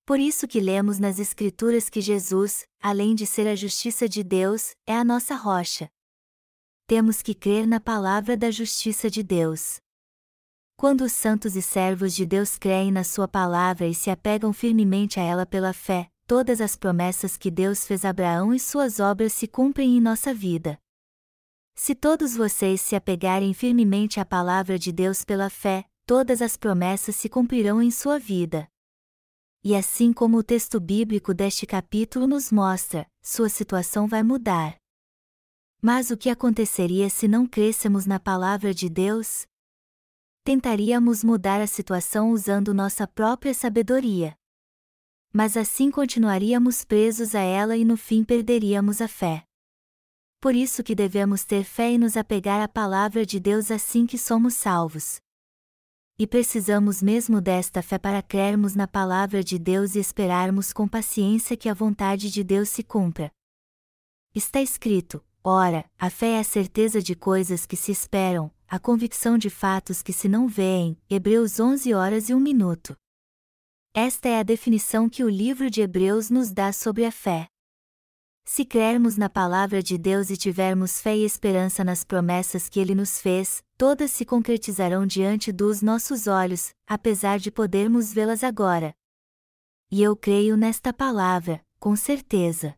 Por 0.05 0.19
isso 0.19 0.49
que 0.49 0.59
lemos 0.59 0.99
nas 0.99 1.21
Escrituras 1.21 1.89
que 1.89 2.01
Jesus, 2.01 2.67
além 2.81 3.15
de 3.15 3.25
ser 3.25 3.47
a 3.47 3.55
justiça 3.55 4.09
de 4.09 4.25
Deus, 4.25 4.75
é 4.85 4.97
a 4.97 5.05
nossa 5.05 5.37
rocha. 5.37 5.89
Temos 6.89 7.23
que 7.23 7.37
crer 7.37 7.69
na 7.69 7.79
palavra 7.79 8.37
da 8.37 8.51
justiça 8.51 9.09
de 9.09 9.23
Deus. 9.23 9.77
Quando 10.77 11.03
os 11.03 11.13
santos 11.13 11.55
e 11.55 11.63
servos 11.63 12.17
de 12.17 12.27
Deus 12.27 12.59
creem 12.59 12.91
na 12.91 13.05
Sua 13.05 13.29
palavra 13.29 13.87
e 13.87 13.95
se 13.95 14.11
apegam 14.11 14.53
firmemente 14.53 15.21
a 15.21 15.23
ela 15.23 15.47
pela 15.47 15.73
fé, 15.73 16.11
todas 16.27 16.61
as 16.61 16.77
promessas 16.77 17.37
que 17.37 17.51
Deus 17.51 17.87
fez 17.87 18.05
a 18.05 18.11
Abraão 18.11 18.53
e 18.53 18.59
suas 18.59 19.01
obras 19.01 19.33
se 19.33 19.47
cumprem 19.47 19.97
em 19.97 20.01
nossa 20.01 20.35
vida. 20.35 20.79
Se 21.75 21.95
todos 21.95 22.37
vocês 22.37 22.81
se 22.81 22.97
apegarem 22.97 23.53
firmemente 23.55 24.19
à 24.19 24.25
palavra 24.25 24.79
de 24.79 24.93
Deus 24.93 25.25
pela 25.25 25.49
fé, 25.49 25.85
todas 26.05 26.43
as 26.43 26.57
promessas 26.57 27.17
se 27.17 27.29
cumprirão 27.29 27.83
em 27.83 27.91
sua 27.91 28.19
vida. 28.19 28.69
E 29.63 29.75
assim 29.75 30.13
como 30.13 30.39
o 30.39 30.43
texto 30.43 30.81
bíblico 30.81 31.35
deste 31.35 31.67
capítulo 31.67 32.27
nos 32.27 32.51
mostra, 32.53 33.07
sua 33.23 33.49
situação 33.49 34.07
vai 34.07 34.23
mudar. 34.23 34.77
Mas 35.83 36.11
o 36.11 36.17
que 36.17 36.31
aconteceria 36.31 37.11
se 37.11 37.29
não 37.29 37.47
crêssemos 37.47 38.07
na 38.07 38.19
palavra 38.19 38.73
de 38.73 38.89
Deus? 38.89 39.47
tentaríamos 40.47 41.25
mudar 41.25 41.61
a 41.61 41.67
situação 41.67 42.31
usando 42.31 42.73
nossa 42.73 43.05
própria 43.05 43.53
sabedoria. 43.53 44.39
Mas 45.37 45.55
assim 45.55 45.91
continuaríamos 45.91 46.83
presos 46.83 47.35
a 47.35 47.41
ela 47.41 47.77
e 47.77 47.85
no 47.85 47.99
fim 47.99 48.25
perderíamos 48.25 49.03
a 49.03 49.07
fé. 49.07 49.45
Por 50.41 50.55
isso 50.55 50.83
que 50.83 50.95
devemos 50.95 51.45
ter 51.45 51.63
fé 51.63 51.93
e 51.93 51.99
nos 51.99 52.17
apegar 52.17 52.63
à 52.63 52.67
palavra 52.67 53.27
de 53.27 53.39
Deus 53.39 53.71
assim 53.71 54.07
que 54.07 54.17
somos 54.17 54.55
salvos. 54.55 55.21
E 56.19 56.27
precisamos 56.27 57.03
mesmo 57.03 57.39
desta 57.39 57.83
fé 57.83 57.99
para 57.99 58.23
crermos 58.23 58.75
na 58.75 58.89
palavra 58.89 59.45
de 59.45 59.59
Deus 59.59 59.95
e 59.95 59.99
esperarmos 59.99 60.73
com 60.73 60.89
paciência 60.89 61.55
que 61.55 61.69
a 61.69 61.75
vontade 61.75 62.31
de 62.31 62.43
Deus 62.43 62.71
se 62.71 62.83
cumpra. 62.83 63.31
Está 64.35 64.63
escrito: 64.63 65.23
Ora, 65.45 65.85
a 65.99 66.09
fé 66.09 66.37
é 66.37 66.39
a 66.39 66.45
certeza 66.45 67.03
de 67.03 67.15
coisas 67.15 67.67
que 67.67 67.77
se 67.77 67.93
esperam, 67.93 68.51
a 68.67 68.79
convicção 68.79 69.37
de 69.37 69.51
fatos 69.51 70.01
que 70.01 70.15
se 70.15 70.31
não 70.31 70.49
veem. 70.49 70.97
Hebreus 71.11 71.61
11 71.61 71.93
horas 71.93 72.31
e 72.31 72.35
1 72.35 72.41
minuto. 72.41 72.97
Esta 73.99 74.29
é 74.29 74.39
a 74.39 74.43
definição 74.43 75.09
que 75.09 75.25
o 75.25 75.29
livro 75.29 75.71
de 75.71 75.81
Hebreus 75.81 76.29
nos 76.29 76.53
dá 76.53 76.71
sobre 76.71 77.07
a 77.07 77.11
fé. 77.11 77.49
Se 78.45 78.63
crermos 78.63 79.17
na 79.17 79.31
palavra 79.31 79.83
de 79.83 79.97
Deus 79.97 80.29
e 80.29 80.37
tivermos 80.37 81.01
fé 81.01 81.17
e 81.17 81.25
esperança 81.25 81.83
nas 81.83 82.05
promessas 82.05 82.69
que 82.69 82.79
ele 82.79 82.95
nos 82.95 83.19
fez, 83.19 83.65
todas 83.79 84.11
se 84.11 84.27
concretizarão 84.27 85.07
diante 85.07 85.51
dos 85.51 85.81
nossos 85.81 86.27
olhos, 86.27 86.75
apesar 86.87 87.39
de 87.39 87.51
podermos 87.51 88.13
vê-las 88.13 88.45
agora. 88.45 88.95
E 89.91 90.03
eu 90.03 90.15
creio 90.15 90.59
nesta 90.59 90.93
palavra, 90.93 91.65
com 91.81 91.97
certeza. 91.97 92.75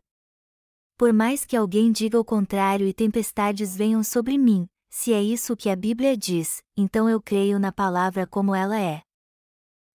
Por 0.97 1.11
mais 1.11 1.43
que 1.43 1.57
alguém 1.57 1.91
diga 1.91 2.17
o 2.17 2.23
contrário 2.23 2.87
e 2.87 2.93
tempestades 2.93 3.75
venham 3.75 4.05
sobre 4.05 4.37
mim, 4.37 4.69
se 4.89 5.11
é 5.11 5.21
isso 5.21 5.57
que 5.57 5.69
a 5.69 5.75
Bíblia 5.75 6.15
diz, 6.15 6.63
então 6.77 7.09
eu 7.09 7.21
creio 7.21 7.59
na 7.59 7.73
palavra 7.73 8.25
como 8.25 8.55
ela 8.55 8.79
é. 8.79 9.01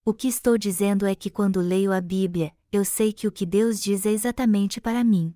O 0.05 0.13
que 0.13 0.29
estou 0.29 0.59
dizendo 0.59 1.07
é 1.07 1.15
que 1.15 1.31
quando 1.31 1.61
leio 1.61 1.93
a 1.93 2.01
Bíblia, 2.01 2.55
eu 2.71 2.85
sei 2.85 3.13
que 3.13 3.27
o 3.27 3.33
que 3.33 3.47
Deus 3.47 3.81
diz 3.81 4.05
é 4.05 4.11
exatamente 4.11 4.81
para 4.81 5.03
mim. 5.03 5.35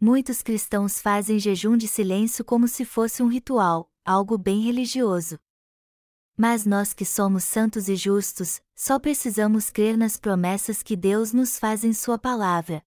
Muitos 0.00 0.42
cristãos 0.42 1.00
fazem 1.00 1.38
jejum 1.38 1.76
de 1.76 1.86
silêncio 1.86 2.44
como 2.44 2.66
se 2.66 2.84
fosse 2.84 3.22
um 3.22 3.28
ritual, 3.28 3.90
algo 4.04 4.36
bem 4.36 4.60
religioso. 4.60 5.38
Mas 6.36 6.66
nós 6.66 6.92
que 6.92 7.04
somos 7.04 7.44
santos 7.44 7.88
e 7.88 7.94
justos, 7.94 8.60
só 8.74 8.98
precisamos 8.98 9.70
crer 9.70 9.96
nas 9.96 10.16
promessas 10.16 10.82
que 10.82 10.96
Deus 10.96 11.32
nos 11.32 11.58
faz 11.58 11.84
em 11.84 11.92
Sua 11.92 12.18
palavra, 12.18 12.82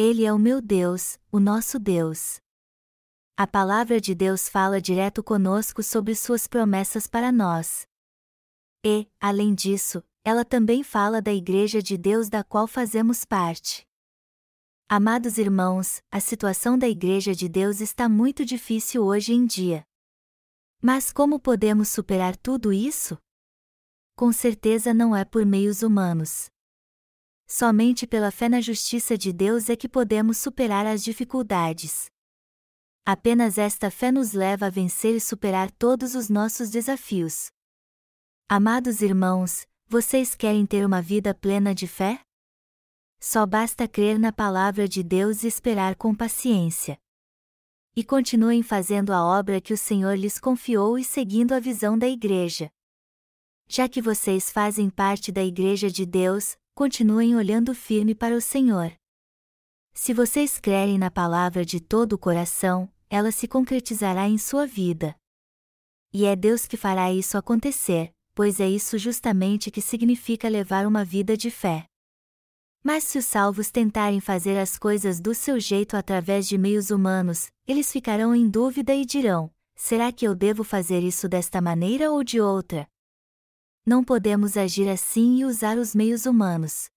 ele 0.00 0.24
é 0.24 0.32
o 0.32 0.38
meu 0.38 0.62
Deus, 0.62 1.18
o 1.28 1.40
nosso 1.40 1.76
Deus. 1.76 2.40
A 3.36 3.48
palavra 3.48 4.00
de 4.00 4.14
Deus 4.14 4.48
fala 4.48 4.80
direto 4.80 5.24
conosco 5.24 5.82
sobre 5.82 6.14
suas 6.14 6.46
promessas 6.46 7.08
para 7.08 7.32
nós. 7.32 7.84
E, 8.84 9.08
além 9.20 9.54
disso, 9.54 10.02
ela 10.24 10.44
também 10.44 10.82
fala 10.82 11.20
da 11.20 11.32
Igreja 11.32 11.82
de 11.82 11.96
Deus 11.96 12.28
da 12.28 12.44
qual 12.44 12.66
fazemos 12.66 13.24
parte. 13.24 13.86
Amados 14.88 15.36
irmãos, 15.36 16.02
a 16.10 16.20
situação 16.20 16.78
da 16.78 16.88
Igreja 16.88 17.34
de 17.34 17.48
Deus 17.48 17.80
está 17.80 18.08
muito 18.08 18.44
difícil 18.44 19.04
hoje 19.04 19.32
em 19.32 19.44
dia. 19.44 19.84
Mas 20.80 21.12
como 21.12 21.40
podemos 21.40 21.88
superar 21.88 22.36
tudo 22.36 22.72
isso? 22.72 23.18
Com 24.14 24.32
certeza 24.32 24.94
não 24.94 25.14
é 25.14 25.24
por 25.24 25.44
meios 25.44 25.82
humanos. 25.82 26.50
Somente 27.46 28.06
pela 28.06 28.30
fé 28.30 28.48
na 28.48 28.60
justiça 28.60 29.16
de 29.16 29.32
Deus 29.32 29.68
é 29.68 29.76
que 29.76 29.88
podemos 29.88 30.38
superar 30.38 30.86
as 30.86 31.02
dificuldades. 31.02 32.10
Apenas 33.04 33.58
esta 33.58 33.90
fé 33.90 34.12
nos 34.12 34.32
leva 34.32 34.66
a 34.66 34.70
vencer 34.70 35.16
e 35.16 35.20
superar 35.20 35.70
todos 35.70 36.14
os 36.14 36.28
nossos 36.28 36.70
desafios. 36.70 37.50
Amados 38.50 39.02
irmãos, 39.02 39.66
vocês 39.86 40.34
querem 40.34 40.64
ter 40.64 40.82
uma 40.86 41.02
vida 41.02 41.34
plena 41.34 41.74
de 41.74 41.86
fé? 41.86 42.18
Só 43.20 43.44
basta 43.44 43.86
crer 43.86 44.18
na 44.18 44.32
palavra 44.32 44.88
de 44.88 45.02
Deus 45.02 45.44
e 45.44 45.46
esperar 45.46 45.94
com 45.96 46.14
paciência. 46.14 46.98
E 47.94 48.02
continuem 48.02 48.62
fazendo 48.62 49.12
a 49.12 49.22
obra 49.22 49.60
que 49.60 49.74
o 49.74 49.76
Senhor 49.76 50.16
lhes 50.16 50.40
confiou 50.40 50.98
e 50.98 51.04
seguindo 51.04 51.52
a 51.52 51.60
visão 51.60 51.98
da 51.98 52.08
Igreja. 52.08 52.70
Já 53.68 53.86
que 53.86 54.00
vocês 54.00 54.50
fazem 54.50 54.88
parte 54.88 55.30
da 55.30 55.44
Igreja 55.44 55.90
de 55.90 56.06
Deus, 56.06 56.56
continuem 56.74 57.36
olhando 57.36 57.74
firme 57.74 58.14
para 58.14 58.34
o 58.34 58.40
Senhor. 58.40 58.90
Se 59.92 60.14
vocês 60.14 60.58
crerem 60.58 60.96
na 60.96 61.10
palavra 61.10 61.66
de 61.66 61.80
todo 61.80 62.14
o 62.14 62.18
coração, 62.18 62.90
ela 63.10 63.30
se 63.30 63.46
concretizará 63.46 64.26
em 64.26 64.38
sua 64.38 64.66
vida. 64.66 65.14
E 66.14 66.24
é 66.24 66.34
Deus 66.34 66.64
que 66.64 66.78
fará 66.78 67.12
isso 67.12 67.36
acontecer, 67.36 68.14
pois 68.38 68.60
é 68.60 68.70
isso 68.70 68.96
justamente 68.96 69.68
que 69.68 69.80
significa 69.82 70.48
levar 70.48 70.86
uma 70.86 71.04
vida 71.04 71.36
de 71.36 71.50
fé. 71.50 71.86
Mas 72.84 73.02
se 73.02 73.18
os 73.18 73.24
salvos 73.24 73.68
tentarem 73.68 74.20
fazer 74.20 74.56
as 74.56 74.78
coisas 74.78 75.20
do 75.20 75.34
seu 75.34 75.58
jeito 75.58 75.96
através 75.96 76.46
de 76.46 76.56
meios 76.56 76.92
humanos, 76.92 77.50
eles 77.66 77.90
ficarão 77.90 78.32
em 78.32 78.48
dúvida 78.48 78.94
e 78.94 79.04
dirão: 79.04 79.52
será 79.74 80.12
que 80.12 80.24
eu 80.24 80.36
devo 80.36 80.62
fazer 80.62 81.02
isso 81.02 81.28
desta 81.28 81.60
maneira 81.60 82.12
ou 82.12 82.22
de 82.22 82.40
outra? 82.40 82.88
não 83.84 84.04
podemos 84.04 84.56
agir 84.56 84.88
assim 84.88 85.38
e 85.38 85.44
usar 85.44 85.76
os 85.76 85.94
meios 85.96 86.24
humanos. 86.24 86.90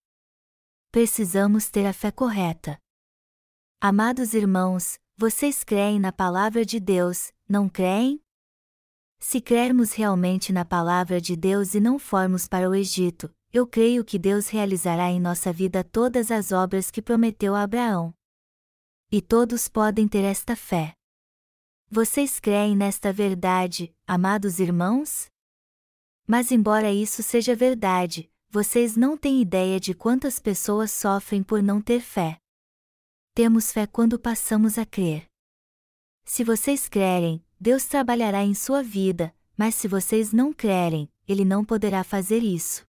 Precisamos 0.91 1.71
ter 1.71 1.87
a 1.87 1.93
fé 1.93 2.11
correta. 2.11 2.77
Amados 3.79 4.35
irmãos, 4.35 4.99
vocês 5.17 5.63
creem 5.63 5.99
na 5.99 6.11
palavra 6.11 6.63
de 6.63 6.79
Deus, 6.79 7.31
não 7.49 7.67
creem? 7.67 8.21
Se 9.23 9.39
crermos 9.39 9.93
realmente 9.93 10.51
na 10.51 10.65
palavra 10.65 11.21
de 11.21 11.35
Deus 11.35 11.75
e 11.75 11.79
não 11.79 11.99
formos 11.99 12.47
para 12.47 12.67
o 12.67 12.73
Egito, 12.73 13.31
eu 13.53 13.67
creio 13.67 14.03
que 14.03 14.17
Deus 14.17 14.47
realizará 14.47 15.11
em 15.11 15.21
nossa 15.21 15.53
vida 15.53 15.83
todas 15.83 16.31
as 16.31 16.51
obras 16.51 16.89
que 16.89 17.03
prometeu 17.03 17.53
a 17.53 17.61
Abraão. 17.61 18.13
E 19.11 19.21
todos 19.21 19.67
podem 19.67 20.07
ter 20.07 20.23
esta 20.23 20.55
fé. 20.55 20.93
Vocês 21.87 22.39
creem 22.39 22.75
nesta 22.75 23.13
verdade, 23.13 23.95
amados 24.07 24.59
irmãos? 24.59 25.27
Mas, 26.27 26.51
embora 26.51 26.91
isso 26.91 27.21
seja 27.21 27.55
verdade, 27.55 28.29
vocês 28.49 28.97
não 28.97 29.15
têm 29.15 29.39
ideia 29.39 29.79
de 29.79 29.93
quantas 29.93 30.39
pessoas 30.39 30.91
sofrem 30.91 31.43
por 31.43 31.61
não 31.61 31.79
ter 31.79 32.01
fé. 32.01 32.39
Temos 33.35 33.71
fé 33.71 33.85
quando 33.85 34.17
passamos 34.17 34.79
a 34.79 34.85
crer. 34.85 35.27
Se 36.25 36.43
vocês 36.43 36.89
crerem, 36.89 37.43
Deus 37.63 37.85
trabalhará 37.85 38.43
em 38.43 38.55
sua 38.55 38.81
vida, 38.81 39.31
mas 39.55 39.75
se 39.75 39.87
vocês 39.87 40.33
não 40.33 40.51
crerem, 40.51 41.07
Ele 41.27 41.45
não 41.45 41.63
poderá 41.63 42.03
fazer 42.03 42.39
isso. 42.39 42.83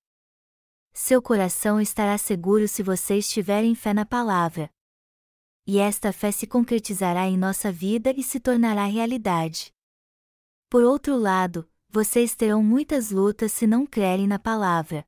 Seu 0.95 1.21
coração 1.21 1.79
estará 1.79 2.17
seguro 2.17 2.67
se 2.67 2.83
vocês 2.83 3.29
tiverem 3.29 3.75
fé 3.75 3.93
na 3.93 4.07
palavra. 4.07 4.71
E 5.67 5.79
esta 5.79 6.11
fé 6.11 6.33
se 6.33 6.47
concretizará 6.47 7.27
em 7.29 7.37
nossa 7.37 7.71
vida 7.71 8.15
e 8.17 8.23
se 8.23 8.41
tornará 8.41 8.87
realidade. 8.87 9.71
Por 10.71 10.85
outro 10.85 11.19
lado, 11.19 11.69
vocês 11.91 12.35
terão 12.35 12.63
muitas 12.63 13.11
lutas 13.11 13.53
se 13.53 13.67
não 13.67 13.85
crerem 13.85 14.27
na 14.27 14.39
palavra. 14.39 15.05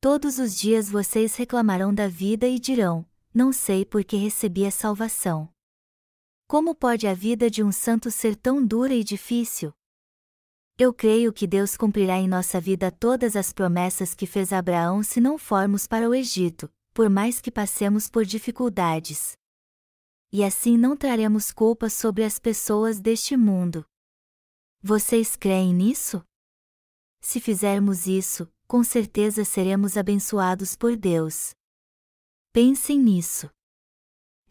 Todos 0.00 0.38
os 0.38 0.56
dias 0.56 0.88
vocês 0.88 1.36
reclamarão 1.36 1.92
da 1.92 2.08
vida 2.08 2.48
e 2.48 2.58
dirão: 2.58 3.04
Não 3.34 3.52
sei 3.52 3.84
por 3.84 4.02
que 4.02 4.16
recebi 4.16 4.64
a 4.64 4.70
salvação. 4.70 5.51
Como 6.52 6.74
pode 6.74 7.06
a 7.06 7.14
vida 7.14 7.50
de 7.50 7.62
um 7.62 7.72
santo 7.72 8.10
ser 8.10 8.36
tão 8.36 8.62
dura 8.62 8.92
e 8.92 9.02
difícil? 9.02 9.72
Eu 10.78 10.92
creio 10.92 11.32
que 11.32 11.46
Deus 11.46 11.78
cumprirá 11.78 12.18
em 12.18 12.28
nossa 12.28 12.60
vida 12.60 12.92
todas 12.92 13.36
as 13.36 13.54
promessas 13.54 14.14
que 14.14 14.26
fez 14.26 14.52
a 14.52 14.58
Abraão 14.58 15.02
se 15.02 15.18
não 15.18 15.38
formos 15.38 15.86
para 15.86 16.06
o 16.06 16.14
Egito, 16.14 16.70
por 16.92 17.08
mais 17.08 17.40
que 17.40 17.50
passemos 17.50 18.10
por 18.10 18.26
dificuldades. 18.26 19.32
E 20.30 20.44
assim 20.44 20.76
não 20.76 20.94
traremos 20.94 21.50
culpa 21.50 21.88
sobre 21.88 22.22
as 22.22 22.38
pessoas 22.38 23.00
deste 23.00 23.34
mundo. 23.34 23.82
Vocês 24.82 25.34
creem 25.34 25.72
nisso? 25.72 26.22
Se 27.22 27.40
fizermos 27.40 28.06
isso, 28.06 28.46
com 28.68 28.84
certeza 28.84 29.42
seremos 29.42 29.96
abençoados 29.96 30.76
por 30.76 30.98
Deus. 30.98 31.54
Pensem 32.52 32.98
nisso. 32.98 33.50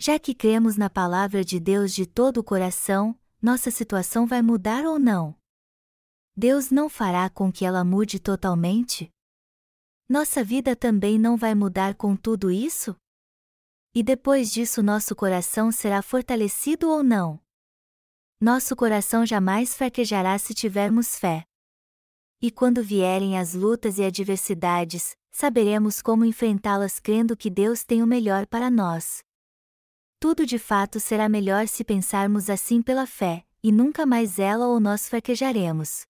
Já 0.04 0.18
que 0.18 0.34
cremos 0.34 0.78
na 0.78 0.90
palavra 0.90 1.46
de 1.46 1.60
Deus 1.60 1.94
de 1.94 2.08
todo 2.08 2.38
o 2.38 2.44
coração, 2.44 3.16
nossa 3.40 3.70
situação 3.70 4.26
vai 4.26 4.42
mudar 4.42 4.84
ou 4.84 4.98
não? 4.98 5.38
Deus 6.36 6.72
não 6.72 6.90
fará 6.90 7.30
com 7.30 7.52
que 7.52 7.64
ela 7.64 7.84
mude 7.84 8.20
totalmente? 8.20 9.12
Nossa 10.10 10.44
vida 10.44 10.76
também 10.76 11.20
não 11.20 11.38
vai 11.38 11.54
mudar 11.54 11.94
com 11.94 12.16
tudo 12.16 12.50
isso? 12.50 12.96
E 13.94 14.02
depois 14.02 14.52
disso 14.52 14.82
nosso 14.82 15.16
coração 15.16 15.72
será 15.72 16.02
fortalecido 16.02 16.90
ou 16.90 17.04
não? 17.04 17.40
nosso 18.42 18.76
coração 18.76 19.24
jamais 19.24 19.76
fraquejará 19.76 20.36
se 20.40 20.56
tivermos 20.56 21.16
fé. 21.16 21.44
E 22.42 22.50
quando 22.50 22.82
vierem 22.84 23.38
as 23.38 23.54
lutas 23.54 24.00
e 24.00 24.04
adversidades, 24.04 25.16
saberemos 25.30 26.02
como 26.02 26.26
enfrentá-las 26.26 27.00
crendo 27.00 27.38
que 27.38 27.52
Deus 27.52 27.84
tem 27.84 28.02
o 28.02 28.08
melhor 28.08 28.48
para 28.48 28.72
nós. 28.72 29.22
Tudo 30.22 30.46
de 30.46 30.60
fato 30.60 31.00
será 31.00 31.28
melhor 31.28 31.68
se 31.68 31.84
pensarmos 31.84 32.48
assim 32.48 32.80
pela 32.80 33.08
fé, 33.08 33.44
e 33.64 33.72
nunca 33.72 34.06
mais 34.06 34.38
ela 34.38 34.68
ou 34.68 34.80
nós 34.80 35.10
fraquejaremos. 35.10 36.06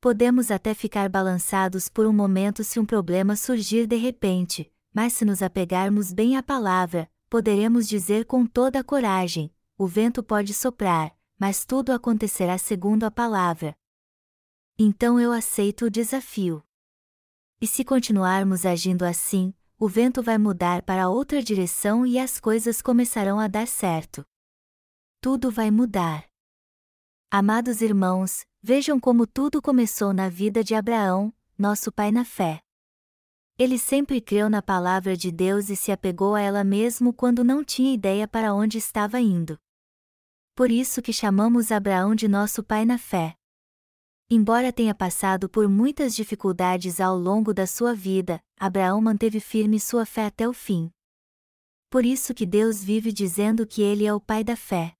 Podemos 0.00 0.52
até 0.52 0.72
ficar 0.72 1.08
balançados 1.08 1.88
por 1.88 2.06
um 2.06 2.12
momento 2.12 2.62
se 2.62 2.78
um 2.78 2.86
problema 2.86 3.34
surgir 3.34 3.88
de 3.88 3.96
repente, 3.96 4.72
mas 4.94 5.14
se 5.14 5.24
nos 5.24 5.42
apegarmos 5.42 6.12
bem 6.12 6.36
à 6.36 6.44
palavra, 6.44 7.10
poderemos 7.28 7.88
dizer 7.88 8.24
com 8.24 8.46
toda 8.46 8.78
a 8.78 8.84
coragem: 8.84 9.52
o 9.76 9.84
vento 9.84 10.22
pode 10.22 10.54
soprar, 10.54 11.12
mas 11.36 11.64
tudo 11.64 11.90
acontecerá 11.90 12.56
segundo 12.56 13.02
a 13.02 13.10
palavra. 13.10 13.76
Então 14.78 15.18
eu 15.18 15.32
aceito 15.32 15.86
o 15.86 15.90
desafio. 15.90 16.62
E 17.60 17.66
se 17.66 17.84
continuarmos 17.84 18.64
agindo 18.64 19.02
assim, 19.02 19.52
o 19.78 19.88
vento 19.88 20.22
vai 20.22 20.36
mudar 20.38 20.82
para 20.82 21.08
outra 21.08 21.42
direção 21.42 22.04
e 22.04 22.18
as 22.18 22.40
coisas 22.40 22.82
começarão 22.82 23.38
a 23.38 23.46
dar 23.46 23.66
certo. 23.66 24.24
Tudo 25.20 25.50
vai 25.50 25.70
mudar. 25.70 26.26
Amados 27.30 27.80
irmãos, 27.80 28.44
vejam 28.62 28.98
como 28.98 29.26
tudo 29.26 29.62
começou 29.62 30.12
na 30.12 30.28
vida 30.28 30.64
de 30.64 30.74
Abraão, 30.74 31.32
nosso 31.56 31.92
pai 31.92 32.10
na 32.10 32.24
fé. 32.24 32.60
Ele 33.58 33.78
sempre 33.78 34.20
creu 34.20 34.48
na 34.50 34.62
palavra 34.62 35.16
de 35.16 35.30
Deus 35.30 35.68
e 35.68 35.76
se 35.76 35.92
apegou 35.92 36.34
a 36.34 36.40
ela 36.40 36.64
mesmo 36.64 37.12
quando 37.12 37.44
não 37.44 37.62
tinha 37.62 37.92
ideia 37.92 38.26
para 38.26 38.54
onde 38.54 38.78
estava 38.78 39.20
indo 39.20 39.58
por 40.58 40.72
isso 40.72 41.00
que 41.00 41.12
chamamos 41.12 41.70
Abraão 41.70 42.16
de 42.16 42.26
nosso 42.26 42.64
pai 42.64 42.84
na 42.84 42.98
fé. 42.98 43.36
Embora 44.30 44.70
tenha 44.70 44.94
passado 44.94 45.48
por 45.48 45.66
muitas 45.68 46.14
dificuldades 46.14 47.00
ao 47.00 47.16
longo 47.16 47.54
da 47.54 47.66
sua 47.66 47.94
vida, 47.94 48.42
Abraão 48.60 49.00
manteve 49.00 49.40
firme 49.40 49.80
sua 49.80 50.04
fé 50.04 50.26
até 50.26 50.46
o 50.46 50.52
fim. 50.52 50.90
Por 51.88 52.04
isso 52.04 52.34
que 52.34 52.44
Deus 52.44 52.84
vive 52.84 53.10
dizendo 53.10 53.66
que 53.66 53.80
ele 53.80 54.04
é 54.04 54.12
o 54.12 54.20
pai 54.20 54.44
da 54.44 54.54
fé. 54.54 54.92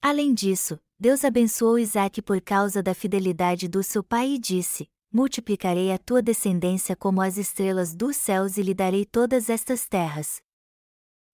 Além 0.00 0.32
disso, 0.32 0.80
Deus 0.98 1.22
abençoou 1.22 1.78
Isaac 1.78 2.22
por 2.22 2.40
causa 2.40 2.82
da 2.82 2.94
fidelidade 2.94 3.68
do 3.68 3.82
seu 3.82 4.02
pai 4.02 4.30
e 4.30 4.38
disse: 4.38 4.88
Multiplicarei 5.12 5.92
a 5.92 5.98
tua 5.98 6.22
descendência 6.22 6.96
como 6.96 7.20
as 7.20 7.36
estrelas 7.36 7.94
dos 7.94 8.16
céus 8.16 8.56
e 8.56 8.62
lhe 8.62 8.72
darei 8.72 9.04
todas 9.04 9.50
estas 9.50 9.86
terras, 9.86 10.42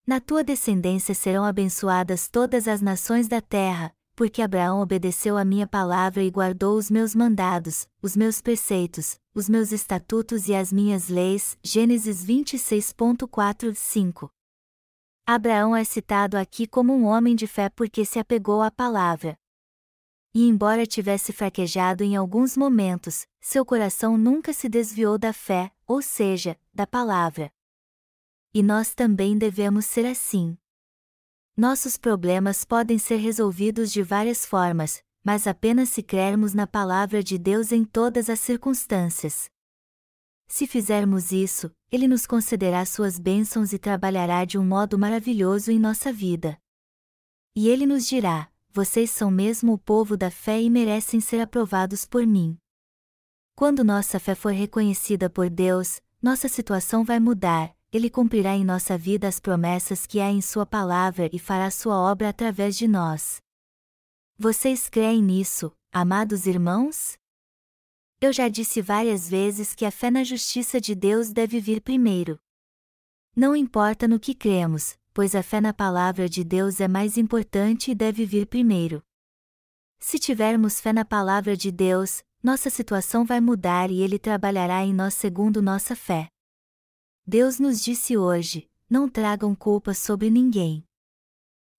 na 0.07 0.21
tua 0.21 0.45
descendência 0.45 1.17
serão 1.17 1.45
abençoadas 1.45 2.29
todas 2.29 2.69
as 2.69 2.81
nações 2.81 3.27
da 3.27 3.41
terra, 3.41 3.93
porque 4.17 4.41
Abraão 4.41 4.81
obedeceu 4.81 5.37
a 5.37 5.45
minha 5.45 5.67
palavra 5.67 6.23
e 6.23 6.31
guardou 6.31 6.77
os 6.77 6.91
meus 6.91 7.15
mandados, 7.15 7.87
os 8.03 8.17
meus 8.17 8.41
preceitos, 8.41 9.21
os 9.35 9.49
meus 9.49 9.71
estatutos 9.71 10.49
e 10.49 10.55
as 10.55 10.73
minhas 10.73 11.09
leis. 11.09 11.59
Gênesis 11.63 12.25
26.4 12.25 13.75
5. 13.75 14.31
Abraão 15.27 15.77
é 15.77 15.85
citado 15.85 16.39
aqui 16.39 16.67
como 16.67 16.95
um 16.95 17.05
homem 17.05 17.37
de 17.37 17.47
fé 17.47 17.69
porque 17.69 18.05
se 18.05 18.19
apegou 18.19 18.63
à 18.63 18.71
palavra. 18.71 19.37
E 20.35 20.49
embora 20.49 20.87
tivesse 20.87 21.33
fraquejado 21.33 22.03
em 22.03 22.17
alguns 22.17 22.57
momentos, 22.57 23.27
seu 23.41 23.65
coração 23.65 24.17
nunca 24.17 24.53
se 24.53 24.69
desviou 24.69 25.19
da 25.19 25.33
fé, 25.33 25.71
ou 25.87 26.01
seja, 26.01 26.59
da 26.75 26.87
palavra 26.87 27.53
e 28.57 28.63
nós 28.63 28.95
também 28.95 29.37
devemos 29.37 29.85
ser 29.85 30.07
assim. 30.07 30.57
Nossos 31.59 31.97
problemas 31.97 32.67
podem 32.67 32.99
ser 32.99 33.17
resolvidos 33.17 33.91
de 33.91 34.03
várias 34.03 34.45
formas, 34.45 35.03
mas 35.25 35.47
apenas 35.47 35.89
se 35.89 36.03
crermos 36.03 36.53
na 36.53 36.67
palavra 36.67 37.23
de 37.23 37.39
Deus 37.39 37.73
em 37.73 37.83
todas 37.83 38.29
as 38.29 38.41
circunstâncias. 38.41 39.49
Se 40.47 40.67
fizermos 40.67 41.33
isso, 41.33 41.75
Ele 41.91 42.07
nos 42.07 42.27
concederá 42.27 42.85
suas 42.85 43.19
bênçãos 43.19 43.73
e 43.73 43.79
trabalhará 43.79 44.45
de 44.45 44.59
um 44.59 44.67
modo 44.67 44.99
maravilhoso 44.99 45.73
em 45.73 45.79
nossa 45.79 46.13
vida. 46.13 46.59
E 47.55 47.69
Ele 47.71 47.87
nos 47.87 48.07
dirá: 48.07 48.53
Vocês 48.71 49.11
são 49.11 49.31
mesmo 49.31 49.73
o 49.73 49.79
povo 49.79 50.15
da 50.15 50.31
fé 50.31 50.61
e 50.61 50.69
merecem 50.69 51.21
ser 51.21 51.41
aprovados 51.41 52.05
por 52.05 52.27
mim. 52.27 52.59
Quando 53.55 53.83
nossa 53.83 54.21
fé 54.21 54.35
for 54.35 54.53
reconhecida 54.53 55.31
por 55.31 55.49
Deus, 55.49 56.03
nossa 56.23 56.49
situação 56.49 57.03
vai 57.03 57.19
mudar, 57.19 57.75
ele 57.97 58.11
cumprirá 58.11 58.55
em 58.55 58.65
nossa 58.65 58.97
vida 58.97 59.27
as 59.27 59.41
promessas 59.41 60.07
que 60.07 60.21
há 60.21 60.31
em 60.31 60.43
Sua 60.43 60.67
palavra 60.67 61.31
e 61.33 61.39
fará 61.39 61.71
Sua 61.71 61.97
obra 61.99 62.29
através 62.29 62.77
de 62.77 62.87
nós. 62.87 63.41
Vocês 64.39 64.89
creem 64.89 65.23
nisso, 65.23 65.73
amados 65.91 66.47
irmãos? 66.47 67.17
Eu 68.21 68.33
já 68.33 68.49
disse 68.49 68.83
várias 68.83 69.29
vezes 69.29 69.75
que 69.75 69.85
a 69.85 69.91
fé 69.91 70.11
na 70.11 70.23
justiça 70.23 70.81
de 70.81 70.95
Deus 70.95 71.33
deve 71.33 71.59
vir 71.59 71.81
primeiro. 71.81 72.39
Não 73.35 73.57
importa 73.57 74.07
no 74.07 74.21
que 74.21 74.35
cremos, 74.35 74.97
pois 75.13 75.35
a 75.35 75.43
fé 75.43 75.61
na 75.61 75.73
palavra 75.73 76.29
de 76.29 76.45
Deus 76.45 76.81
é 76.81 76.87
mais 76.89 77.17
importante 77.17 77.91
e 77.91 77.95
deve 77.95 78.27
vir 78.27 78.47
primeiro. 78.47 79.03
Se 79.99 80.19
tivermos 80.19 80.81
fé 80.81 80.93
na 80.93 81.05
palavra 81.05 81.57
de 81.57 81.73
Deus, 81.73 82.23
nossa 82.43 82.69
situação 82.69 83.25
vai 83.25 83.41
mudar 83.41 83.91
e 83.91 84.03
Ele 84.03 84.19
trabalhará 84.19 84.85
em 84.85 84.93
nós 84.93 85.15
segundo 85.15 85.63
nossa 85.63 85.97
fé. 85.97 86.29
Deus 87.29 87.59
nos 87.59 87.83
disse 87.83 88.17
hoje: 88.17 88.71
não 88.89 89.09
tragam 89.09 89.53
culpa 89.53 89.93
sobre 89.93 90.31
ninguém. 90.31 90.87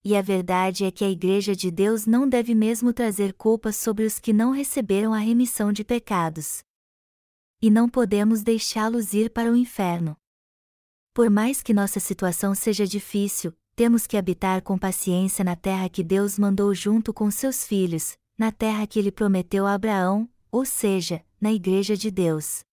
E 0.03 0.13
a 0.13 0.21
verdade 0.21 0.83
é 0.83 0.91
que 0.91 1.05
a 1.05 1.09
Igreja 1.09 1.55
de 1.55 1.71
Deus 1.71 2.05
não 2.05 2.27
deve 2.27 2.53
mesmo 2.53 2.91
trazer 2.91 3.33
culpa 3.33 3.71
sobre 3.71 4.03
os 4.05 4.19
que 4.19 4.33
não 4.33 4.51
receberam 4.51 5.13
a 5.13 5.19
remissão 5.19 5.71
de 5.71 5.85
pecados. 5.85 6.63
E 7.61 7.69
não 7.69 7.87
podemos 7.87 8.43
deixá-los 8.43 9.13
ir 9.13 9.29
para 9.29 9.49
o 9.49 9.55
inferno. 9.55 10.17
Por 11.13 11.29
mais 11.29 11.61
que 11.61 11.73
nossa 11.73 11.99
situação 11.99 12.53
seja 12.53 12.85
difícil, 12.85 13.53
temos 13.73 14.05
que 14.05 14.17
habitar 14.17 14.61
com 14.61 14.77
paciência 14.77 15.45
na 15.45 15.55
terra 15.55 15.87
que 15.87 16.03
Deus 16.03 16.37
mandou 16.37 16.75
junto 16.75 17.13
com 17.13 17.31
seus 17.31 17.65
filhos, 17.65 18.17
na 18.37 18.51
terra 18.51 18.85
que 18.85 18.99
ele 18.99 19.13
prometeu 19.13 19.65
a 19.65 19.73
Abraão, 19.73 20.29
ou 20.51 20.65
seja, 20.65 21.23
na 21.39 21.53
Igreja 21.53 21.95
de 21.95 22.11
Deus. 22.11 22.66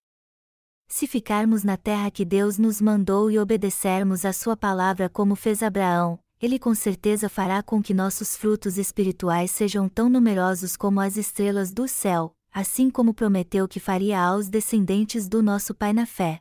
Se 0.97 1.09
ficarmos 1.09 1.65
na 1.65 1.77
terra 1.77 2.09
que 2.09 2.25
Deus 2.25 2.57
nos 2.57 2.81
mandou 2.81 3.29
e 3.29 3.37
obedecermos 3.37 4.25
a 4.25 4.33
Sua 4.33 4.57
palavra 4.57 5.09
como 5.09 5.35
fez 5.35 5.61
Abraão, 5.61 6.21
Ele 6.41 6.57
com 6.57 6.73
certeza 6.73 7.29
fará 7.29 7.65
com 7.65 7.83
que 7.83 7.93
nossos 7.93 8.37
frutos 8.37 8.79
espirituais 8.79 9.51
sejam 9.51 9.89
tão 9.89 10.09
numerosos 10.09 10.77
como 10.77 11.01
as 11.01 11.17
estrelas 11.17 11.73
do 11.73 11.89
céu, 11.89 12.33
assim 12.53 12.91
como 12.91 13.13
prometeu 13.13 13.67
que 13.67 13.81
faria 13.81 14.21
aos 14.21 14.49
descendentes 14.49 15.29
do 15.29 15.43
nosso 15.43 15.75
Pai 15.75 15.93
na 15.93 16.07
fé. 16.07 16.39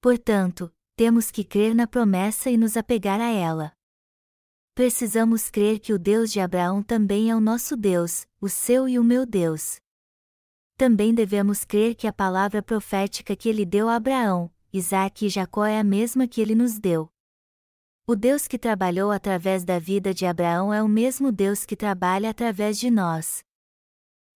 Portanto, 0.00 0.72
temos 0.94 1.28
que 1.28 1.42
crer 1.42 1.74
na 1.74 1.88
promessa 1.88 2.48
e 2.50 2.56
nos 2.56 2.76
apegar 2.76 3.20
a 3.20 3.28
ela. 3.28 3.72
Precisamos 4.72 5.50
crer 5.50 5.80
que 5.80 5.92
o 5.92 5.98
Deus 5.98 6.30
de 6.30 6.38
Abraão 6.38 6.80
também 6.80 7.28
é 7.28 7.34
o 7.34 7.40
nosso 7.40 7.76
Deus, 7.76 8.24
o 8.40 8.48
seu 8.48 8.88
e 8.88 9.00
o 9.00 9.02
meu 9.02 9.26
Deus. 9.26 9.80
Também 10.78 11.12
devemos 11.12 11.64
crer 11.64 11.96
que 11.96 12.06
a 12.06 12.12
palavra 12.12 12.62
profética 12.62 13.34
que 13.34 13.48
ele 13.48 13.66
deu 13.66 13.88
a 13.88 13.96
Abraão, 13.96 14.48
Isaac 14.72 15.26
e 15.26 15.28
Jacó 15.28 15.66
é 15.66 15.80
a 15.80 15.82
mesma 15.82 16.28
que 16.28 16.40
ele 16.40 16.54
nos 16.54 16.78
deu. 16.78 17.10
O 18.06 18.14
Deus 18.14 18.46
que 18.46 18.56
trabalhou 18.56 19.10
através 19.10 19.64
da 19.64 19.80
vida 19.80 20.14
de 20.14 20.24
Abraão 20.24 20.72
é 20.72 20.80
o 20.80 20.86
mesmo 20.86 21.32
Deus 21.32 21.66
que 21.66 21.74
trabalha 21.74 22.30
através 22.30 22.78
de 22.78 22.92
nós. 22.92 23.42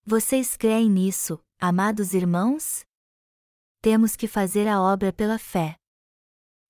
Vocês 0.05 0.57
creem 0.57 0.90
nisso, 0.90 1.38
amados 1.61 2.12
irmãos? 2.12 2.84
Temos 3.80 4.16
que 4.16 4.26
fazer 4.26 4.66
a 4.66 4.82
obra 4.82 5.12
pela 5.12 5.38
fé. 5.38 5.76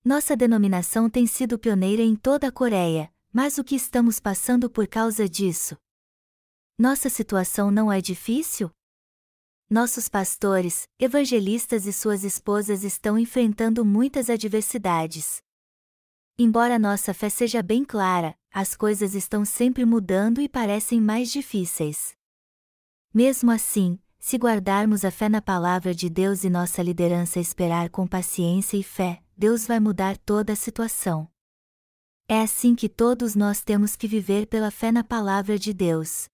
Nossa 0.05 0.37
denominação 0.37 1.09
tem 1.09 1.27
sido 1.27 1.59
pioneira 1.59 2.03
em 2.03 2.15
toda 2.15 2.49
a 2.49 2.53
Coreia, 2.53 3.11
mas 3.33 3.57
o 3.57 3.65
que 3.65 3.75
estamos 3.75 4.21
passando 4.21 4.69
por 4.69 4.87
causa 4.87 5.27
disso? 5.27 5.79
Nossa 6.79 7.09
situação 7.09 7.71
não 7.71 7.91
é 7.91 8.03
difícil? 8.03 8.71
Nossos 9.73 10.07
pastores, 10.07 10.87
evangelistas 10.99 11.87
e 11.87 11.95
suas 11.95 12.25
esposas 12.25 12.85
estão 12.85 13.19
enfrentando 13.19 13.87
muitas 13.87 14.29
adversidades. 14.29 15.43
Embora 16.39 16.79
nossa 16.79 17.15
fé 17.15 17.31
seja 17.31 17.63
bem 17.63 17.83
clara, 17.83 18.37
as 18.53 18.77
coisas 18.77 19.15
estão 19.15 19.47
sempre 19.47 19.87
mudando 19.87 20.43
e 20.43 20.47
parecem 20.47 21.01
mais 21.01 21.33
difíceis. 21.33 22.13
Mesmo 23.15 23.51
assim, 23.51 23.99
se 24.19 24.37
guardarmos 24.37 25.07
a 25.07 25.11
fé 25.11 25.31
na 25.31 25.41
palavra 25.41 25.95
de 25.95 26.11
Deus 26.11 26.45
e 26.45 26.51
nossa 26.51 26.83
liderança 26.83 27.41
esperar 27.41 27.89
com 27.89 28.07
paciência 28.07 28.77
e 28.77 28.83
fé, 28.83 29.23
Deus 29.35 29.67
vai 29.67 29.81
mudar 29.81 30.19
toda 30.19 30.53
a 30.53 30.57
situação. 30.57 31.27
É 32.29 32.43
assim 32.43 32.75
que 32.75 32.91
todos 32.91 33.35
nós 33.35 33.65
temos 33.65 33.97
que 33.97 34.07
viver 34.07 34.47
pela 34.49 34.71
fé 34.71 34.93
na 34.93 35.03
palavra 35.03 35.59
de 35.59 35.73
Deus. 35.73 36.31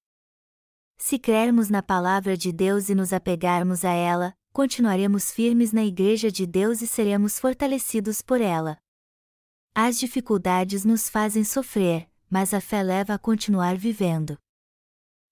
Se 1.01 1.16
crermos 1.16 1.70
na 1.70 1.80
palavra 1.80 2.36
de 2.36 2.53
Deus 2.53 2.88
e 2.88 2.94
nos 2.94 3.12
apegarmos 3.12 3.84
a 3.84 3.92
ela, 3.92 4.34
continuaremos 4.53 5.30
firmes 5.30 5.72
na 5.72 5.84
Igreja 5.84 6.30
de 6.30 6.44
Deus 6.44 6.82
e 6.82 6.88
seremos 6.88 7.38
fortalecidos 7.38 8.20
por 8.20 8.40
ela. 8.40 8.76
As 9.72 9.96
dificuldades 9.96 10.84
nos 10.84 11.09
fazem 11.09 11.44
sofrer, 11.44 12.11
mas 12.28 12.53
a 12.53 12.61
fé 12.61 12.82
leva 12.82 13.14
a 13.14 13.18
continuar 13.18 13.76
vivendo. 13.76 14.36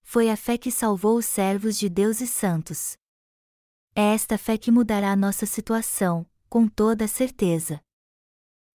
Foi 0.01 0.29
a 0.29 0.37
fé 0.37 0.57
que 0.57 0.71
salvou 0.71 1.17
os 1.17 1.25
servos 1.25 1.77
de 1.77 1.89
Deus 1.89 2.21
e 2.21 2.27
santos. 2.27 2.95
É 3.93 4.13
esta 4.13 4.37
fé 4.37 4.57
que 4.57 4.71
mudará 4.71 5.13
nossa 5.17 5.45
situação, 5.45 6.25
com 6.47 6.65
toda 6.65 7.09
certeza. 7.09 7.81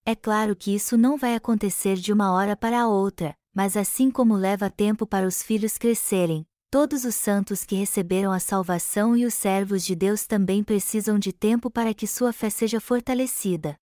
É 0.05 0.15
claro 0.15 0.55
que 0.55 0.75
isso 0.75 0.99
não 0.99 1.17
vai 1.17 1.35
acontecer 1.35 1.97
de 1.97 2.13
uma 2.13 2.33
hora 2.33 2.55
para 2.55 2.83
a 2.83 2.89
outra, 2.89 3.35
mas 3.55 3.79
assim 3.79 4.11
como 4.11 4.35
leva 4.35 4.69
tempo 4.69 5.07
para 5.07 5.27
os 5.27 5.43
filhos 5.43 5.79
crescerem, 5.79 6.47
todos 6.73 7.05
os 7.05 7.15
santos 7.15 7.65
que 7.65 7.75
receberam 7.75 8.33
a 8.33 8.41
salvação 8.41 9.15
e 9.15 9.27
os 9.27 9.35
servos 9.35 9.85
de 9.85 9.95
Deus 9.95 10.27
também 10.27 10.65
precisam 10.65 11.19
de 11.19 11.31
tempo 11.31 11.71
para 11.71 11.93
que 11.93 12.07
sua 12.07 12.33
fé 12.33 12.49
seja 12.49 12.81
fortalecida. 12.81 13.77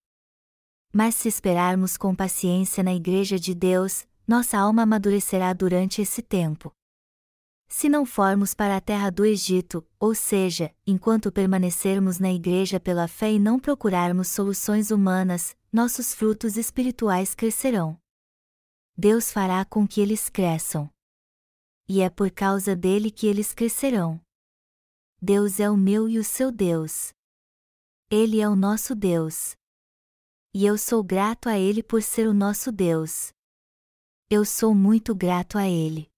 Mas 0.92 1.14
se 1.14 1.28
esperarmos 1.28 1.96
com 1.96 2.12
paciência 2.16 2.82
na 2.82 2.92
Igreja 2.92 3.38
de 3.38 3.54
Deus, 3.54 4.04
nossa 4.26 4.58
alma 4.58 4.82
amadurecerá 4.82 5.52
durante 5.52 6.02
esse 6.02 6.20
tempo. 6.20 6.72
Se 7.68 7.88
não 7.88 8.04
formos 8.04 8.54
para 8.54 8.76
a 8.76 8.80
terra 8.80 9.08
do 9.08 9.24
Egito, 9.24 9.86
ou 10.00 10.12
seja, 10.12 10.74
enquanto 10.84 11.30
permanecermos 11.30 12.18
na 12.18 12.32
igreja 12.32 12.80
pela 12.80 13.06
fé 13.06 13.30
e 13.30 13.38
não 13.38 13.60
procurarmos 13.60 14.26
soluções 14.26 14.90
humanas, 14.90 15.56
nossos 15.72 16.12
frutos 16.12 16.56
espirituais 16.56 17.36
crescerão. 17.36 17.96
Deus 18.96 19.30
fará 19.30 19.64
com 19.64 19.86
que 19.86 20.00
eles 20.00 20.28
cresçam. 20.28 20.90
E 21.92 22.02
é 22.02 22.08
por 22.08 22.30
causa 22.30 22.76
dele 22.76 23.10
que 23.10 23.26
eles 23.26 23.52
crescerão. 23.52 24.20
Deus 25.20 25.58
é 25.58 25.68
o 25.68 25.76
meu 25.76 26.08
e 26.08 26.20
o 26.20 26.22
seu 26.22 26.52
Deus. 26.52 27.12
Ele 28.08 28.40
é 28.40 28.48
o 28.48 28.54
nosso 28.54 28.94
Deus. 28.94 29.56
E 30.54 30.64
eu 30.64 30.78
sou 30.78 31.02
grato 31.02 31.48
a 31.48 31.58
Ele 31.58 31.82
por 31.82 32.00
ser 32.00 32.28
o 32.28 32.32
nosso 32.32 32.70
Deus. 32.70 33.32
Eu 34.30 34.44
sou 34.44 34.72
muito 34.72 35.16
grato 35.16 35.58
a 35.58 35.68
Ele. 35.68 36.08